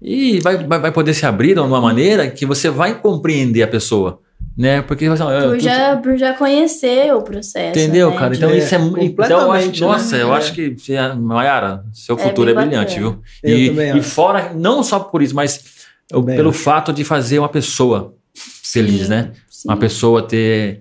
[0.00, 3.68] e vai, vai, vai poder se abrir de uma maneira que você vai compreender a
[3.68, 4.20] pessoa.
[4.56, 4.82] Né?
[4.82, 7.78] Porque assim, eu- Por já, por já conhecer o processo.
[7.78, 8.16] Entendeu, né?
[8.16, 8.30] cara?
[8.30, 9.22] De- Então É, isso é muito.
[9.22, 9.72] Então, eu acho, né?
[9.80, 10.36] nossa, eu É.
[10.38, 13.20] acho que, você- Mayara, seu É futuro é, bem brilhante, viu?
[13.42, 14.02] Eu E, também e acho.
[14.02, 15.62] fora, não só por isso, mas
[16.08, 16.58] Também pelo acho.
[16.58, 19.32] fato de fazer uma pessoa feliz, Sim, né?
[19.48, 19.68] sim.
[19.68, 20.80] Uma pessoa ter,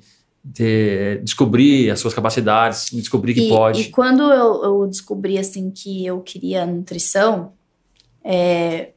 [0.54, 1.22] ter.
[1.24, 3.82] descobrir as suas capacidades, descobrir que e, pode.
[3.82, 7.52] E quando eu, eu descobri assim que eu queria nutrição,
[8.24, 8.90] é,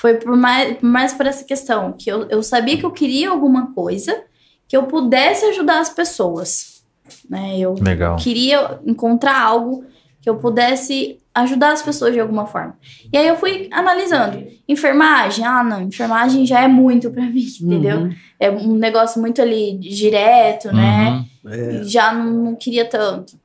[0.00, 3.30] foi por mais, por mais por essa questão, que eu, eu sabia que eu queria
[3.30, 4.22] alguma coisa
[4.68, 6.84] que eu pudesse ajudar as pessoas.
[7.28, 7.58] Né?
[7.58, 8.14] Eu Legal.
[8.16, 9.84] queria encontrar algo
[10.22, 12.78] que eu pudesse ajudar as pessoas de alguma forma.
[13.12, 14.46] E aí eu fui analisando.
[14.68, 18.02] Enfermagem, ah, não, enfermagem já é muito pra mim, entendeu?
[18.02, 18.14] Uhum.
[18.38, 21.24] É um negócio muito ali direto, né?
[21.44, 21.52] Uhum.
[21.52, 21.80] É.
[21.80, 23.36] E já não, não queria tanto.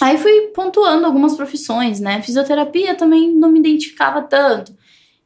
[0.00, 2.22] Aí fui pontuando algumas profissões, né?
[2.22, 4.72] Fisioterapia também não me identificava tanto.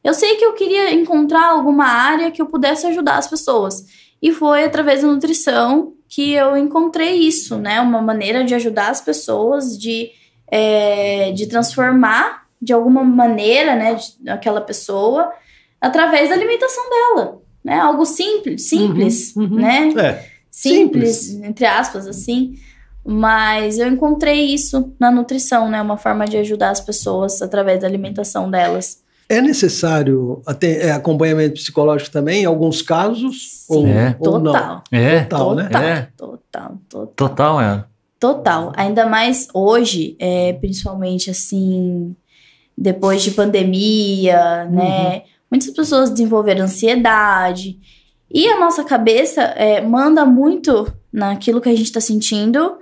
[0.03, 3.85] Eu sei que eu queria encontrar alguma área que eu pudesse ajudar as pessoas.
[4.21, 7.79] E foi através da nutrição que eu encontrei isso, né?
[7.79, 10.09] Uma maneira de ajudar as pessoas, de,
[10.47, 13.97] é, de transformar de alguma maneira, né?
[14.27, 15.31] aquela pessoa
[15.79, 17.79] através da alimentação dela, né?
[17.79, 19.55] Algo simples, simples, Uhum, uhum.
[19.55, 19.93] né?
[19.97, 20.25] É.
[20.51, 22.55] simples, entre aspas, assim.
[23.05, 25.81] Mas eu encontrei isso na nutrição, né?
[25.81, 29.01] Uma forma de ajudar as pessoas através da alimentação delas.
[29.31, 33.63] É necessário até, é, acompanhamento psicológico também, em alguns casos?
[33.69, 34.15] Ou, É.
[34.19, 34.51] ou não?
[34.51, 34.83] Total.
[34.91, 35.63] É, Total, né?
[35.65, 36.09] Total, É.
[36.17, 37.13] total, total.
[37.15, 37.85] total, é.
[38.19, 38.73] Total.
[38.75, 42.15] Ainda mais hoje, é, principalmente assim,
[42.75, 45.23] depois de pandemia, né?
[45.49, 47.79] Muitas pessoas desenvolveram ansiedade.
[48.31, 52.77] E a nossa cabeça é, manda muito naquilo que a gente está sentindo.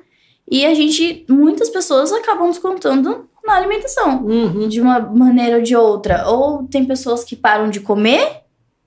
[0.49, 4.67] E a gente, muitas pessoas acabam descontando na alimentação Uhum.
[4.67, 6.27] de uma maneira ou de outra.
[6.27, 8.41] Ou tem pessoas que param de comer,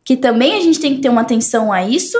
[0.05, 2.17] que também a gente tem que ter uma atenção a isso.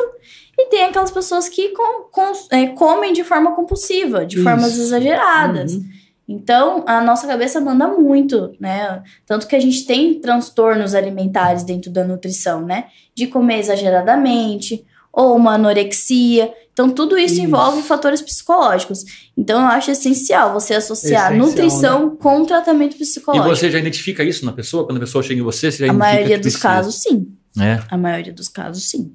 [0.59, 4.45] E tem aquelas pessoas que com- com- é, comem de forma compulsiva, de Isso.
[4.45, 5.75] formas exageradas.
[5.75, 5.85] Uhum.
[6.29, 9.03] Então, a nossa cabeça manda muito, né?
[9.27, 12.85] Tanto que a gente tem transtornos alimentares dentro da nutrição, né?
[13.15, 16.53] De comer exageradamente, ou uma anorexia.
[16.73, 17.43] Então, tudo isso, Isso.
[17.43, 19.05] envolve fatores psicológicos.
[19.37, 23.49] Então, eu acho essencial você associar Essencial, nutrição com tratamento E psicológico.
[23.57, 24.85] você já identifica isso na pessoa?
[24.87, 26.63] Quando a pessoa chega em você, você já A identifica maioria que dos precisa.
[26.69, 27.27] casos, sim.
[27.59, 27.81] É.
[27.91, 29.13] A maioria dos casos, sim.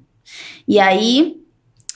[0.68, 1.36] E aí,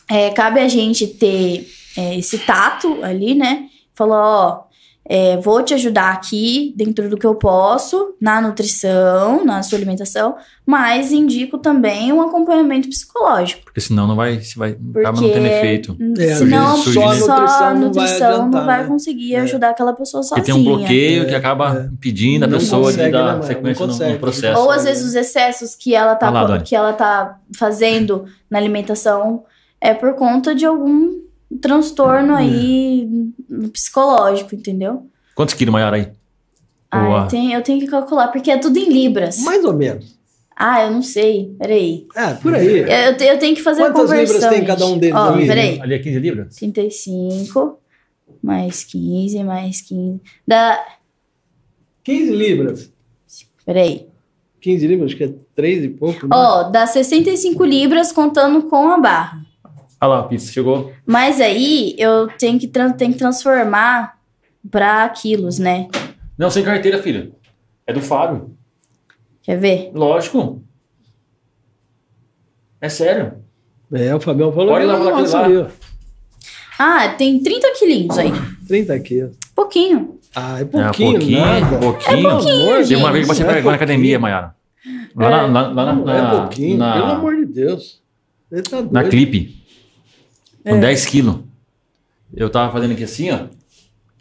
[0.08, 3.66] é, cabe a gente ter é, esse tato ali, né?
[3.94, 4.62] Falar, ó,
[5.12, 10.36] é, vou te ajudar aqui dentro do que eu posso, na nutrição, na sua alimentação,
[10.64, 13.64] mas indico também um acompanhamento psicológico.
[13.64, 15.96] Porque senão não vai, se vai Porque acaba não tendo efeito.
[16.16, 17.04] É, senão só a surge, né?
[17.06, 18.88] nutrição, Nutrição não vai não adiantar, vai né?
[18.88, 19.40] conseguir É.
[19.40, 20.44] ajudar aquela pessoa Porque sozinha.
[20.44, 21.84] tem um bloqueio É, que acaba é.
[21.92, 24.60] impedindo a Não pessoa consegue, de dar né, sequência Não no- no, processo.
[24.60, 28.58] Ou às vezes os excessos que ela tá, Vai lá, que ela tá fazendo na
[28.58, 29.42] alimentação
[29.80, 31.18] é por conta de algum
[31.58, 33.08] transtorno aí
[33.72, 35.06] psicológico, entendeu?
[35.34, 36.08] Quantos quilos, Maiara, aí?
[36.90, 39.38] Ah, eu tenho, eu tenho que calcular, porque é tudo em libras.
[39.38, 40.18] Mais ou menos.
[40.54, 41.54] Ah, eu não sei.
[41.58, 42.06] Peraí.
[42.14, 42.80] É, por aí.
[42.80, 44.34] Eu, eu te- eu tenho que fazer a Quantas conversão.
[44.34, 45.00] libras tem cada um gente.
[45.00, 45.46] deles Ó, ali?
[45.46, 45.80] peraí.
[45.80, 46.56] Ali é 15 libras?
[46.56, 47.78] 35
[48.42, 50.20] mais 15 mais 15.
[50.46, 50.84] Dá.
[52.04, 52.92] 15 libras.
[53.64, 54.06] Peraí.
[54.60, 56.26] 15 libras, acho que é 3 e pouco.
[56.26, 56.36] né?
[56.36, 59.40] Ó, dá 65 libras contando com a barra.
[60.00, 60.92] Olha lá, a pizza chegou.
[61.04, 64.18] Mas aí eu tenho que, tenho que transformar
[64.70, 65.88] pra quilos, né?
[66.38, 67.34] Não, sem carteira, filho.
[67.86, 68.56] É do Fábio.
[69.42, 69.90] Quer ver?
[69.94, 70.62] Lógico.
[72.80, 73.34] É sério.
[73.92, 74.90] É, o Fabião falou Pode que
[75.36, 75.66] lá, ali, ó.
[76.78, 78.30] Ah, tem 30 quilinhos aí.
[78.66, 79.28] 30 aqui, ó.
[79.54, 80.18] Pouquinho.
[80.34, 81.78] Ah, é É pouquinho, pouquinho, nada.
[81.78, 82.16] pouquinho.
[82.16, 84.20] Pelo amor de Teve uma Deus, vez que você é pegou na academia, pouquinho.
[84.22, 84.54] Maiara.
[85.14, 88.00] Lá, na, lá, lá na, Não, na, é pouquinho, na, pelo amor de Deus.
[88.50, 89.10] Ele tá na doido.
[89.10, 89.59] clipe.
[90.64, 90.80] Com É.
[90.80, 91.36] 10 quilos.
[92.34, 93.38] Eu tava fazendo aqui assim, ó.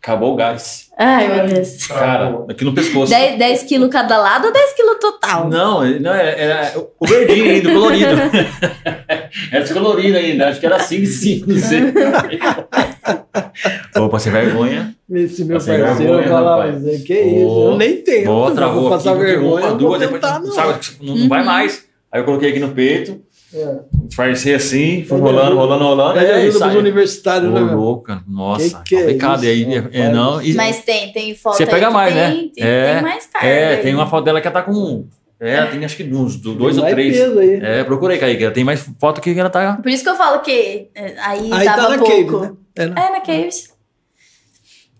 [0.01, 0.87] Acabou o gás.
[0.97, 1.85] Ai, meu Deus.
[1.87, 3.11] Cara, aqui no pescoço.
[3.11, 5.49] 10, 10 quilos cada lado ou 10 quilos total?
[5.49, 8.05] Não, não era, era o verdinho ainda, o colorido.
[9.51, 11.81] era esse colorido ainda, acho que era assim, sim, não sei.
[13.97, 14.95] Opa, sem vergonha.
[15.11, 16.81] Esse meu Passei parceiro vergonha, falava, rapaz.
[16.83, 18.25] "Zé, que isso, Ô, eu nem tenho.
[18.25, 20.51] Boa, travou vou passar vergonha, uma, não duas, depois tentar, não.
[20.51, 21.45] sabe, não, não vai Uhum.
[21.45, 21.85] mais.
[22.11, 23.19] Aí eu coloquei aqui no peito,
[23.53, 23.79] É.
[24.05, 26.19] disfarcei assim, foi Pede rolando, rolando, rolando.
[26.19, 28.21] É, ajuda pros universitários, né, louco, cara.
[28.27, 29.35] nossa, Que que é complicado.
[29.43, 32.49] isso, e aí, é, não, e- Mas tem, tem foto Você pega mais, tem, né?
[32.55, 33.47] Tem, É, tem mais carga.
[33.47, 33.81] é, aí.
[33.81, 35.07] tem uma foto dela que ela tá com.
[35.39, 37.19] É, tem acho que uns do- dois ou três.
[37.37, 37.59] aí.
[37.63, 38.43] É, procura aí, Kaique.
[38.43, 39.77] Ela tem mais foto que ela tá.
[39.81, 42.11] Por isso que eu falo que é, aí, Aí tava tá na pouco.
[42.11, 42.53] cave, né?
[42.75, 42.95] É, né?
[42.97, 43.69] É, na Caves.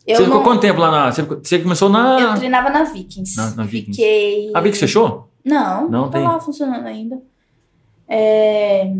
[0.08, 1.12] Eu, você ficou não- quanto tempo lá na.
[1.12, 2.36] Você, começou eu na.
[2.38, 3.36] treinava na Vikings.
[3.38, 3.98] Na- na Vikings.
[4.02, 4.50] Fiquei...
[4.56, 5.30] A Vix fechou?
[5.46, 6.28] Não, Não tá tem.
[6.28, 7.20] lá funcionando ainda.
[8.10, 8.92] É,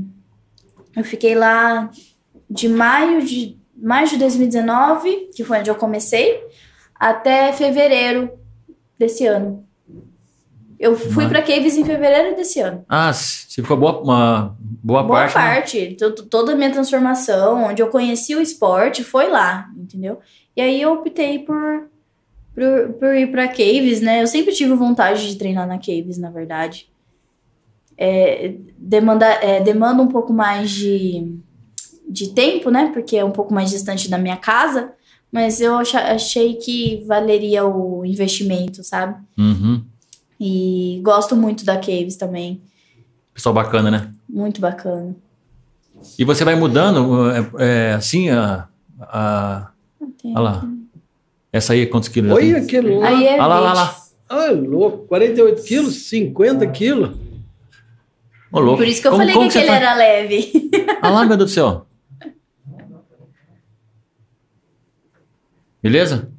[0.96, 1.90] Eu fiquei lá
[2.50, 6.40] de maio de maio de 2019, que foi onde eu comecei,
[6.94, 8.30] até fevereiro
[9.00, 9.66] desse ano.
[10.78, 12.86] Eu fui pra Caves em fevereiro desse ano.
[12.88, 15.38] Ah, você ficou boa, uma boa, Boa parte.
[15.38, 15.42] né?
[15.56, 15.96] parte.
[15.96, 20.20] to- Toda a minha transformação, onde eu conheci o esporte, foi lá, entendeu?
[20.56, 21.90] E aí eu optei por,
[22.54, 24.22] por, por ir pra Caves, né?
[24.22, 26.90] Eu sempre tive vontade de treinar na Caves, na verdade.
[28.02, 31.38] É, demanda, é, demanda um pouco mais de,
[32.08, 32.92] de tempo, né?
[32.94, 34.94] Porque é um pouco mais distante da minha casa.
[35.30, 39.22] Mas eu achei que valeria o investimento, sabe?
[39.38, 39.84] Uhum.
[40.40, 42.62] E gosto muito da Caves também.
[43.34, 44.12] Pessoal bacana, né?
[44.28, 45.14] Muito bacana.
[46.18, 48.68] E você vai mudando, é, é, assim, a.
[49.02, 49.72] a
[50.24, 50.70] olha lá.
[51.52, 52.32] Essa aí, quantos quilos?
[52.32, 53.08] Olha aquele lá.
[53.08, 53.76] Aí é Olha lá, lá, 20.
[53.76, 53.96] lá.
[54.30, 54.98] Ai, louco.
[55.08, 57.12] 48 quilos, 50 quilos.
[58.52, 58.78] Ô, louco.
[58.78, 59.82] Por isso que eu Como- falei como que você aquele faz?
[59.84, 60.52] era leve.
[61.04, 61.86] Olha lá, meu Deus do céu.
[65.82, 66.30] Beleza?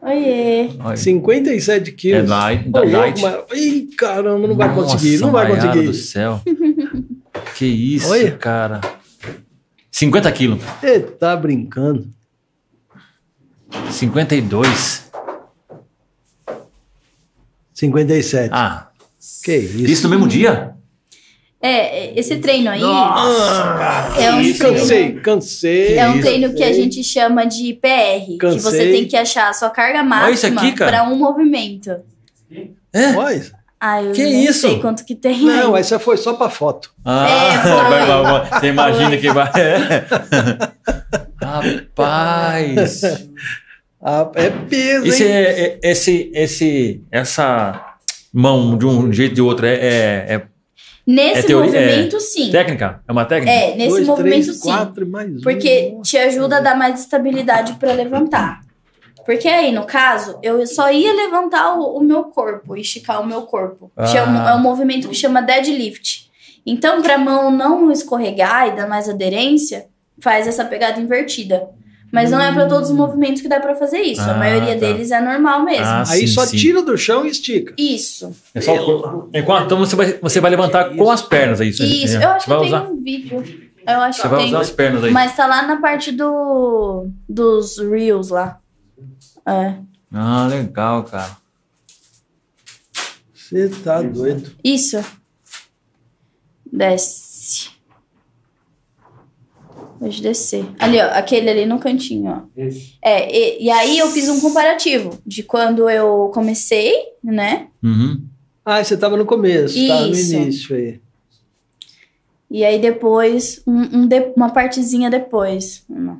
[0.00, 0.70] Oiê.
[0.80, 0.96] Olha.
[0.96, 2.24] 57 quilos.
[2.24, 3.22] É light, louco, light.
[3.22, 5.86] mas- Ih, caramba, não vai Nossa, conseguir, não vai Maiara conseguir.
[5.86, 6.40] do céu.
[7.56, 8.08] que isso,
[8.38, 8.80] cara.
[9.90, 10.60] 50 quilos.
[10.80, 12.08] Você tá brincando.
[13.90, 15.10] 52.
[17.72, 18.50] 57.
[18.52, 18.90] Ah,
[19.44, 19.78] que isso?
[19.86, 20.74] isso no mesmo dia?
[21.64, 24.20] É, esse treino aí Nossa, cara.
[24.20, 25.96] é um isso, treino- Cansei, cansei.
[25.96, 28.92] é um treino que a gente chama de PR, que você Cansei.
[28.92, 31.90] tem que achar a sua carga máxima para um movimento.
[32.92, 33.12] É?
[33.16, 33.62] Olha.
[33.80, 34.60] Ah, eu Que não isso?
[34.68, 35.40] sei quanto que tem.
[35.42, 35.80] Não, aí.
[35.80, 36.90] essa foi só pra foto.
[37.04, 37.58] Ah, É,
[37.90, 38.60] vai, vai, vai.
[38.60, 39.50] Você imagina que vai.
[39.56, 40.04] É.
[41.40, 43.02] Rapaz.
[44.04, 45.30] Ah, é peso, Esse, hein?
[45.30, 47.94] é, é- esse, esse, essa
[48.32, 50.42] mão de um jeito ou de outro é, é, é
[51.06, 52.50] Nesse É teoria- movimento, sim.
[52.50, 53.02] técnica?
[53.08, 53.52] É uma técnica?
[53.52, 54.62] É, nesse Dois, movimento, três, sim.
[54.68, 55.40] quatro, mais um.
[55.40, 58.60] Porque te ajuda a dar mais estabilidade para levantar.
[59.26, 63.42] Porque aí, no caso, eu só ia levantar o, o meu corpo, esticar o meu
[63.42, 63.90] corpo.
[63.96, 64.06] Ah.
[64.06, 66.30] Chama- é um movimento que chama deadlift.
[66.64, 69.86] Então, para a mão não escorregar e dar mais aderência,
[70.20, 71.68] faz essa pegada invertida.
[72.12, 74.20] Mas não é para todos os movimentos que dá para fazer isso.
[74.20, 74.80] Ah, a maioria tá.
[74.80, 75.86] deles é normal mesmo.
[75.86, 76.58] Ah, Aí sim, só sim.
[76.58, 77.72] tira do chão e estica.
[77.78, 78.36] Isso.
[78.54, 79.30] É só o corpo.
[79.32, 81.82] Enquanto, então você vai, você vai levantar com as pernas, é isso?
[81.82, 82.18] Isso.
[82.18, 82.24] É.
[82.24, 83.62] Eu acho que tem usar, um vídeo.
[83.86, 84.48] Eu acho Você que vai tem.
[84.48, 85.10] usar as pernas aí.
[85.10, 88.58] Mas tá lá na parte do dos reels lá.
[89.46, 89.74] É.
[90.12, 91.34] Ah, legal, cara.
[93.34, 94.52] Você tá doido.
[94.62, 95.02] Isso.
[96.70, 97.31] Desce.
[100.02, 100.64] Pode descer.
[100.80, 101.10] Ali, ó.
[101.12, 102.40] Aquele ali no cantinho, ó.
[102.60, 102.94] Esse.
[103.00, 103.30] É,
[103.60, 106.92] e, e aí eu fiz um comparativo de quando eu comecei,
[107.22, 107.68] né?
[107.80, 108.20] Uhum.
[108.64, 110.34] Ah, você tava no começo, tava no Isso.
[110.34, 111.00] início aí.
[112.50, 115.84] E aí depois, um, um de- uma partezinha depois.
[115.88, 116.18] Não.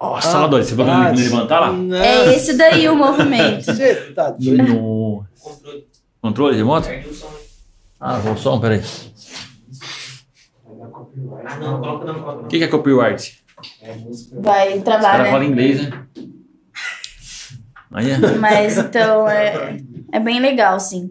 [0.00, 0.64] Nossa, ah, doido.
[0.64, 1.72] Você vai Ah, levantar lá?
[1.72, 1.96] Não.
[1.96, 3.64] É esse daí o movimento.
[3.70, 4.64] Você tá doido.
[4.64, 5.86] No Controle.
[6.20, 6.86] controle de moto?
[6.86, 7.30] Perde o som.
[8.00, 8.80] Ah, vou som, peraí.
[11.44, 12.48] Ah, não, coloca não, coloca O não.
[12.48, 13.44] que que é copyright?
[13.82, 14.36] É música.
[14.40, 15.32] Vai Os travar, caras né?
[15.32, 16.06] falam inglês, né?
[17.92, 18.18] Aí é.
[18.38, 19.78] Mas então é,
[20.12, 21.10] é bem legal, sim.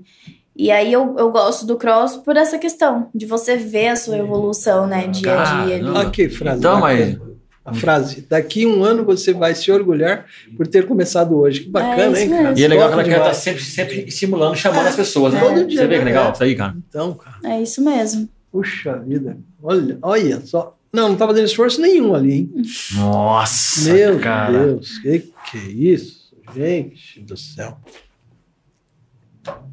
[0.56, 4.18] E aí eu, eu gosto do cross por essa questão, de você ver a sua
[4.18, 5.76] evolução, né, dia a dia.
[5.76, 5.84] ali.
[5.84, 6.02] Caramba.
[6.02, 6.60] Aqui, frase.
[6.60, 7.18] Então, mas.
[7.64, 8.26] A frase.
[8.30, 11.66] Daqui um ano você vai se orgulhar por ter começado hoje.
[11.66, 12.54] Que bacana, É hein, cara?
[12.58, 15.42] E é legal que ela quer estar sempre, sempre estimulando, chamando as pessoas, né?
[15.42, 16.06] Todo dia, Você vê que né?
[16.06, 16.74] legal isso aí, cara?
[16.88, 17.36] Então, cara.
[17.44, 18.30] É isso mesmo.
[18.58, 19.38] Puxa vida.
[19.62, 20.76] Olha, olha só.
[20.92, 22.52] Não, não tava dando esforço nenhum ali, hein?
[22.96, 24.52] Nossa, Meu cara.
[24.52, 24.98] Deus.
[25.00, 25.20] Que
[25.52, 26.34] que é isso?
[26.56, 27.78] Gente do céu.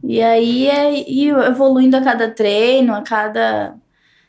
[0.02, 3.74] E aí é ir evoluindo a cada treino, a cada.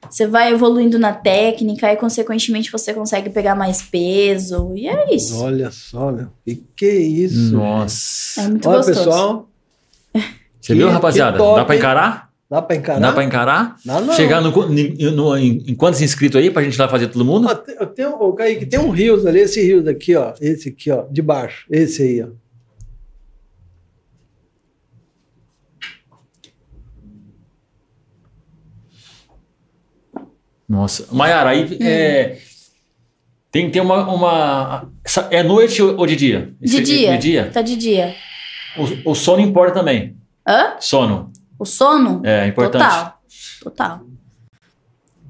[0.09, 4.71] Você vai evoluindo na técnica, e consequentemente você consegue pegar mais peso.
[4.75, 5.41] E é isso.
[5.43, 6.29] Olha só, meu.
[6.45, 7.51] Que que é isso?
[7.53, 8.41] Nossa.
[8.41, 8.99] É muito Olha, gostoso.
[9.03, 9.49] pessoal.
[10.13, 11.37] Você Que- viu, que rapaziada?
[11.37, 11.79] top, Dá pra hein?
[11.79, 12.24] encarar?
[12.49, 12.99] Dá pra encarar?
[12.99, 13.75] Dá pra encarar?
[13.83, 14.13] Dá não.
[14.13, 17.47] Chegar no, no- no- em, em quantos inscritos aí pra gente lá fazer todo mundo?
[17.79, 20.33] Eu tenho, ô, Kaique, tem um rios ali, esse rios aqui, ó.
[20.39, 21.65] Esse aqui, ó, de baixo.
[21.71, 22.27] Esse aí, ó.
[30.67, 31.07] Nossa.
[31.13, 32.37] Maiara, aí é,
[33.51, 34.91] tem, tem uma, uma.
[35.03, 36.53] essa- É noite ou de dia?
[36.59, 37.11] De dia.
[37.11, 37.49] De dia?
[37.51, 38.15] Tá de dia.
[39.05, 40.17] O, o sono importa também.
[40.47, 40.75] Hã?
[40.79, 41.31] Sono.
[41.59, 42.21] O sono?
[42.23, 42.83] É importante.
[42.83, 43.21] Total.
[43.63, 44.01] Total.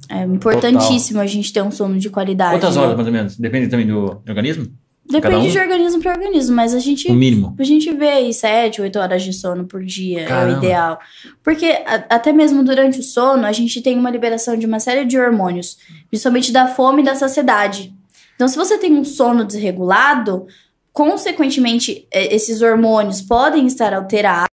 [0.10, 2.56] É importantíssimo a gente ter um sono de qualidade.
[2.56, 2.82] Quantas né?
[2.82, 3.38] horas, mais ou menos?
[3.38, 4.68] Depende também do organismo?
[5.08, 5.52] Depende um?
[5.52, 7.56] de organismo para organismo, mas a gente O mínimo.
[7.60, 10.56] A gente vê aí 7, 8 horas de sono por dia, é Caramba.
[10.56, 11.00] o ideal.
[11.44, 15.06] Porque a- até mesmo durante o sono, a gente tem uma liberação de uma série
[15.06, 15.78] de hormônios,
[16.10, 17.94] principalmente da fome e da saciedade.
[18.36, 20.48] Então, se você tem um sono desregulado,
[20.92, 24.50] consequentemente, é, esses hormônios podem estar alterados,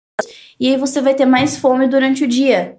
[0.62, 2.78] e aí você vai ter mais fome durante o dia.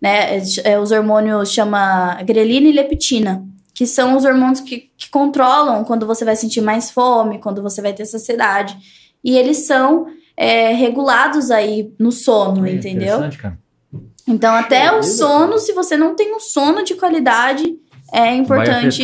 [0.00, 0.38] Né?
[0.62, 3.44] É, os hormônios chama grelina e leptina,
[3.74, 7.82] que são os hormônios que, que controlam quando você vai sentir mais fome, quando você
[7.82, 8.78] vai ter saciedade.
[9.24, 13.18] E eles são é, regulados aí no sono, É entendeu?
[14.28, 17.76] Então, até o sono, se você não tem um sono de qualidade,
[18.12, 19.02] é importante.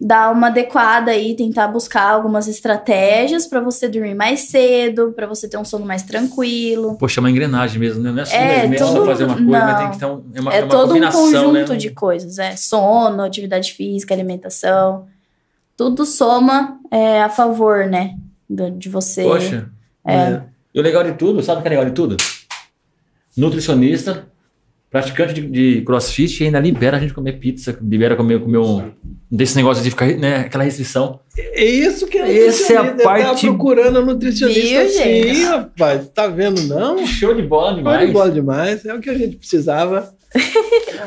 [0.00, 5.48] Dar uma adequada aí, tentar buscar algumas estratégias para você dormir mais cedo, para você
[5.48, 6.96] ter um sono mais tranquilo.
[6.98, 8.10] Poxa, é uma engrenagem mesmo, né?
[8.10, 9.66] Não é só, É, mesmo só tudo- fazer uma coisa, não.
[9.66, 11.78] mas tem que ter um, é uma, é é uma todo um combinação, conjunto né?
[11.78, 15.06] de coisas, é sono, atividade física, alimentação,
[15.76, 18.16] tudo soma é, a favor, né,
[18.50, 19.22] do- de você.
[19.22, 19.70] Poxa.
[20.06, 20.40] É.
[20.74, 22.16] E o legal de tudo, sabe o que é legal de tudo?
[23.36, 24.26] Nutricionista,
[24.94, 28.92] praticante de, de crossfit e ainda libera a gente comer pizza, libera comer, comer um.
[29.28, 30.36] Desse negócio de ficar, né?
[30.36, 31.18] Aquela restrição.
[31.36, 35.42] É isso que é Essa é a parte- procurando um nutricionista assim, gente?
[35.42, 36.08] rapaz.
[36.14, 37.04] Tá vendo, não?
[37.04, 38.06] Show de bola Show demais.
[38.06, 38.86] de bola demais.
[38.86, 40.14] É o que a gente precisava.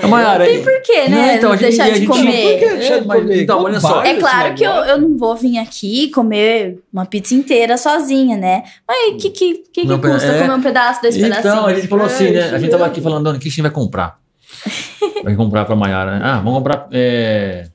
[0.02, 1.10] A Mayara, Tem porquê, né?
[1.10, 2.60] Não, então, a gente- deixar a de gente- comer.
[2.60, 3.42] Por que deixar de comer?
[3.44, 4.02] então, olha só.
[4.04, 8.64] É claro que eu, eu não vou vir aqui comer uma pizza inteira sozinha, né?
[8.88, 11.66] Mas o que, que, que, que Não, custa é- comer um pedaço desse Então, pedacinho?
[11.66, 12.44] a gente falou É, assim, né?
[12.52, 12.86] A gente tava mesmo.
[12.86, 14.18] aqui falando, Dona, o que a gente vai comprar?
[15.24, 16.22] Vai comprar pra Mayara, né?
[16.24, 17.66] Ah, vamos comprar é,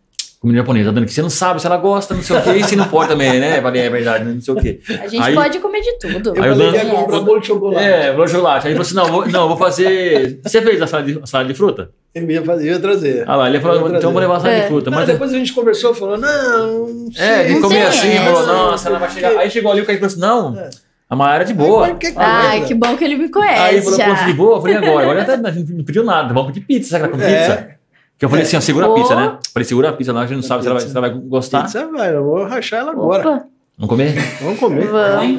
[0.42, 0.92] comida japonesa.
[0.92, 2.88] Dona, que você não sabe se ela gosta, não sei o quê, e se não
[2.88, 3.62] pode também, né?
[3.62, 4.80] Falei, é verdade, não sei o quê.
[5.02, 6.34] A gente Aí- pode comer de tudo.
[6.36, 7.84] Eu Aí o falei comprar bolo de chocolate.
[7.86, 8.66] É, vou chocolate.
[8.66, 10.40] Aí ele falou assim: não, vou, não, vou fazer.
[10.42, 11.90] Você fez a salada de, a salada de fruta?
[12.14, 13.24] Eu ia, fazer, eu ia trazer.
[13.26, 14.62] Ah lá, ele falou, Eu então eu vou levar a salada É.
[14.62, 14.90] de fruta.
[14.90, 17.24] Mas Mas depois a gente conversou, falou, não, não sei.
[17.24, 18.24] É, a gente comia assim, essa.
[18.32, 19.38] falou, nossa, ela vai chegar.
[19.38, 20.68] Aí chegou ali o Kaique falou assim: não, É.
[21.08, 21.94] a Mayara é de boa.
[21.94, 24.04] Que Ai, que bom que ele me Aí ele conhece falou, já.
[24.08, 24.56] poxa, de boa?
[24.56, 27.24] Eu falei, agora, agora gente não pediu nada, vamos pedir pizza, será que ela come
[27.32, 27.38] É.
[27.38, 27.81] pizza?
[28.22, 29.36] Que eu falei assim, ó, segura a pizza, né?
[29.52, 31.18] Falei, segura a pizza lá, a gente não sabe se ela vai, se ela vai
[31.22, 31.64] gostar.
[31.64, 33.28] Pizza vai, eu vou rachar ela agora.
[33.28, 33.46] Opa,
[33.76, 34.14] Vamos comer?
[34.40, 34.86] Vamos comer.
[34.86, 35.38] vamos.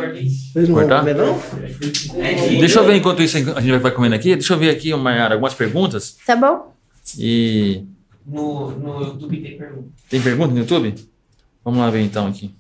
[0.52, 1.00] Vocês não vão Cortar?
[1.00, 1.40] comer, não?
[2.60, 4.36] Deixa eu ver enquanto isso a gente vai comendo aqui.
[4.36, 6.18] Deixa eu ver aqui, Mayara, algumas perguntas.
[6.28, 6.74] Tá bom?
[7.18, 7.86] E.
[8.28, 9.88] No, no YouTube tem pergunta.
[10.10, 10.94] Tem pergunta no YouTube?
[11.64, 12.54] Vamos lá ver então aqui.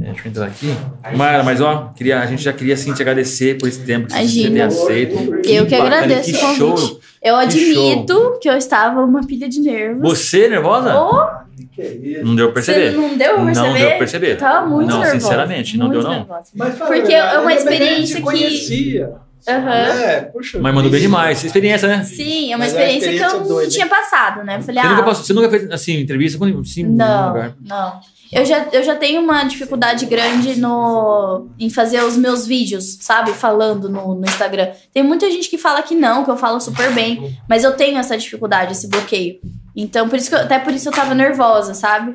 [0.00, 0.68] É, deixa eu entrar aqui.
[1.14, 4.14] Mayara, mas ó, queria, a gente já queria assim te agradecer por esse tempo que
[4.14, 5.34] você ter aceito.
[5.44, 7.00] Eu que bacana, agradeço que show.
[7.24, 10.02] Eu Que admito que eu estava uma pilha de nervos.
[10.02, 10.94] Você nervosa?
[11.00, 11.44] Oh,
[11.74, 12.20] Que?
[12.22, 12.90] Não deu pra perceber.
[12.92, 13.66] Você não deu pra perceber?
[13.68, 14.30] Não deu pra perceber.
[14.32, 15.20] Eu tava muito Não, nervosa.
[15.20, 16.18] sinceramente, não muito deu, não.
[16.18, 16.50] nervosa.
[16.54, 19.12] Mas, fala Porque é uma que experiência que- conhecia.
[19.46, 19.72] Aham.
[19.72, 20.58] É, puxa.
[20.58, 21.44] Mas mandou bem demais.
[21.44, 22.02] Experiência, né?
[22.04, 24.56] Sim, é uma Mas é uma experiência, que experiência eu não doida, tinha passado, né?
[24.56, 27.54] Eu falei, Você, ah, nunca passou- você nunca fez assim, entrevista com assim, Não, lugar?
[27.62, 28.00] não.
[28.32, 33.32] Eu já, eu já tenho uma dificuldade grande no, em fazer os meus vídeos, sabe?
[33.32, 34.70] Falando no, no Instagram.
[34.92, 37.36] Tem muita gente que fala que não, que eu falo super bem.
[37.48, 39.38] Mas eu tenho essa dificuldade, esse bloqueio.
[39.76, 42.14] Então, por isso que eu- até por isso eu tava nervosa, sabe?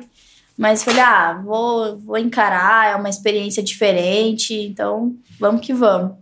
[0.58, 4.52] Mas falei, ah, vou, vou encarar, é uma experiência diferente.
[4.54, 6.12] Então, vamos que vamos.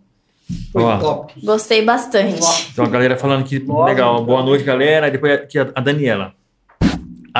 [0.72, 0.96] Foi Ó.
[0.98, 1.34] top.
[1.44, 2.68] Gostei bastante.
[2.72, 4.24] Então a galera falando que Nossa, legal.
[4.24, 5.08] Boa noite, galera.
[5.08, 6.32] E depois aqui a, a Daniela.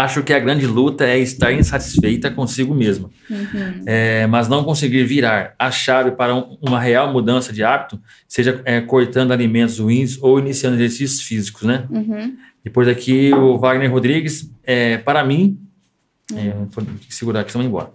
[0.05, 3.11] Acho que a grande luta é estar insatisfeita consigo mesma.
[3.31, 3.83] Uhum.
[3.87, 8.61] É, mas não conseguir virar a chave para um- uma real mudança de hábito, seja
[8.65, 11.85] é, cortando alimentos ruins ou iniciando exercícios físicos, né?
[11.91, 12.37] Uhum.
[12.63, 15.59] Depois aqui o Wagner Rodrigues, é, para mim,
[16.35, 17.93] é, vou ter que segurar aqui, senão eu vou embora.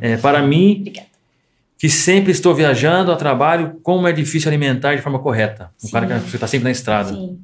[0.00, 1.06] É, para mim, Obrigada.
[1.78, 5.70] que sempre estou viajando a trabalho, como é difícil alimentar de forma correta.
[5.82, 5.92] O Sim.
[5.92, 7.08] cara que você está sempre na estrada.
[7.14, 7.38] Sim.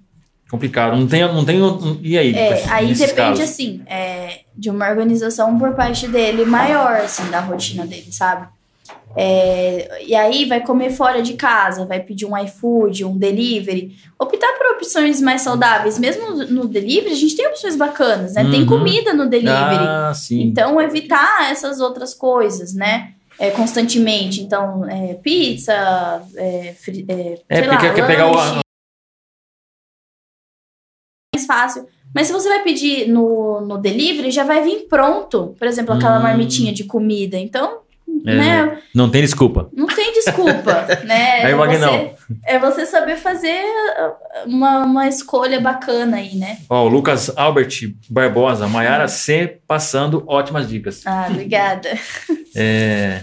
[0.50, 0.96] Complicado.
[0.96, 1.60] Não tem, não tem.
[2.02, 2.34] E aí?
[2.34, 3.40] É, aí depende, casos?
[3.40, 8.46] assim, é, de uma organização por parte dele maior, assim, da rotina dele, sabe?
[9.16, 13.96] É, e aí vai comer fora de casa, vai pedir um iFood, um delivery.
[14.18, 15.98] Optar por opções mais saudáveis.
[15.98, 18.44] Mesmo no- delivery, a gente tem opções bacanas, né?
[18.50, 18.66] Tem Uhum.
[18.66, 19.52] comida no delivery.
[19.54, 20.42] Ah, sim.
[20.42, 23.10] Então, evitar essas outras coisas, né?
[23.40, 24.40] É, constantemente.
[24.42, 25.72] Então, é, pizza,
[26.36, 28.60] é, fri- é, É, sei porque lá, quer pegar o- lanche.
[31.48, 31.86] Fácil.
[32.14, 35.54] Mas se você vai pedir no, no delivery, já vai vir pronto.
[35.58, 36.22] Por exemplo, aquela Hum.
[36.22, 37.36] marmitinha de comida.
[37.38, 37.80] Então,
[38.26, 38.78] É, né?
[38.94, 39.68] Não tem desculpa.
[39.72, 41.42] Não tem desculpa, né?
[41.50, 42.14] É, você,
[42.46, 43.60] é você saber fazer
[44.46, 46.58] uma, uma escolha bacana aí, né?
[46.70, 51.02] Ó, o Lucas Albert Barbosa, Maiara C, passando ótimas dicas.
[51.06, 51.90] Ah, obrigada.
[52.56, 53.22] É.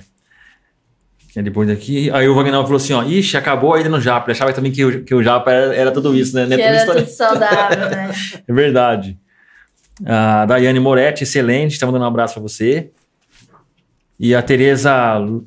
[1.36, 2.10] que é Depois daqui.
[2.12, 4.28] Aí o Wagner falou assim: ó, ixi, acabou a ida no Japa.
[4.28, 6.45] Ele achava também que o, que o Japa era, era tudo isso, né?
[6.45, 8.12] Não é que era tudo saudável, né?
[8.48, 9.20] É verdade.
[10.06, 12.90] A Daiane Moretti, excelente, está mandando um abraço para você.
[14.18, 14.91] E a Tereza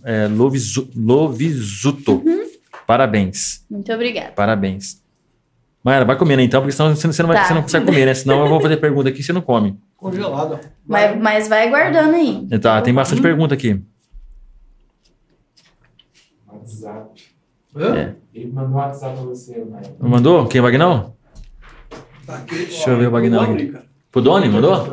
[0.04, 2.22] é, Lovisu- Lovisuto.
[2.86, 4.32] Parabéns, Muito obrigada.
[4.32, 5.02] parabéns.
[5.82, 7.44] Maera, vai comendo então, porque senão você não, não vai- Tá.
[7.48, 8.12] você não consegue comer, né?
[8.14, 9.78] Senão eu vou fazer pergunta aqui e você não come.
[9.96, 10.58] Congelado.
[10.86, 12.46] Mas, mas vai guardando aí.
[12.60, 13.80] Tá, tem bastante pergunta aqui.
[16.68, 17.22] WhatsApp.
[17.76, 17.96] Hã?
[17.96, 18.14] É.
[18.34, 19.96] Ele mandou um WhatsApp pra você, Maia.
[20.00, 20.46] Mandou?
[20.46, 21.14] Quem, Vagnão?
[22.26, 22.42] Tá.
[22.48, 23.50] Deixa eu ver o Bagnão aqui.
[23.52, 23.84] abrir, cara.
[24.10, 24.86] Pro Doni, mandou?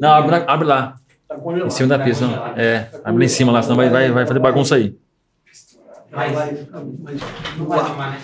[0.00, 0.94] Não, abre, lá- abre lá,
[1.28, 1.66] Tá congelado.
[1.66, 2.26] em cima da pista.
[2.26, 2.46] não.
[2.56, 4.96] É, abre lá em cima lá, senão vai, vai, vai fazer bagunça aí.
[6.10, 6.66] Vai, vai,
[7.02, 7.20] mas-
[7.58, 8.18] Não vai tomar, né?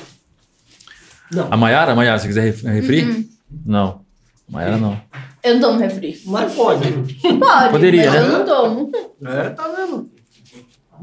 [1.50, 3.04] A Maiara, Maiara, se quiser ref- refri?
[3.04, 3.28] Uhum.
[3.66, 4.00] Não.
[4.48, 4.98] Maiara não.
[5.42, 6.20] Eu não tomo refri.
[6.26, 6.92] Mas pode.
[6.92, 8.26] Pode, Poderia, mas né?
[8.26, 8.92] eu não tomo.
[9.24, 10.10] É, tá vendo?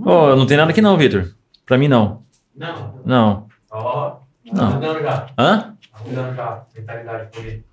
[0.06, 1.34] Ô, não tem nada aqui não, Vitor.
[1.70, 2.24] Pra mim não.
[2.58, 2.96] Não.
[3.06, 3.46] Não.
[3.72, 4.16] Ó.
[4.52, 4.56] Não.
[4.56, 5.28] Tá mudando já.
[5.38, 5.58] Hã?
[5.94, 6.64] Tá mudando já.
[6.76, 7.64] Mentalidade por aí.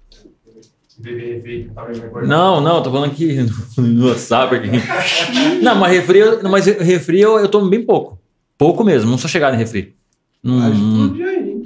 [0.98, 1.84] Beber refri, tá.
[2.26, 3.36] Não, não, tô falando aqui
[3.76, 4.70] no, no WhatsApp aqui.
[5.62, 8.18] Não, mas refri, eu- mas refri eu, eu tomo bem pouco.
[8.56, 9.94] Pouco mesmo, não sou chegado em refri.
[10.44, 11.62] Hum,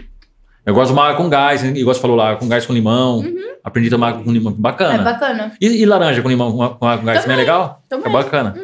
[0.67, 3.23] eu gosto de tomar água com gás, igual você falou lá, com gás com limão.
[3.63, 5.03] Aprendi a tomar água com limão, É bacana.
[5.05, 5.53] bacana.
[5.61, 7.83] E, e laranja com limão, com, água com gás também é legal?
[7.89, 8.07] Também.
[8.09, 8.55] É bacana.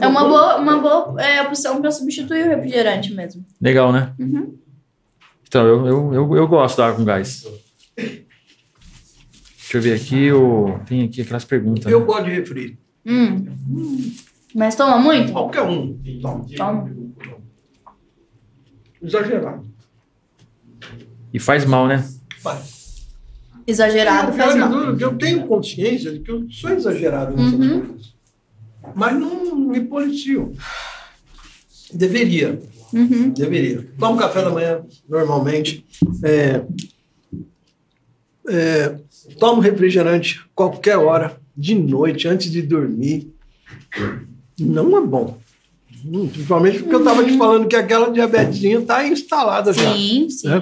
[0.00, 3.44] É uma boa, uma boa é, opção pra substituir o refrigerante mesmo.
[3.60, 4.12] Legal, né?
[4.18, 4.56] Uhum.
[5.46, 7.46] Então, eu, eu, eu, eu gosto da água com gás.
[7.96, 10.78] Deixa eu ver aqui, o...
[10.86, 11.90] tem aqui aquelas perguntas.
[11.90, 12.06] Eu né?
[12.06, 12.78] gosto de refri.
[13.06, 13.46] Hum.
[14.54, 15.32] Mas toma muito?
[15.32, 15.96] Qualquer um.
[16.20, 16.46] Toma.
[16.56, 16.90] Toma.
[19.02, 19.66] Exagerado.
[21.32, 22.04] E faz mal, né?
[22.40, 23.06] Faz.
[23.66, 24.72] Exagerado Eu, faz eu, mal.
[24.72, 27.86] eu, eu tenho consciência de que eu sou exagerado nessas Uhum.
[27.86, 28.15] coisas.
[28.94, 30.52] Mas não me policio.
[31.92, 32.60] Deveria.
[32.92, 33.30] Uhum.
[33.30, 33.88] Deveria.
[33.98, 35.84] Tomo café da manhã normalmente.
[36.22, 36.62] É,
[38.48, 38.96] é,
[39.38, 43.32] tomo refrigerante qualquer hora, de noite, antes de dormir.
[44.58, 45.38] Não é bom.
[46.04, 49.92] Hum, Principalmente porque eu estava te falando que aquela diabetesinha está instalada já.
[49.92, 50.48] Sim, sim.
[50.48, 50.60] É.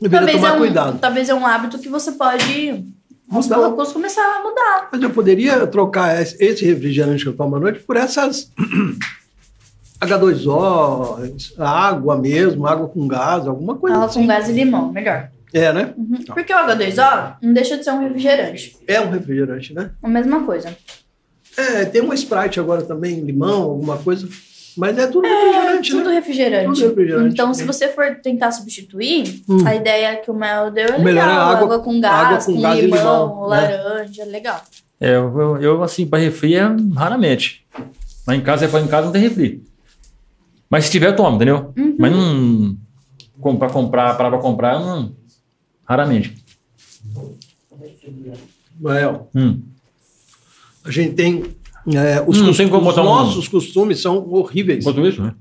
[0.00, 0.98] Deveria Talvez tomar é, um, cuidado.
[0.98, 2.84] talvez é um hábito que você pode,
[3.30, 3.56] aos Mudar.
[3.58, 4.88] poucos, começar a mudar.
[4.92, 8.50] Mas eu poderia trocar esse refrigerante que eu tomo à noite por essas
[10.00, 14.20] H2O, água mesmo, água com gás, alguma coisa Água assim.
[14.20, 15.30] com gás e limão, melhor.
[15.52, 15.94] É, né?
[15.96, 16.18] Uhum.
[16.34, 18.76] Porque o H2O não deixa de ser um refrigerante.
[18.86, 19.90] É um refrigerante, né?
[20.02, 20.76] A mesma coisa.
[21.56, 24.28] É, tem uma Sprite agora também, limão, alguma coisa.
[24.76, 26.14] Mas é tudo refrigerante, Tudo né?
[26.14, 26.80] refrigerante.
[26.80, 27.32] Tudo refrigerante.
[27.32, 29.66] Então, se você for tentar substituir, Hum.
[29.66, 31.28] a ideia que o Mel deu é melhor legal.
[31.28, 32.98] é água- água, com gás, água com com, gás limão,
[33.28, 33.56] limão, né?
[33.76, 34.62] laranja, legal.
[35.00, 36.62] É, eu, eu, assim, para refri é
[36.94, 37.64] raramente.
[38.26, 39.62] Lá em casa, é em casa não tem refri.
[40.70, 41.72] Mas se tiver, eu tomo, entendeu?
[41.76, 41.96] Uhum.
[41.98, 42.76] Mas não.
[43.40, 45.12] com- Pra comprar, para comprar, eu não.
[45.84, 46.34] Raramente.
[48.80, 49.60] Mael, Hum.
[50.84, 51.44] a gente tem.
[51.92, 54.84] É, os Hum, cos- tem como os botar um- nossos costumes são horríveis.
[54.84, 55.34] Enquanto isso, né?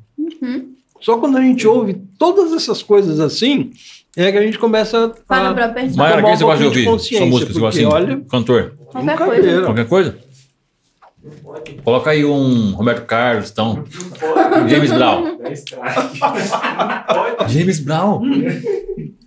[1.01, 3.71] Só quando a gente ouve todas essas coisas assim,
[4.15, 5.97] é que a gente começa a pra pensar.
[5.97, 6.83] Mas tomar quem um você gosta de ouvir?
[6.83, 8.05] Sua consciência, música, você gosta porque, assim?
[8.13, 8.73] olha, Cantor?
[8.91, 9.61] Qualquer coisa.
[9.63, 10.17] Qualquer coisa?
[11.83, 13.83] Coloca aí um Roberto Carlos, então.
[14.67, 15.37] James Brown.
[15.43, 15.83] É estranho.
[17.47, 18.21] James Brown.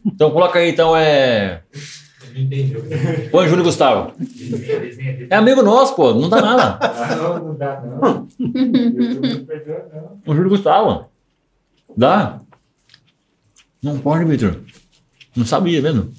[0.04, 1.62] Então coloca aí, então, é.
[2.36, 2.84] Entendeu.
[3.30, 4.12] Põe Júlio Gustavo.
[5.30, 6.12] É amigo nosso, pô.
[6.12, 6.78] Não dá nada.
[7.16, 8.28] Não, não dá, não.
[10.26, 11.06] O Júlio Gustavo.
[11.96, 12.40] Dá?
[13.82, 14.60] Não pode, Vitor.
[15.34, 16.12] Não sabia, vendo?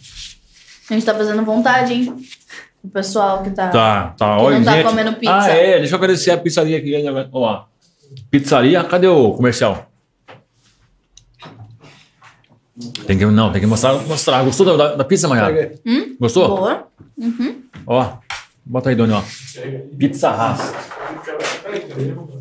[0.89, 2.15] A gente tá fazendo vontade, hein?
[2.83, 3.69] O pessoal que tá.
[3.69, 4.37] Tá, tá.
[4.37, 4.85] Que Olha, não tá gente.
[4.85, 5.35] comendo pizza.
[5.35, 5.79] Ah, é.
[5.79, 6.95] Deixa eu agradecer a pizzaria aqui.
[6.95, 7.67] Olha lá.
[8.31, 9.91] Pizzaria, cadê o comercial?
[13.07, 13.93] Tem que, não, tem que mostrar.
[14.05, 14.43] mostrar.
[14.43, 15.71] Gostou da, da pizza, Maiara?
[15.85, 16.15] aí.
[16.19, 16.47] Gostou?
[16.49, 16.87] Boa.
[17.17, 17.61] Uhum.
[17.87, 18.17] Ó,
[18.65, 19.21] bota aí, Doni, ó.
[19.97, 20.73] Pizza Haas.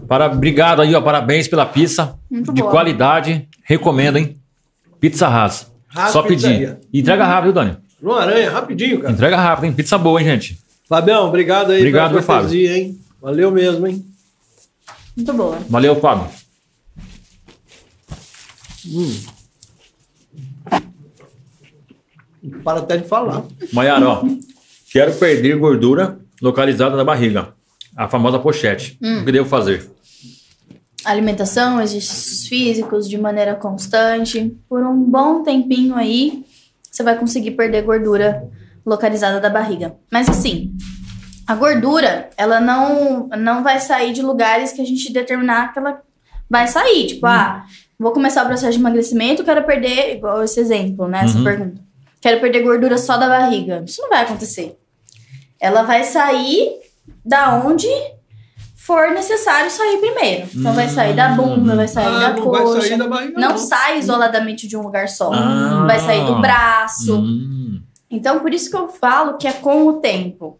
[0.08, 1.00] Para, obrigado aí, ó.
[1.00, 2.18] Parabéns pela pizza.
[2.30, 2.70] Muito de boa.
[2.72, 3.48] qualidade.
[3.62, 4.36] Recomendo, hein?
[4.98, 5.70] Pizza Haas.
[5.94, 6.78] Haas Só pedir.
[6.92, 7.76] E Entrega rápido, viu, Doni?
[8.02, 9.12] João Aranha, rapidinho, cara.
[9.12, 9.72] Entrega rápido, hein?
[9.72, 10.58] Pizza boa, hein, gente?
[10.88, 12.70] Fabião, obrigado aí Obrigado, pela meu Fábio.
[12.70, 13.00] hein?
[13.22, 14.04] Valeu mesmo, hein?
[15.16, 15.58] Muito boa.
[15.68, 16.28] Valeu, Fábio.
[22.64, 23.44] Para até de falar.
[23.72, 24.24] Maiara, ó.
[24.92, 27.54] Quero perder gordura localizada na barriga.
[27.96, 28.98] A famosa pochete.
[29.02, 29.90] O que devo fazer?
[31.04, 34.56] Alimentação, exercícios físicos de maneira constante.
[34.68, 36.44] Por um bom tempinho aí,
[36.90, 38.48] você vai conseguir perder gordura
[38.84, 39.94] localizada da barriga.
[40.10, 40.72] Mas assim,
[41.46, 46.00] a gordura, ela não, não vai sair de lugares que a gente determinar que ela
[46.50, 47.06] vai sair.
[47.06, 47.64] Tipo, ah,
[47.98, 51.22] vou começar o processo de emagrecimento, quero perder, igual esse exemplo, né?
[51.24, 51.44] Essa Uhum.
[51.44, 51.85] pergunta.
[52.26, 53.84] Quero perder gordura só da barriga.
[53.86, 54.76] Isso não vai acontecer.
[55.60, 56.72] Ela vai sair
[57.24, 57.86] da onde
[58.74, 60.48] for necessário sair primeiro.
[60.52, 62.72] Então vai sair da bunda, vai sair Ah, da não coxa.
[62.72, 63.58] vai sair da barriga, não, não.
[63.58, 65.30] sai isoladamente de um lugar só.
[65.32, 65.84] Ah.
[65.86, 67.16] Vai sair do braço.
[67.16, 67.80] Hum.
[68.10, 70.58] Então, por isso que eu falo que é com o tempo,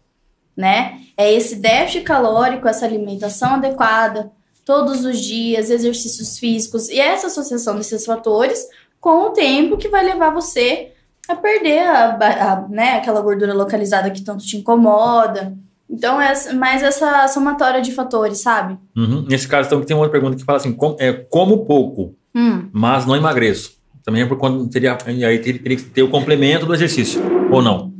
[0.55, 1.01] né?
[1.17, 4.31] É esse déficit calórico, essa alimentação adequada,
[4.63, 8.65] todos os dias, exercícios físicos e essa associação desses fatores
[9.01, 10.93] com o tempo que vai levar você
[11.27, 15.53] a perder a, a- né, aquela gordura localizada que tanto te incomoda.
[15.89, 18.77] Então, é mais essa somatória de fatores, sabe?
[18.95, 19.25] Uhum.
[19.29, 22.67] Nesse caso, então, tem uma outra pergunta que fala assim: com- é, como pouco, Hum.
[22.73, 23.77] mas não emagreço.
[24.03, 27.21] Também é por conta teria, e aí teria, teria que ter o complemento do exercício.
[27.51, 27.91] Ou não?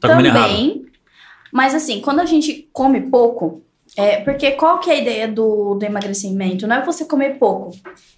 [0.00, 0.50] Tá comendo errado.
[0.50, 0.84] Também.
[1.52, 3.62] Mas assim, quando a gente come pouco,
[3.96, 6.66] é, porque qual que é a ideia do, do emagrecimento?
[6.66, 7.70] Não é você comer pouco,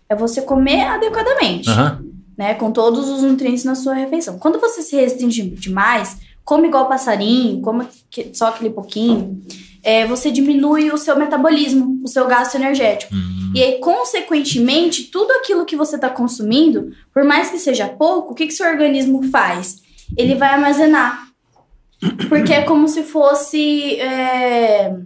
[0.09, 2.03] é você comer adequadamente, Aham.
[2.41, 2.55] Né?
[2.55, 4.39] Com todos os nutrientes na sua refeição.
[4.39, 7.87] Quando você se restringe demais, come igual passarinho, come
[8.33, 9.43] só aquele pouquinho,
[9.83, 13.15] é, você diminui o seu metabolismo, o seu gasto energético.
[13.15, 13.53] Hum.
[13.55, 18.35] E aí, consequentemente, tudo aquilo que você está consumindo, por mais que seja pouco, o
[18.35, 19.83] que, que seu organismo faz?
[20.17, 21.29] Ele vai armazenar.
[22.31, 24.01] Porque é como se fosse.
[24.01, 24.97] é,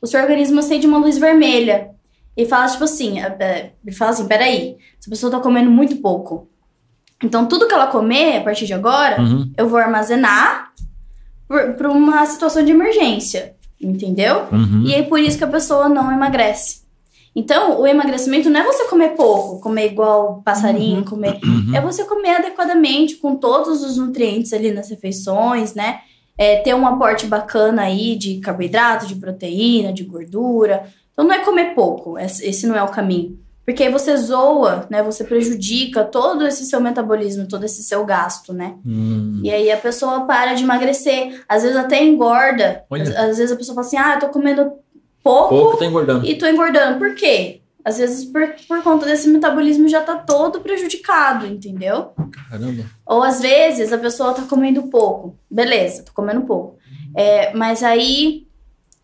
[0.00, 1.90] O seu organismo acende uma luz vermelha.
[2.36, 5.96] E fala, tipo assim, é, é, ele fala assim: peraí, essa pessoa tá comendo muito
[5.96, 6.49] pouco.
[7.22, 9.52] Então, tudo que ela comer a partir de agora, Uhum.
[9.56, 10.72] eu vou armazenar
[11.76, 14.46] para uma situação de emergência, entendeu?
[14.52, 14.84] Uhum.
[14.86, 16.80] E é por isso que a pessoa não emagrece.
[17.34, 21.38] Então, o emagrecimento não é você comer pouco, comer igual passarinho, comer.
[21.44, 21.74] Uhum.
[21.74, 26.00] É você comer adequadamente, com todos os nutrientes ali nas refeições, né?
[26.36, 30.84] É, ter um aporte bacana aí de carboidrato, de proteína, de gordura.
[31.12, 33.38] Então, não é comer pouco, esse não é o caminho.
[33.70, 35.00] Porque aí você zoa, né?
[35.04, 38.74] Você prejudica todo esse seu metabolismo, todo esse seu gasto, né?
[38.84, 39.40] Hum.
[39.44, 41.40] E aí a pessoa para de emagrecer.
[41.48, 42.84] Às vezes até engorda.
[42.90, 44.72] Às, às vezes a pessoa fala assim: ah, eu tô comendo
[45.22, 46.26] pouco, Pouco tá engordando.
[46.26, 46.98] e tô engordando.
[46.98, 47.60] Por quê?
[47.84, 52.10] Às vezes por, por conta desse metabolismo já tá todo prejudicado, entendeu?
[52.50, 52.84] Caramba.
[53.06, 55.36] Ou às vezes a pessoa tá comendo pouco.
[55.48, 56.76] Beleza, tô comendo pouco.
[57.16, 58.48] É, mas aí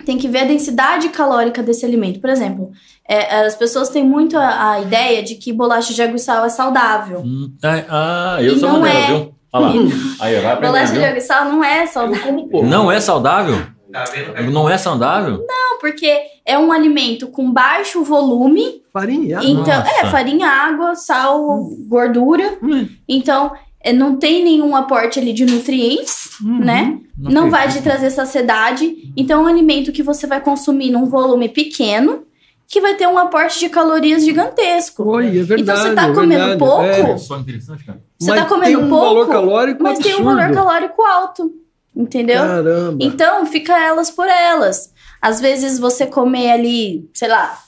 [0.04, 2.20] tem que ver a densidade calórica desse alimento.
[2.20, 2.70] Por exemplo,
[3.08, 6.44] é, as pessoas têm muito a, a ideia de que bolacha de água e sal
[6.44, 7.20] é saudável.
[7.24, 7.52] Hum.
[7.62, 9.06] Ah, ah, eu E sou uma é.
[9.06, 9.34] viu?
[9.52, 9.72] Olha lá.
[10.20, 11.08] Aí, vai aprender, Bolacha de viu?
[11.08, 12.24] água e sal não é saudável.
[12.26, 12.66] Como pouco.
[12.66, 13.56] Não é saudável?
[13.92, 14.04] Tá?
[14.52, 15.38] Não é saudável?
[15.48, 18.82] Não, porque é um alimento com baixo volume.
[18.92, 19.40] Farinha.
[19.42, 19.90] Então, Nossa.
[19.90, 22.58] é farinha, água, sal, gordura.
[22.62, 22.88] Hum.
[23.08, 23.58] Então, é,
[23.92, 26.58] não tem nenhum aporte ali de nutrientes, Uhum.
[26.58, 26.98] né?
[27.18, 29.12] Não, vai te trazer saciedade.
[29.16, 32.24] Então, é um alimento que você vai consumir num volume pequeno,
[32.68, 35.04] que vai ter um aporte de calorias gigantesco.
[35.08, 35.62] Oi, é verdade.
[35.62, 36.82] Então, você tá é comendo verdade, pouco?
[36.84, 37.16] é.
[37.18, 38.02] Só interessante, cara.
[38.18, 40.36] Você Mas tá comendo tem um pouco, valor calórico Mas tem um absurdo.
[40.36, 41.52] valor calórico alto,
[41.94, 42.38] entendeu?
[42.42, 42.96] Caramba.
[43.00, 44.92] Então, fica elas por elas.
[45.22, 47.58] Às vezes você comer ali, sei lá,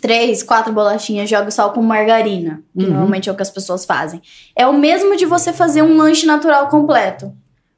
[0.00, 2.90] três, quatro bolachinhas e sal com margarina, que Uhum.
[2.90, 4.20] normalmente é o que as pessoas fazem.
[4.56, 7.32] É o mesmo de você fazer um lanche natural completo.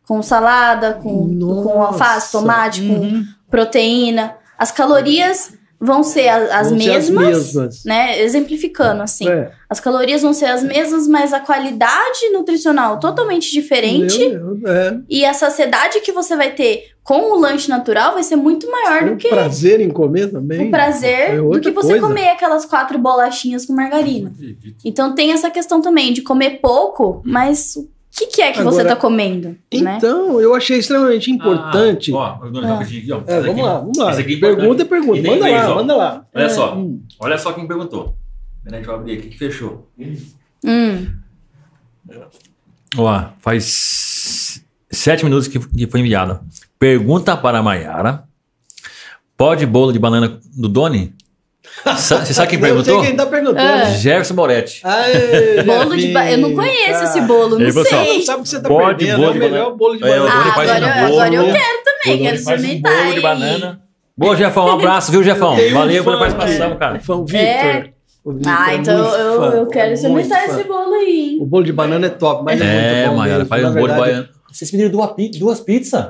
[0.06, 3.24] Com salada, com, com alface, tomate, com Uhum.
[3.50, 4.34] proteína.
[4.58, 5.52] As calorias
[5.84, 7.84] vão ser a- as Vão ser mesmas, mesmas.
[7.84, 8.22] né?
[8.22, 9.28] Exemplificando assim.
[9.28, 9.50] É.
[9.68, 14.16] As calorias vão ser as mesmas, mas a qualidade nutricional totalmente diferente.
[14.28, 14.96] Meu Deus, é.
[15.08, 19.04] E a saciedade que você vai ter com o lanche natural vai ser muito maior
[19.06, 20.68] do O que prazer em comer também.
[20.68, 22.06] o prazer é do que você coisa.
[22.06, 24.32] comer aquelas quatro bolachinhas com margarina.
[24.84, 27.76] Então tem essa questão também de comer pouco, mas
[28.14, 29.96] o que, que é que você Agora, tá comendo, né?
[29.96, 32.12] Então, eu achei extremamente importante.
[32.12, 32.80] Ah, ó, Ah.
[32.80, 33.22] aqui, ó.
[33.26, 34.10] É, vamos aqui- lá, vamos lá.
[34.10, 35.22] aqui é pergunta é pergunta.
[35.22, 35.74] Manda inglês, lá, ó.
[35.76, 36.26] manda lá.
[36.34, 36.48] Olha É.
[36.50, 36.76] só.
[36.76, 37.02] Hum.
[37.18, 38.14] Olha só quem perguntou.
[38.62, 39.26] Peraí, deixa eu abrir aqui.
[39.28, 39.88] O que fechou?
[40.64, 41.06] Hum.
[42.96, 46.40] Ó, faz sete minutos que, que foi enviado.
[46.78, 48.24] Pergunta para a Mayara.
[49.36, 51.14] Pode bolo de banana do Doni?
[51.84, 53.02] Você sabe quem Eu sei perguntou?
[53.02, 53.58] quem tá perguntando.
[53.60, 53.84] Ah.
[53.90, 54.82] Jefferson Moretti.
[55.66, 56.30] Bolo de ba...
[56.30, 57.04] Eu não conheço cara.
[57.04, 58.18] esse bolo, não Ele sei.
[58.18, 59.16] Não sabe o que você tá Pode perdendo.
[59.20, 59.76] bolo é o melhor banana.
[59.76, 60.30] bolo de É, banana.
[60.30, 61.20] Doni Ah, agora, um bolo.
[61.20, 63.02] agora eu quero também, quero experimentar.
[63.02, 63.80] bolo de banana.
[64.16, 64.66] Boa, Jefão.
[64.66, 65.56] Um abraço, viu, Jefão?
[65.56, 67.00] Tem um Valeu pela participação, cara.
[67.00, 67.40] Fã, o Victor.
[67.40, 67.92] É.
[68.46, 71.38] Ah, é então eu, fã, eu quero experimentar esse bolo aí.
[71.40, 73.68] O bolo de banana é top, mas é, É, muito bom Mayara, mesmo, faz na
[73.68, 74.10] um bolo de verdade.
[74.12, 74.28] baiano.
[74.52, 74.90] Vocês pediram
[75.40, 76.06] duas pizzas?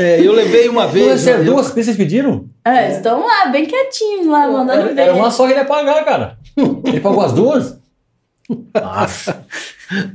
[0.00, 1.06] É, eu levei uma vez.
[1.06, 2.46] Duas, eu- duas pizzas vocês pediram?
[2.64, 5.00] É, estão lá, bem quietinhos lá, mandando Era, ver.
[5.02, 6.38] era uma só que ele ia pagar, cara.
[6.84, 7.78] Ele pagou as duas?
[8.74, 9.44] Nossa.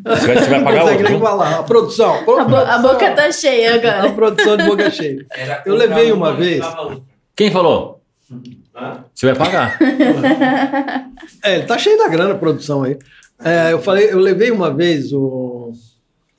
[0.06, 1.20] Você vai, você vai pagar nem outra?
[1.20, 1.60] falar.
[1.60, 2.16] A produção.
[2.16, 4.12] A, bo- a boca tá cheia A agora.
[4.14, 5.26] produção de boca cheia.
[5.66, 6.64] Eu levei uma vez.
[7.36, 8.02] Quem falou?
[9.14, 9.78] Você vai pagar.
[11.44, 12.98] É, ele tá cheio da grana a produção aí.
[13.44, 15.74] É, eu falei, eu levei uma vez o,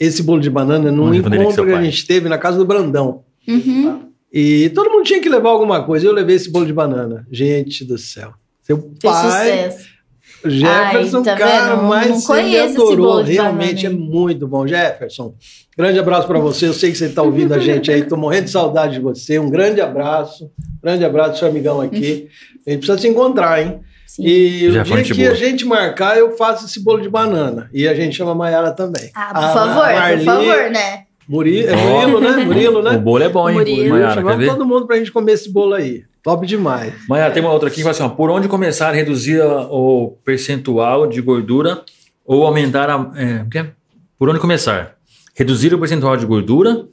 [0.00, 3.22] esse bolo de banana num encontro que a gente teve na casa do Brandão.
[3.48, 4.10] Uhum.
[4.32, 6.06] E todo mundo tinha que levar alguma coisa.
[6.06, 7.26] Eu levei esse bolo de banana.
[7.30, 8.32] Gente do céu.
[8.62, 9.96] Seu Fez pai, sucesso.
[10.44, 11.82] Jefferson, Ai, tá cara, vendo?
[11.82, 13.22] Não- mas não ele conheço esse adorou.
[13.22, 14.66] Realmente é banana muito bom.
[14.66, 15.34] Jefferson,
[15.76, 16.68] grande abraço para você.
[16.68, 18.02] Eu sei que você está ouvindo a gente aí.
[18.04, 19.38] Tô morrendo de saudade de você.
[19.38, 20.50] Um grande abraço.
[20.82, 22.28] Grande abraço, seu amigão aqui.
[22.66, 23.80] A gente precisa se encontrar, hein?
[24.06, 24.24] Sim.
[24.24, 25.30] E Já o dia que boa.
[25.30, 27.68] a gente marcar, eu faço esse bolo de banana.
[27.72, 29.10] E a gente chama a Mayara também.
[29.14, 31.05] Ah, por A favor, Marli, por favor, né?
[31.28, 31.76] É.
[31.76, 32.44] Murilo, né?
[32.44, 32.98] Murilo, O né?
[32.98, 33.56] bolo é bom, hein?
[33.56, 33.90] Murilo.
[33.90, 34.50] Maiara, quer Chamamos ver?
[34.50, 36.04] todo mundo pra gente comer esse bolo aí.
[36.22, 36.92] Top demais.
[37.08, 40.16] Maiara, tem uma outra aqui que fala assim: ó, por onde começar a reduzir o
[40.24, 41.82] percentual de gordura
[42.24, 43.10] ou aumentar a.
[43.16, 43.72] É, o?
[44.18, 44.96] Por onde começar?
[45.34, 46.86] Reduzir o percentual de gordura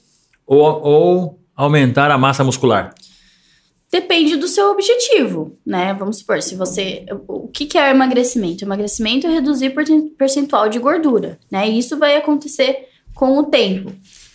[0.46, 2.94] ou, ou aumentar a massa muscular?
[3.92, 5.96] Depende do seu objetivo, né?
[5.98, 7.06] Vamos supor, se você.
[7.28, 8.66] O que, que é emagrecimento?
[8.66, 11.70] Emagrecimento é reduzir percen- percentual de gordura, né?
[11.70, 13.92] E isso vai acontecer com o tempo.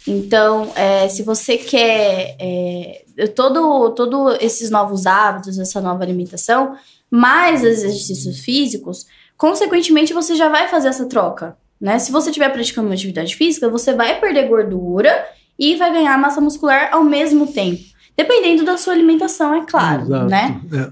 [0.08, 3.04] Então, é, se você quer é,
[3.34, 6.76] todo, todo esses novos hábitos, essa nova alimentação,
[7.10, 9.06] mais exercícios físicos,
[9.36, 11.98] consequentemente você já vai fazer essa troca, né?
[11.98, 15.26] Se você estiver praticando uma atividade física, você vai perder gordura
[15.58, 17.82] e vai ganhar massa muscular ao mesmo tempo.
[18.16, 20.26] Dependendo da sua alimentação, é claro, Exato.
[20.26, 20.60] né?
[20.72, 20.90] É.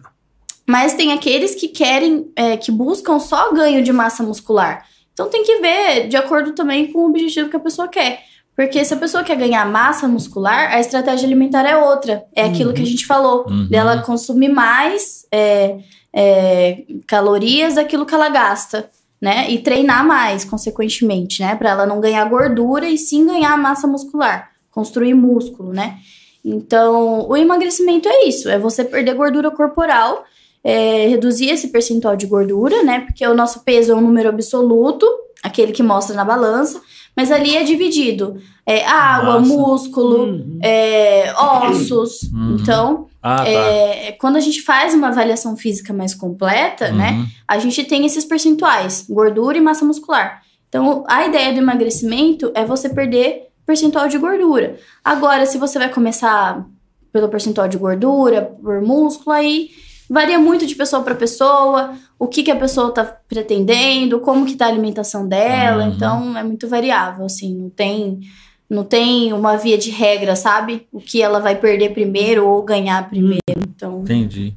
[0.67, 4.85] Mas tem aqueles que querem, é, que buscam só ganho de massa muscular.
[5.13, 8.23] Então tem que ver de acordo também com o objetivo que a pessoa quer.
[8.57, 12.25] Porque se a pessoa quer ganhar massa muscular, a estratégia alimentar é outra.
[12.35, 13.47] É aquilo que a gente falou.
[13.47, 13.69] Uhum.
[13.69, 15.77] Dela consumir mais é,
[16.13, 18.89] é, calorias daquilo que ela gasta.
[19.21, 19.51] Né?
[19.51, 21.55] E treinar mais, consequentemente, né?
[21.55, 24.51] Pra ela não ganhar gordura e sim ganhar massa muscular.
[24.71, 25.99] Construir músculo, né?
[26.45, 28.49] Então, o emagrecimento é isso.
[28.49, 30.25] É você perder gordura corporal
[30.67, 33.01] é, reduzir esse percentual de gordura, né?
[33.01, 35.07] Porque o nosso peso é um número absoluto,
[35.41, 36.81] aquele que mostra na balança,
[37.17, 38.37] mas ali é dividido.
[38.67, 39.53] É água, Massa.
[39.55, 40.59] músculo, Uhum.
[40.63, 42.25] é, ossos.
[42.25, 42.57] Uhum.
[42.61, 43.49] Então, Ah, tá.
[43.49, 47.13] é, quando a gente faz uma avaliação física mais completa, né?
[47.13, 47.27] Uhum.
[47.49, 50.43] A gente tem esses percentuais, gordura e massa muscular.
[50.69, 54.77] Então, a ideia do emagrecimento é você perder percentual de gordura.
[55.05, 56.67] Agora, se você vai começar
[57.13, 59.71] pelo percentual de gordura, por músculo, aí
[60.09, 64.55] varia muito de pessoa para pessoa, o que, que a pessoa tá pretendendo, como que
[64.57, 65.93] tá a alimentação dela, Uhum.
[65.93, 68.21] então é muito variável, assim, não tem
[68.69, 70.89] não tem uma via de regra, sabe?
[70.93, 73.41] O que ela vai perder primeiro ou ganhar primeiro.
[73.57, 74.55] Então, Entendi.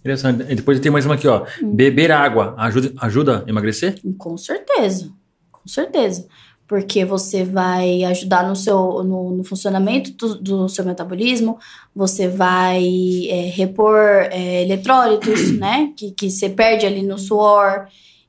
[0.00, 0.44] Interessante.
[0.48, 1.46] E depois tem mais uma aqui, ó.
[1.62, 1.74] Hum.
[1.74, 3.98] Beber água ajuda, ajuda a emagrecer?
[4.18, 5.10] Com certeza,
[5.50, 6.28] com certeza.
[6.66, 11.58] Porque você vai ajudar no seu no, no funcionamento do, do seu metabolismo,
[11.94, 12.82] você vai
[13.28, 13.98] é, repor
[14.30, 15.92] é, eletrólitos, né?
[15.96, 17.86] Que, que você perde ali no suor.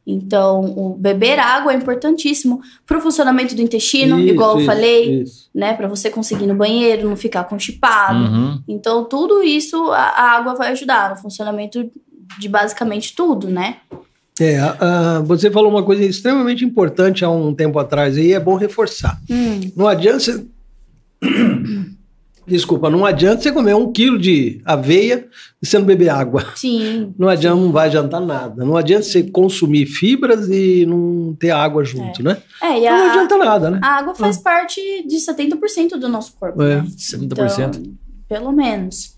[0.09, 4.65] Então, o beber água é importantíssimo para o funcionamento do intestino, Isso, igual eu isso,
[4.65, 5.49] falei, isso.
[5.53, 5.73] né?
[5.73, 8.23] Para você conseguir ir no banheiro, não ficar constipado.
[8.23, 8.61] Uhum.
[8.69, 11.91] Então, tudo isso a, a água vai ajudar no funcionamento
[12.39, 13.77] de basicamente tudo, né?
[14.39, 18.55] É, ah, você falou uma coisa extremamente importante há um tempo atrás aí, é bom
[18.55, 19.19] reforçar.
[19.29, 20.45] Hum, Não adianta você.
[22.47, 25.27] Desculpa, não adianta você comer um quilo de aveia
[25.61, 26.45] e você não beber água.
[26.55, 27.13] sim.
[27.19, 28.63] Não adianta, não vai adiantar nada.
[28.63, 32.37] Não adianta você consumir fibras e não ter água junto, né?
[32.63, 33.79] É, e Então não a, adianta nada, né?
[33.83, 36.61] A água faz parte de 70% do nosso corpo.
[36.63, 36.77] É.
[36.77, 36.87] né?
[36.97, 37.75] 70%.
[37.75, 37.93] Então,
[38.29, 39.17] pelo menos.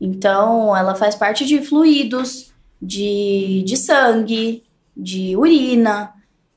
[0.00, 2.49] Então, ela faz parte de fluidos,
[2.80, 4.62] de, de sangue,
[4.96, 6.10] de urina.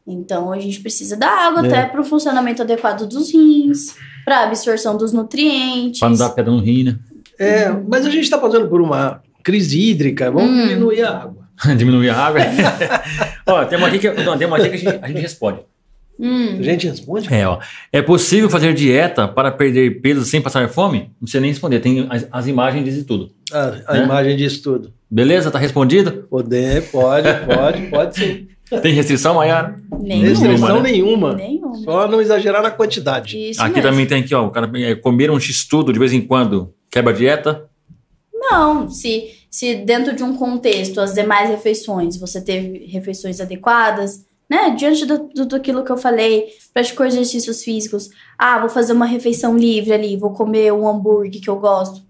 [0.05, 1.67] Então, a gente precisa da água É.
[1.67, 3.95] até para o funcionamento adequado dos rins,
[4.25, 5.99] para absorção dos nutrientes.
[5.99, 6.99] Pra não dar pedra no rim, né?
[7.39, 10.67] É, mas a gente está passando por uma crise hídrica, vamos Hum.
[10.67, 11.43] diminuir a água.
[11.77, 12.41] Diminuir a água.
[13.47, 15.59] ó, tem uma aqui que, não, tem uma aqui que a, gente, a gente responde.
[16.19, 17.33] Hum, A gente responde?
[17.33, 17.59] É, ó.
[17.91, 20.99] É possível fazer dieta para perder peso sem passar fome?
[21.19, 21.79] Não precisa nem responder.
[21.79, 23.31] Tem as, as imagens dizem tudo.
[23.53, 24.03] A, a Né?
[24.03, 24.91] imagem diz tudo.
[25.09, 25.51] Beleza?
[25.51, 26.25] Tá respondido?
[26.30, 28.47] Poder, pode, pode, pode sim.
[28.81, 29.75] Tem restrição, Maiara?
[29.99, 30.30] nenhuma.
[30.30, 30.91] Restrição né?
[30.91, 31.34] nenhuma.
[31.35, 31.75] Nenhuma.
[31.84, 33.38] Só não exagerar na quantidade.
[33.51, 33.89] Isso Aqui mesmo.
[33.91, 34.47] também tem aqui, ó.
[34.47, 37.69] O cara é, comer um x-tudo de vez em quando quebra a dieta.
[38.34, 44.71] Não, se, se dentro de um contexto, as demais refeições, você teve refeições adequadas, né?
[44.77, 48.09] Diante do, do, daquilo que eu falei, praticou exercícios físicos.
[48.38, 52.01] Ah, vou fazer uma refeição livre ali, vou comer um hambúrguer que eu gosto.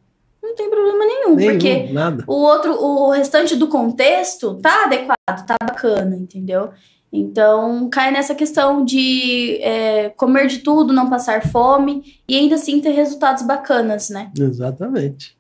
[0.42, 2.24] Não tem problema nenhum, Nenhum, porque nada.
[2.28, 6.70] o outro, o restante do contexto tá adequado, tá bacana, entendeu?
[7.12, 12.82] Então, cai nessa questão de é, comer de tudo, não passar fome e ainda assim
[12.82, 14.32] ter resultados bacanas, né?
[14.38, 15.38] Exatamente.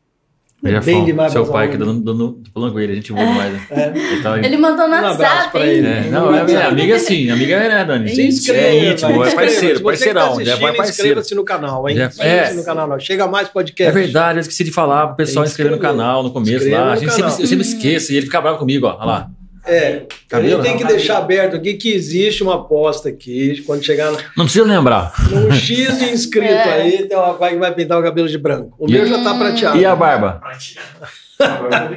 [0.63, 1.05] Ele é bem fã.
[1.05, 1.95] demais, Seu pai que alunos.
[2.03, 3.61] dando, dando, falando com ele, a gente voa demais, né?
[3.69, 3.87] É.
[3.95, 5.71] Ele tá- Ele mandou no Um WhatsApp, pra hein?
[5.73, 5.87] ele.
[5.87, 8.09] É, não, é, é amiga sim, amiga é, né, Dani?
[8.15, 9.35] Se inscreva, É íntimo, é inscreva.
[9.35, 10.91] parceiro, Se você parceirão, tá já vai assistindo, parceiro.
[11.19, 11.95] Inscreva-se no canal, hein?
[11.97, 12.55] Já- Inscreva-se é.
[12.55, 12.87] no canal.
[12.87, 12.99] não.
[12.99, 13.93] Chega mais É podcast.
[13.93, 16.93] verdade, eu esqueci de falar pro pessoal inscrever no canal no começo lá.
[16.93, 18.95] A gente sempre, eu sempre esqueço e ele fica bravo comigo, ó.
[18.95, 19.29] Olha lá.
[19.65, 23.61] É, a gente tem que deixar aberto aqui que existe uma aposta aqui.
[23.65, 25.13] Quando chegar Não precisa lembrar.
[25.29, 26.73] no X de inscrito É.
[26.81, 28.75] aí, tem uma vai que vai pintar o cabelo de branco.
[28.77, 29.77] O E- meu já tá prateado.
[29.77, 30.41] E a barba?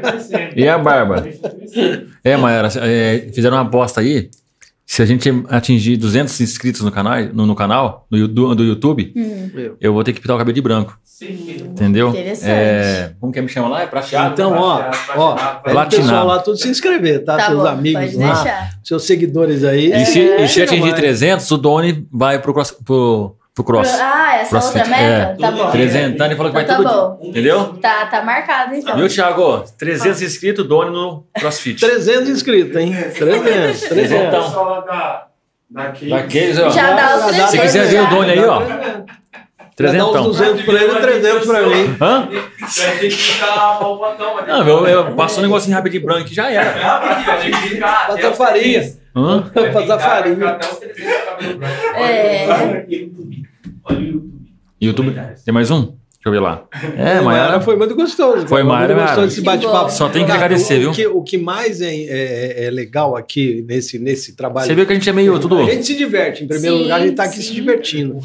[0.03, 0.53] Crescendo.
[0.59, 1.27] E a barba?
[2.25, 4.31] É, Maera, é, fizeram uma aposta aí.
[4.89, 9.13] Se a gente atingir 200 inscritos no canal, no, no canal do, do, do YouTube,
[9.17, 9.77] Hum, Meu.
[9.81, 10.97] eu vou ter que pintar o cabelo de branco.
[11.03, 11.57] Sim.
[11.61, 12.11] Entendeu?
[12.11, 12.51] Interessante.
[12.51, 13.83] É, como que me chama lá?
[13.83, 14.33] É prateado?
[14.35, 14.83] Então, ó,
[15.17, 15.91] ó, pede o Platinado.
[15.91, 17.37] pessoal lá tudo se inscrever, tá?
[17.37, 18.71] tá Seus bom, amigos pode lá, deixar.
[18.85, 19.93] seus seguidores aí.
[19.93, 20.95] E se, É, e se atingir mais.
[20.95, 22.55] 300, o Doni vai pro,
[22.85, 23.89] pro, pro cross.
[23.99, 25.03] Ah, essa Crossfit, outra meta?
[25.03, 25.37] é.
[25.41, 25.71] Tá bom.
[25.71, 27.17] 300, Dani falou que vai Então tá tudo.
[27.19, 27.29] bom.
[27.31, 27.65] Entendeu?
[27.81, 28.97] Tá, tá marcado, então.
[28.97, 29.65] Viu, Thiago?
[29.79, 31.81] 300 inscritos, Doni no crossfit.
[31.81, 32.93] 300 inscritos, hein?
[33.19, 34.27] 300, 300.
[34.29, 34.85] Então.
[35.69, 35.97] Da,
[36.65, 36.71] ó.
[36.71, 37.51] Já dá os Já dá 300.
[37.51, 38.61] Se quiser ver o Doni aí, ó.
[38.61, 38.85] Já dá
[39.67, 40.23] uns 300.
[40.23, 41.97] 200 pra ele, 300 pra mim.
[42.01, 42.29] Hã?
[42.31, 44.35] Vai ter que ficar o botão.
[44.35, 46.71] vai Não, eu, eu passo um negocinho rápido de branco que já era.
[46.73, 48.93] Rapidinho, vai ter que ficar Bota farinha.
[49.17, 49.47] 300.
[49.47, 49.51] Hã?
[49.55, 50.35] Vai Passar ficar- vai farinha.
[50.37, 51.75] ficar até os 300 cabelo branco.
[51.97, 52.47] É.
[52.49, 53.43] Olha o YouTube.
[53.85, 54.31] Olha o
[54.81, 55.17] YouTube.
[55.45, 55.81] Tem mais um?
[55.83, 56.65] Deixa eu ver lá.
[56.97, 57.61] É, Maiara.
[57.61, 58.49] foi muito gostoso.
[58.49, 59.91] Foi muito gostoso esse bate-papo.
[59.93, 60.91] Só tem que agradecer, o, viu?
[60.91, 64.67] O que, o que mais é, é- é legal aqui nesse, nesse trabalho.
[64.67, 65.59] Você viu que a gente é meio tudo.
[65.61, 66.43] A gente se diverte.
[66.45, 67.55] Em primeiro Sim, lugar, a gente está aqui se sim.
[67.55, 68.19] divertindo.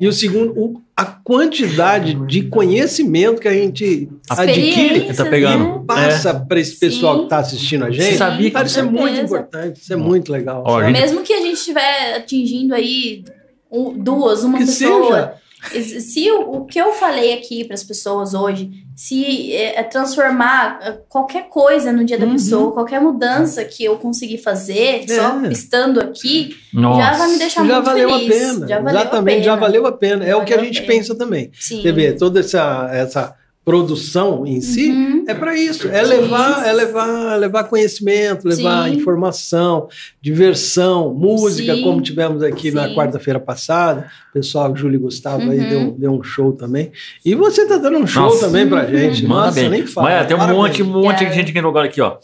[0.00, 5.64] E o segundo, o- a quantidade de conhecimento que a gente adquire Tá pegando.
[5.78, 5.84] né?
[5.86, 7.18] passa para esse pessoal Sim.
[7.20, 8.04] que está assistindo a gente.
[8.12, 10.62] Você sabia que- isso é muito importante, isso é muito legal.
[10.64, 13.24] Ó, gente- Mesmo que a gente estiver atingindo aí
[13.70, 15.34] um- duas, uma Que pessoa.
[15.70, 20.78] Se o, o que eu falei aqui para as pessoas hoje, se é, é transformar
[20.82, 22.32] é, qualquer coisa no dia da Uhum.
[22.32, 25.48] pessoa, qualquer mudança que eu conseguir fazer, só É.
[25.52, 27.00] estando aqui, Nossa.
[27.02, 28.30] já vai me deixar já muito valeu feliz.
[28.30, 28.68] a pena.
[28.68, 29.42] Já valeu Exatamente, a pena.
[29.44, 30.24] já valeu a pena.
[30.24, 30.92] É Já o que a gente pena.
[30.92, 31.50] pensa também.
[31.58, 31.82] Sim.
[31.82, 33.34] Você vê, toda essa, essa
[33.64, 35.24] produção em si Uhum.
[35.26, 35.88] é para isso.
[35.88, 36.10] É Sim.
[36.10, 38.96] levar, é levar, levar conhecimento, levar Sim.
[38.96, 39.88] informação,
[40.20, 41.82] diversão, música, Sim.
[41.82, 42.94] como tivemos aqui na Sim.
[42.94, 44.06] quarta-feira passada.
[44.30, 45.68] O pessoal, Júlio e Gustavo, aí Uhum.
[45.68, 46.92] deu, deu um show também.
[47.24, 48.46] E você tá dando um show Nossa.
[48.46, 49.26] também pra gente.
[49.26, 49.70] Manda Nossa, bem.
[49.70, 50.10] nem fala.
[50.10, 50.58] Mas tem um Parabéns.
[50.62, 52.18] monte, um monte de gente que entrou agora aqui, ó.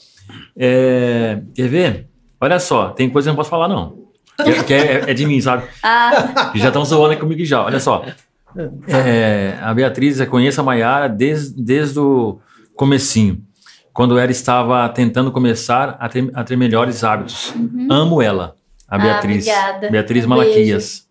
[0.56, 2.06] É, quer ver?
[2.40, 3.98] Olha só, tem coisa que eu não posso falar, não.
[4.44, 5.64] Que, que é, é de mim, sabe?
[5.82, 7.62] Ah, Que já estão zoando comigo já.
[7.64, 8.04] Olha só.
[8.88, 12.38] É, a Beatriz, eu conheço a Maiara desde, desde o
[12.74, 13.42] comecinho.
[13.92, 17.52] Quando ela estava tentando começar a ter, a ter melhores hábitos.
[17.90, 18.54] Amo ela,
[18.88, 19.46] a Ah, Beatriz.
[19.46, 19.90] obrigada.
[19.90, 21.06] Beatriz Um Malaquias.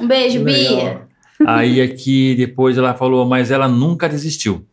[0.00, 0.44] um beijo.
[0.44, 1.02] Bia.
[1.46, 4.66] Aí aqui depois ela falou, mas ela nunca desistiu.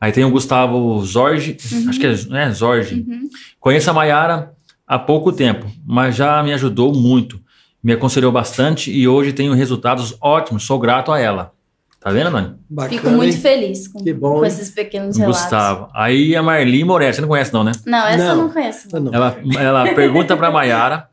[0.00, 1.56] Aí tem o Gustavo Zorge,
[1.88, 3.04] acho que é né, Zorge.
[3.06, 3.28] Uhum.
[3.60, 4.52] Conheço a Maiara
[4.86, 7.40] há pouco tempo, mas já me ajudou muito.
[7.82, 10.64] Me aconselhou bastante e hoje tenho resultados ótimos.
[10.64, 11.52] Sou grato a ela.
[12.00, 12.54] Tá vendo, Nani?
[12.68, 13.40] Bacana, Fico muito hein?
[13.40, 15.40] feliz com, Que bom, com esses pequenos relatos.
[15.42, 15.88] Gustavo.
[15.94, 17.72] Aí a Marli Moretti, você não conhece não, né?
[17.86, 18.42] Não, essa eu Não.
[18.44, 18.88] não conheço.
[19.00, 19.12] Não.
[19.14, 21.06] Ela, ela pergunta pra Maiara,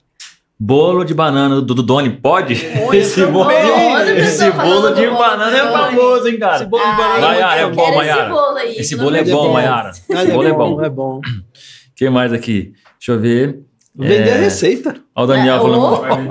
[0.59, 2.53] bolo de banana do, do Doni, pode?
[2.93, 6.55] esse bolo, Outra esse bolo de banana é famoso, hein, cara?
[6.55, 8.21] Esse bolo de banana Maiara, é é bom, quero Maiara.
[8.23, 8.75] esse bolo aí.
[8.77, 9.53] Esse bolo é de bom.
[9.53, 9.89] Maiara.
[9.91, 10.83] Esse bolo é bom.
[10.83, 11.17] É bom.
[11.19, 11.21] O
[11.95, 12.73] que mais aqui?
[12.97, 13.59] Deixa eu ver.
[13.99, 14.33] Vender É.
[14.33, 14.95] a receita.
[15.15, 16.29] Olha o Daniel Ah, falando.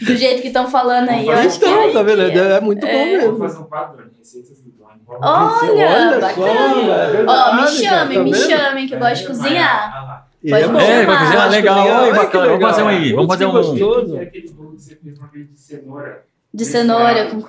[0.00, 1.92] Do jeito que estão falando aí, eu acho que Então, é.
[1.92, 2.30] tá vendo?
[2.32, 2.52] que é.
[2.56, 3.38] É muito bom Vamos mesmo.
[3.38, 4.70] fazer um quadro de receitas do
[5.08, 6.50] Olha, Olha bacana.
[6.52, 10.04] é Ó, me cara, chamem, tá me chamem, que eu gosto de cozinhar.
[10.06, 10.26] Lá.
[10.42, 10.78] E Pode é me.
[10.78, 11.78] É, vai cozinhar legal.
[11.80, 12.44] Olha Oi, que bacana.
[12.44, 12.70] Vamos legal.
[12.70, 13.12] fazer um aí.
[13.12, 13.52] Vamos fazer Que um.
[13.52, 14.16] gostoso.
[14.20, 16.22] Aquele bolo que você fez uma vez de cenoura.
[16.54, 17.26] De cenoura.
[17.26, 17.42] Com...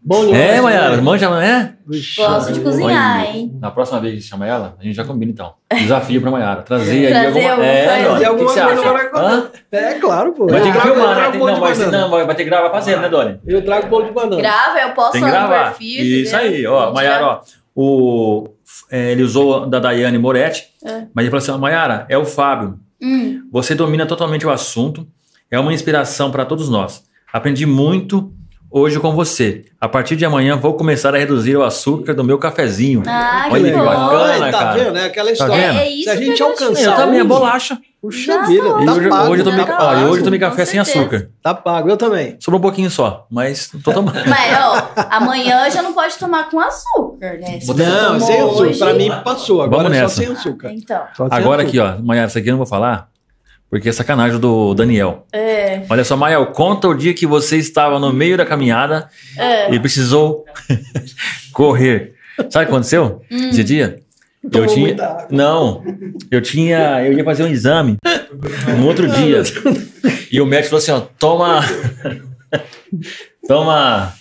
[0.00, 0.42] Bom demais.
[0.42, 1.72] É, Maiara, manja, é?
[1.84, 2.70] Puxa Gosto de vida.
[2.70, 3.58] cozinhar, Olha, hein?
[3.60, 5.54] Na próxima vez que chama ela, a gente já combina então.
[5.72, 6.62] Desafio pra Maiara.
[6.62, 8.08] Trazer aí alguma alguma É, coisa.
[8.08, 9.10] Doni, o que, você coisa acha?
[9.14, 9.50] Hã?
[9.72, 10.46] É, claro, pô.
[10.46, 11.30] Vai ter que filmar, né?
[11.30, 11.98] Tem- Não, de vai, banana.
[11.98, 13.40] não, vai ter que gravar fazendo, né, Doni?
[13.46, 14.36] Eu trago bolo de banana.
[14.36, 16.04] Grava, eu posto Tem que lá no perfil.
[16.22, 16.92] Isso aí, ó.
[16.92, 17.40] Maiara, ó.
[17.74, 18.48] O,
[18.90, 21.06] é, ele usou da Daiane Moretti, É.
[21.14, 22.78] mas ele falou assim: ó, Maiara, é o Fábio.
[23.02, 25.06] Hum, Você domina totalmente o assunto,
[25.50, 27.04] é uma inspiração para todos nós.
[27.32, 28.32] Aprendi muito
[28.70, 29.64] hoje com você.
[29.80, 33.02] A partir de amanhã vou começar a reduzir o açúcar do meu cafezinho.
[33.06, 33.84] Ah, que Olha que bom.
[33.84, 34.72] bacana, tá cara.
[34.84, 34.98] vendo?
[34.98, 35.54] É aquela Tá história.
[35.54, 35.78] vendo?
[35.78, 37.78] É, é isso Se a que gente alcançar Eu também, é bolacha.
[38.00, 39.32] Puxa vida, tá E tá hoje, pago.
[39.32, 41.30] hoje eu tomei, tá ó, hoje eu tomei café sem açúcar.
[41.42, 42.36] Tá pago, eu também.
[42.38, 44.14] Sobrou um pouquinho só, mas tô tomando.
[44.24, 47.58] Mas, ó, amanhã já não pode tomar com açúcar, né?
[47.60, 48.62] Se Não, sem açúcar.
[48.62, 49.62] hoje- Pra mim passou.
[49.62, 50.14] Agora Vamos é nessa.
[50.14, 50.70] só sem açúcar.
[50.72, 51.88] Então, Só sem Agora açúcar.
[51.90, 53.08] aqui, ó, Maia, isso aqui eu não vou falar,
[53.70, 55.26] porque é sacanagem do Daniel.
[55.32, 59.72] é, Olha só, Mael, conta o dia que você estava no meio da caminhada é.
[59.74, 60.44] e precisou
[61.52, 62.14] correr.
[62.50, 63.50] Sabe o que aconteceu Hum.
[63.50, 64.00] esse dia?
[64.44, 64.86] Eu Tomou tinha.
[64.86, 65.26] muita água.
[65.30, 65.82] Não,
[66.30, 67.04] eu tinha.
[67.04, 67.96] Eu ia fazer um exame
[68.78, 69.42] no outro dia.
[70.30, 71.60] E o médico falou assim: ó, toma.
[73.46, 74.14] toma.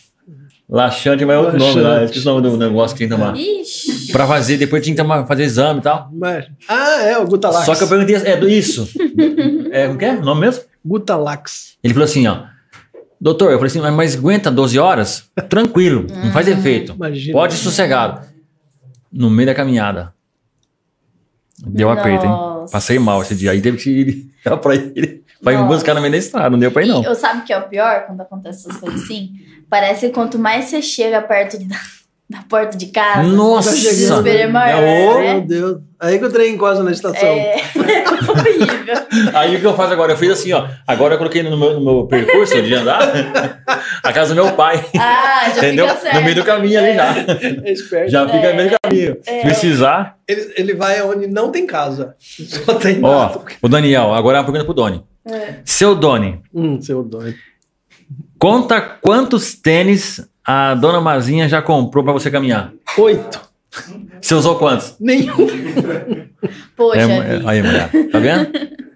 [0.69, 2.03] Laxante, mas é outro nome lá.
[2.03, 3.37] Esqueci o nome do negócio que tinha que tomar.
[3.37, 4.11] Ixi.
[4.11, 6.09] Pra fazer, depois tinha que tomar, fazer exame e tal.
[6.13, 7.65] Mas- Ah, é, o Gutalax.
[7.65, 8.89] Só que eu perguntei, é do isso.
[9.71, 10.13] É, o que é?
[10.15, 10.63] O nome mesmo?
[10.85, 11.77] Gutalax.
[11.81, 12.43] Ele falou assim, ó.
[13.19, 15.29] Doutor, eu falei assim, mas, mas aguenta 12 horas?
[15.49, 16.93] Tranquilo, não faz efeito.
[16.93, 17.33] Imagina.
[17.33, 18.27] Pode ir sossegado.
[19.11, 20.13] No meio da caminhada.
[21.65, 22.31] Deu um aperto, hein?
[22.71, 23.51] Passei mal esse dia.
[23.51, 24.31] Aí teve que ir
[24.61, 25.23] pra ele.
[25.43, 25.67] Pra ir Nossa.
[25.67, 26.49] buscar no meio da estrada.
[26.49, 27.01] Não deu pra ir, não.
[27.01, 29.31] E eu sabe o que é o pior quando acontece essas coisas assim?
[29.69, 31.75] Parece que quanto mais você chega perto da,
[32.29, 33.69] da porta de casa, Nossa!
[33.71, 35.33] o desespero é maior, Ô, né?
[35.33, 35.77] Meu Deus.
[35.99, 37.27] Aí que o trem encosta na estação.
[37.27, 37.55] É
[38.29, 38.95] horrível.
[39.33, 40.13] Aí o que eu faço agora?
[40.13, 40.67] Eu fiz assim, ó.
[40.85, 42.99] Agora eu coloquei no meu, no meu percurso de andar
[44.03, 44.83] a casa do meu pai.
[44.99, 45.87] Ah, já entendeu?
[45.87, 46.15] fica certo.
[46.15, 47.15] No meio do caminho ali já.
[47.63, 48.11] É esperto.
[48.11, 49.17] Já fica no meio do caminho.
[49.21, 50.17] Se precisar.
[50.27, 52.15] Ele, ele vai onde não tem casa.
[52.19, 53.41] Só tem Ó, mato.
[53.61, 55.03] o Daniel, agora é uma pergunta pro Doni.
[55.29, 55.59] É.
[55.65, 57.35] Seu Doni, Hum, seu doido.
[58.39, 62.71] conta quantos tênis a dona Mazinha já comprou pra você caminhar.
[62.97, 63.41] Oito.
[64.21, 64.95] Você usou quantos?
[64.99, 65.35] Nenhum.
[66.75, 67.89] Poxa É, é, aí, mulher.
[68.11, 68.49] Tá vendo?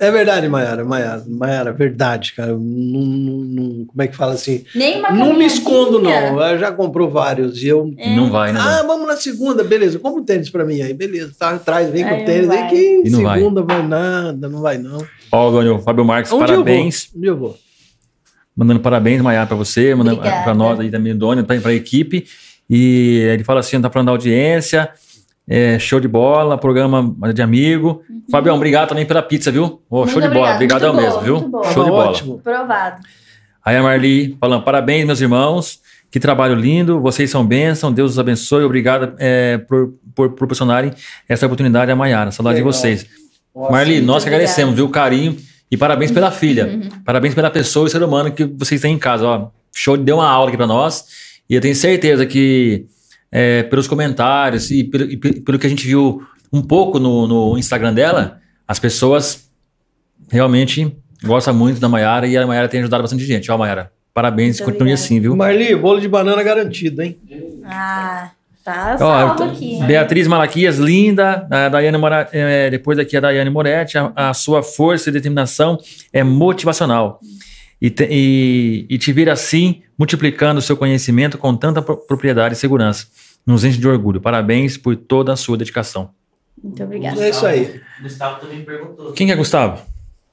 [0.00, 2.52] É verdade, Mayara, Mayara, Mayara, verdade, cara.
[2.52, 4.64] Não, não- não- como é que fala assim?
[4.74, 6.40] Nem uma Não me escondo, não.
[6.42, 7.62] Eu já comprou vários.
[7.62, 7.92] E eu.
[7.98, 8.16] É.
[8.16, 8.58] Não vai, né?
[8.62, 9.98] Ah, vamos na segunda, beleza.
[9.98, 11.32] Compra um tênis pra mim aí, beleza.
[11.38, 13.38] Tá atrás, vem com Aí o tênis aí que E não vai.
[13.38, 13.86] segunda vai.
[13.86, 15.04] nada, não vai não.
[15.30, 17.10] Ó, Gônio, Fábio Marques, vou, parabéns.
[17.14, 17.58] Dia eu vou.
[18.56, 20.42] Mandando parabéns, Maiara, pra você, mandando Obrigada.
[20.44, 21.16] pra nós aí também,
[21.46, 22.24] pra, pra equipe.
[22.68, 24.88] E ele fala assim, tá falando da audiência,
[25.52, 28.02] é, show de bola, programa de amigo.
[28.30, 29.80] Fabião, obrigado também pela pizza, viu?
[29.90, 29.98] Uhum.
[29.98, 31.48] Muito show de bola, obrigada, obrigadão muito mesmo, boa, viu?
[31.48, 31.72] boa.
[31.72, 32.08] Show de bola.
[32.10, 32.34] ótimo.
[32.36, 33.02] Aprovado.
[33.64, 38.18] Aí a Marli falando, parabéns, meus irmãos, que trabalho lindo, vocês são bênção, Deus os
[38.20, 40.92] abençoe, obrigado é, por, por proporcionarem
[41.28, 42.70] essa oportunidade a Maiara, saudade Legal.
[42.70, 43.06] de vocês.
[43.54, 45.36] Nossa, Marli, nós que agradecemos, viu, o carinho
[45.68, 46.88] e parabéns pela filha, Uhum.
[47.04, 50.28] parabéns pela pessoa e ser humano que vocês têm em casa, ó, show, deu uma
[50.28, 51.04] aula aqui pra nós
[51.48, 52.86] e eu tenho certeza que
[53.32, 57.26] é, pelos comentários e pelo, e pe- pelo que a gente viu um pouco no,
[57.26, 59.48] no Instagram dela, as pessoas
[60.30, 64.56] realmente gostam muito da Maiara e a Maiara tem ajudado bastante gente, ó, Maiara, parabéns,
[64.58, 65.04] Muito continue obrigada.
[65.04, 65.36] assim, viu?
[65.36, 67.18] Marli, bolo de banana garantido, hein?
[67.64, 68.30] Ah,
[68.64, 69.78] tá Ó, salvo aqui.
[69.84, 71.46] Beatriz Malaquias, linda.
[71.50, 73.96] A Daiane Mora, é, depois aqui a Daiane Moretti.
[73.98, 75.78] A, a sua força e determinação
[76.12, 77.20] é motivacional.
[77.80, 82.54] E, te- e, e te vir assim, multiplicando o seu conhecimento com tanta pro- propriedade
[82.54, 83.06] e segurança.
[83.46, 84.20] Nos enche de orgulho.
[84.20, 86.10] Parabéns por toda a sua dedicação.
[86.62, 87.24] Muito obrigada.
[87.24, 87.80] É isso aí.
[88.02, 89.12] Gustavo também perguntou.
[89.12, 89.82] Quem que é Gustavo?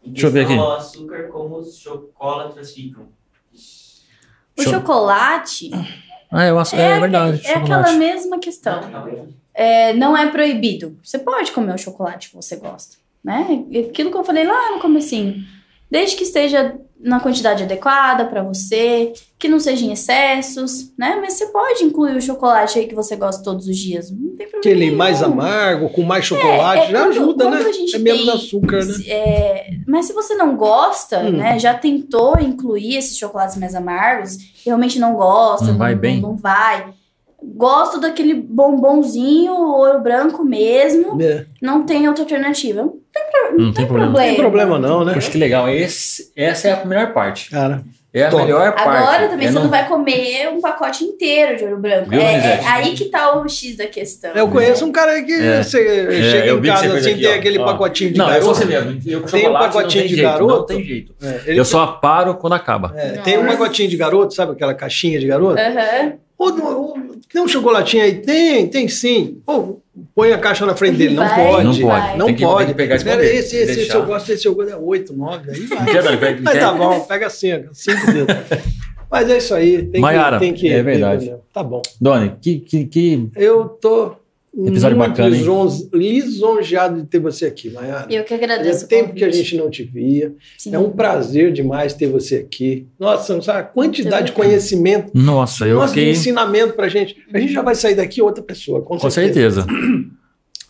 [0.05, 0.57] Deixa eu ver aqui.
[0.57, 3.07] ao açúcar, como os chocolatras ficam?
[4.57, 4.73] O Show.
[4.73, 5.69] chocolate
[6.31, 7.41] Ah, eu acho, é, verdade.
[7.45, 7.95] é aquela chocolate.
[7.97, 8.81] mesma questão.
[9.53, 10.97] É, não é proibido.
[11.03, 13.63] Você pode comer o chocolate que você gosta, né?
[13.89, 15.43] Aquilo que eu falei lá no comecinho.
[15.89, 21.18] Desde que esteja na quantidade adequada para você, que não seja em excessos, né?
[21.22, 24.09] Mas você pode incluir o chocolate aí que você gosta todos os dias.
[24.09, 24.57] Não tem problema.
[24.57, 24.97] Aquele nenhum.
[24.97, 27.69] mais amargo, com mais chocolate, é já quando- ajuda, quando né?
[27.69, 28.93] a gente É menos tem- açúcar, né?
[29.07, 31.31] É, mas se você não gosta, Hum.
[31.34, 31.59] né?
[31.59, 36.19] Já tentou incluir esses chocolates mais amargos, e realmente não gosta, Não vai bem.
[36.19, 36.88] Não, vai.
[37.43, 41.22] Gosto daquele bombonzinho, ouro branco mesmo.
[41.22, 42.91] É, Não tem outra alternativa.
[43.51, 44.11] Não Não tem problema.
[44.11, 45.14] não tem problema não, né?
[45.14, 45.69] Poxa, que legal.
[45.69, 47.49] Esse, essa é a melhor parte.
[47.49, 47.81] Cara,
[48.14, 48.41] É a Top.
[48.43, 48.89] melhor parte.
[49.03, 52.09] Agora também É você não vai comer um pacote inteiro de ouro branco.
[52.09, 54.31] Viu, É, é aí que tá o X da questão.
[54.34, 55.61] eu conheço um cara aí que É.
[55.61, 57.35] você chega eu em você casa fez assim, aqui, tem ó.
[57.35, 57.65] aquele Ó.
[57.65, 58.64] pacotinho de Não, eu sou garoto.
[58.77, 59.01] assim mesmo.
[59.11, 60.65] Eu Tem um pacotinho não tem de jeito, Não garoto?
[60.65, 61.15] tem jeito.
[61.22, 62.93] É, Eu só paro quando acaba.
[62.95, 65.59] É, tem um pacotinho de garoto, sabe aquela caixinha de garoto?
[65.61, 66.14] Aham.
[66.38, 66.97] Ou, ou-
[67.31, 68.15] tem um chocolatinho aí?
[68.22, 69.41] Tem, tem sim.
[69.45, 69.80] Pô,
[70.15, 71.15] põe a caixa na frente dele.
[71.15, 71.64] Não Vai, pode.
[71.65, 72.18] Não pode.
[72.18, 72.57] Não tem que, pode.
[72.57, 73.35] Tem que pegar esse Pera, poder.
[73.35, 74.72] esse, esse, eu gosto, esse eu gosto.
[74.72, 75.85] É 8, 9, aí vai.
[75.85, 76.18] Quer?
[76.19, 78.35] Quer- Mas tá bom, pega cinco, cinco dedos.
[79.09, 79.84] Mas é isso aí.
[79.88, 81.26] Tem Maiara, que, tem que é verdade.
[81.26, 81.41] mesmo.
[81.53, 81.81] Tá bom.
[81.99, 84.11] Doni, que, que, que Eu tô
[84.65, 88.07] Episódio muito bacana, lisonje- lisonjeado de ter você aqui, Maiara.
[88.11, 88.85] Eu que agradeço.
[88.85, 90.34] o tempo que a gente não te via.
[90.57, 90.73] Sim.
[90.73, 92.88] É um prazer demais ter você aqui.
[92.99, 96.09] Nossa, não sabe a quantidade de conhecimento, Nossa, eu nossa, fiquei.
[96.09, 97.15] ensinamento pra gente.
[97.31, 99.65] A gente já vai sair daqui outra pessoa, com, Com certeza.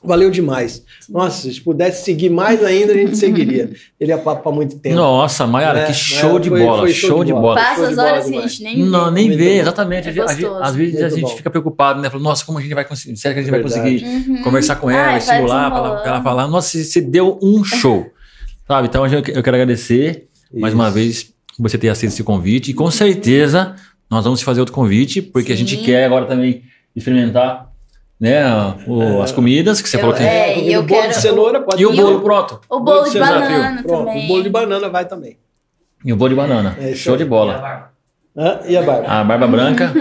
[0.08, 0.84] Valeu demais.
[1.10, 3.70] Nossa, se pudesse seguir mais ainda, a gente seguiria.
[4.00, 4.96] Ele é papo há muito tempo.
[4.96, 6.80] Nossa, Mayara, É, que é, show de foi- bola.
[6.80, 7.56] foi show, de bola.
[7.56, 9.62] Passa Show de as bola horas que a gente nem Não, nem Muito vê, bom.
[9.62, 10.08] exatamente.
[10.08, 10.22] É
[10.62, 11.28] Às vezes- a gente bom.
[11.38, 12.10] fica preocupado, né?
[12.10, 13.18] Fala, nossa, como a gente vai conseguir?
[13.18, 14.42] Será que a gente vai conseguir Uhum.
[14.44, 18.06] conversar com ela, Ai, estimular, pra ela, ela falar, nossa, você- deu um show.
[18.68, 18.88] Sabe?
[18.88, 20.94] Então eu eu quero agradecer mais uma Isso.
[20.94, 21.24] vez
[21.56, 22.72] por você ter aceito esse convite.
[22.72, 23.76] E com certeza
[24.10, 25.84] nós vamos te fazer outro convite, porque a gente Sim.
[25.84, 26.64] quer agora também
[26.96, 27.70] experimentar
[28.20, 28.44] né,
[28.88, 30.24] o- as comidas que você Eu- falou que.
[30.24, 32.60] é, e eu o bolo quero- de cenoura pode E o bolo pronto.
[32.70, 34.26] O bolo de cenoura, banana Pronto, também.
[34.26, 35.38] o bolo de banana vai também.
[36.04, 36.76] E o bolo de banana.
[36.80, 37.18] É Show aí.
[37.20, 37.54] de E a bola.
[37.58, 37.98] barba?
[38.40, 38.60] Hã?
[38.68, 39.08] E a barba?
[39.08, 39.92] A barba branca.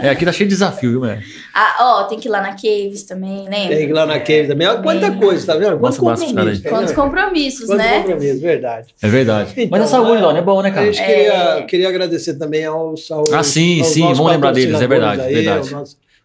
[0.00, 1.22] É, aqui tá cheio de desafio, viu, mulher?
[1.54, 4.48] Ah, ó, tem que ir lá na Caves também, Tem que ir lá na Cave
[4.48, 4.66] também.
[4.66, 5.18] Olha quanta Bem.
[5.20, 5.78] coisa, tá vendo?
[5.78, 6.60] Quantos compromissos.
[6.62, 6.94] Quantos vendo?
[6.94, 7.98] compromissos, Quantos né?
[8.00, 8.94] compromissos, verdade.
[9.00, 9.52] É verdade.
[9.56, 10.86] Então, Mas a saúde, é, Dona, é bom, né, A cara?
[10.92, 11.06] gente É.
[11.06, 15.34] queria, queria agradecer também aos, aos Ah, sim, sim, vamos lembrar deles, é verdade, aí,
[15.34, 15.74] verdade.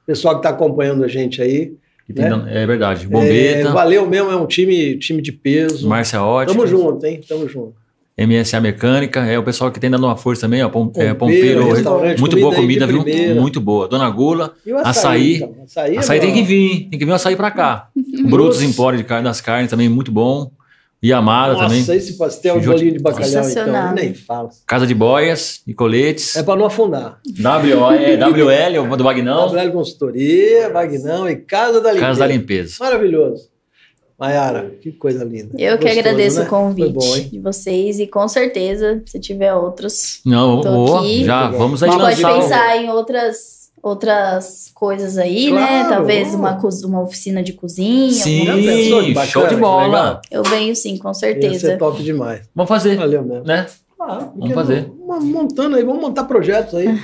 [0.10, 1.74] Pessoal que está acompanhando a gente aí.
[2.08, 2.28] Né?
[2.48, 3.06] É verdade.
[3.06, 5.88] É, Bombeta, valeu mesmo, é um time, time de peso.
[5.88, 7.22] Márcia Ótica, Tamo junto, hein?
[7.28, 7.76] Tamo junto.
[8.18, 10.70] MSA Mecânica, é o pessoal que tem dando uma força também, ó.
[10.70, 13.04] Pom, é, Pompeiro, muito comida boa comida, viu?
[13.04, 13.40] primeira.
[13.40, 13.88] Muito boa.
[13.88, 15.36] Dona Gula, E o Açaí.
[15.36, 15.56] então?
[15.64, 16.88] Açaí, é açaí tem que vir, hein?
[16.90, 17.90] tem que vir o açaí pra cá.
[18.28, 20.52] Brutos Empório de carne das carnes também, muito bom.
[21.02, 21.80] E Amada Nossa, também.
[21.98, 23.94] esse pastel de Junto- bolinho de bacalhau, então, Sensacional.
[23.96, 24.50] nem fala.
[24.68, 26.36] Casa de Boias e Coletes.
[26.36, 27.20] É para não afundar.
[27.26, 29.48] W, é, WL, do Vagnão.
[29.56, 32.06] WL Consultoria, Vagnão e Casa da Limpeza.
[32.08, 32.76] Casa da Limpeza.
[32.82, 33.50] Maravilhoso.
[34.20, 35.52] Mayara, que coisa linda.
[35.58, 36.46] Eu que Gostoso, agradeço né?
[36.46, 40.60] o convite bom, de vocês e com certeza, se tiver outros, Não,
[40.98, 41.24] aqui.
[41.24, 42.32] já vamos aí pode lançar.
[42.38, 45.86] o- pensar em outras outras coisas aí, Claro, né?
[45.90, 46.64] Talvez vamos.
[46.86, 48.12] uma, uma oficina de cozinha.
[48.12, 50.22] Sim, alguma bacana, show de bola.
[50.30, 51.60] Eu venho sim, com Ia certeza.
[51.60, 52.42] ser top demais.
[52.54, 53.46] Vamos fazer, Valeu mesmo.
[53.46, 53.66] né?
[54.02, 54.90] Ah, porque fazer.
[55.06, 56.86] Vamos montando aí, vamos montar projetos aí.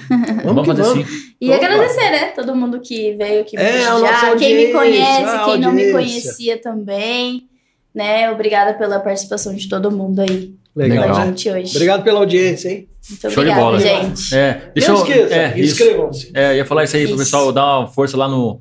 [0.45, 1.07] Vamos, Vamos, fazer vamos.
[1.07, 1.15] sim.
[1.41, 1.65] E Opa.
[1.65, 2.25] agradecer, né?
[2.27, 7.49] Todo mundo que veio aqui É, quem me conhece, quem não me conhecia também,
[7.93, 8.31] né?
[8.31, 11.07] Obrigada pela participação de todo mundo aí Legal.
[11.07, 11.25] Legal.
[11.27, 11.71] gente hoje.
[11.75, 12.87] Obrigado pela audiência, hein?
[13.09, 13.79] Muito Show de obrigada, bola.
[13.79, 14.35] gente.
[14.35, 16.31] É, deixa não esqueça, é, inscrevam-se.
[16.33, 18.59] É, ia falar isso aí pro pessoal dar uma força lá no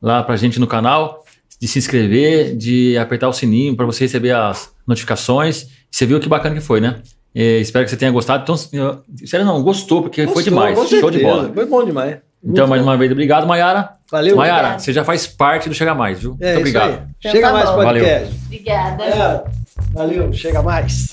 [0.00, 1.22] lá pra gente no canal,
[1.60, 5.68] de se inscrever, de apertar o sininho pra você receber as notificações.
[5.90, 6.96] Você viu que bacana que foi, né?
[7.34, 8.42] É, espero que você tenha gostado.
[8.42, 10.74] Então, eu- sério não, gostou, porque foi Gostou, demais.
[10.78, 11.24] com Show de certeza.
[11.42, 11.52] bola.
[11.54, 12.16] Foi bom demais.
[12.44, 12.88] Então, Muito mais bom.
[12.88, 13.90] uma vez, obrigado, Mayara.
[14.10, 14.34] Valeu.
[14.36, 16.36] Mayara, você já faz parte do Chega Mais, viu?
[16.40, 16.90] É Muito isso obrigado.
[16.90, 16.98] aí.
[17.18, 17.76] Então Chega tá mais bom.
[17.76, 18.34] podcast.
[18.46, 19.04] Obrigada.
[19.04, 19.44] É,
[19.92, 21.10] valeu, chega mais.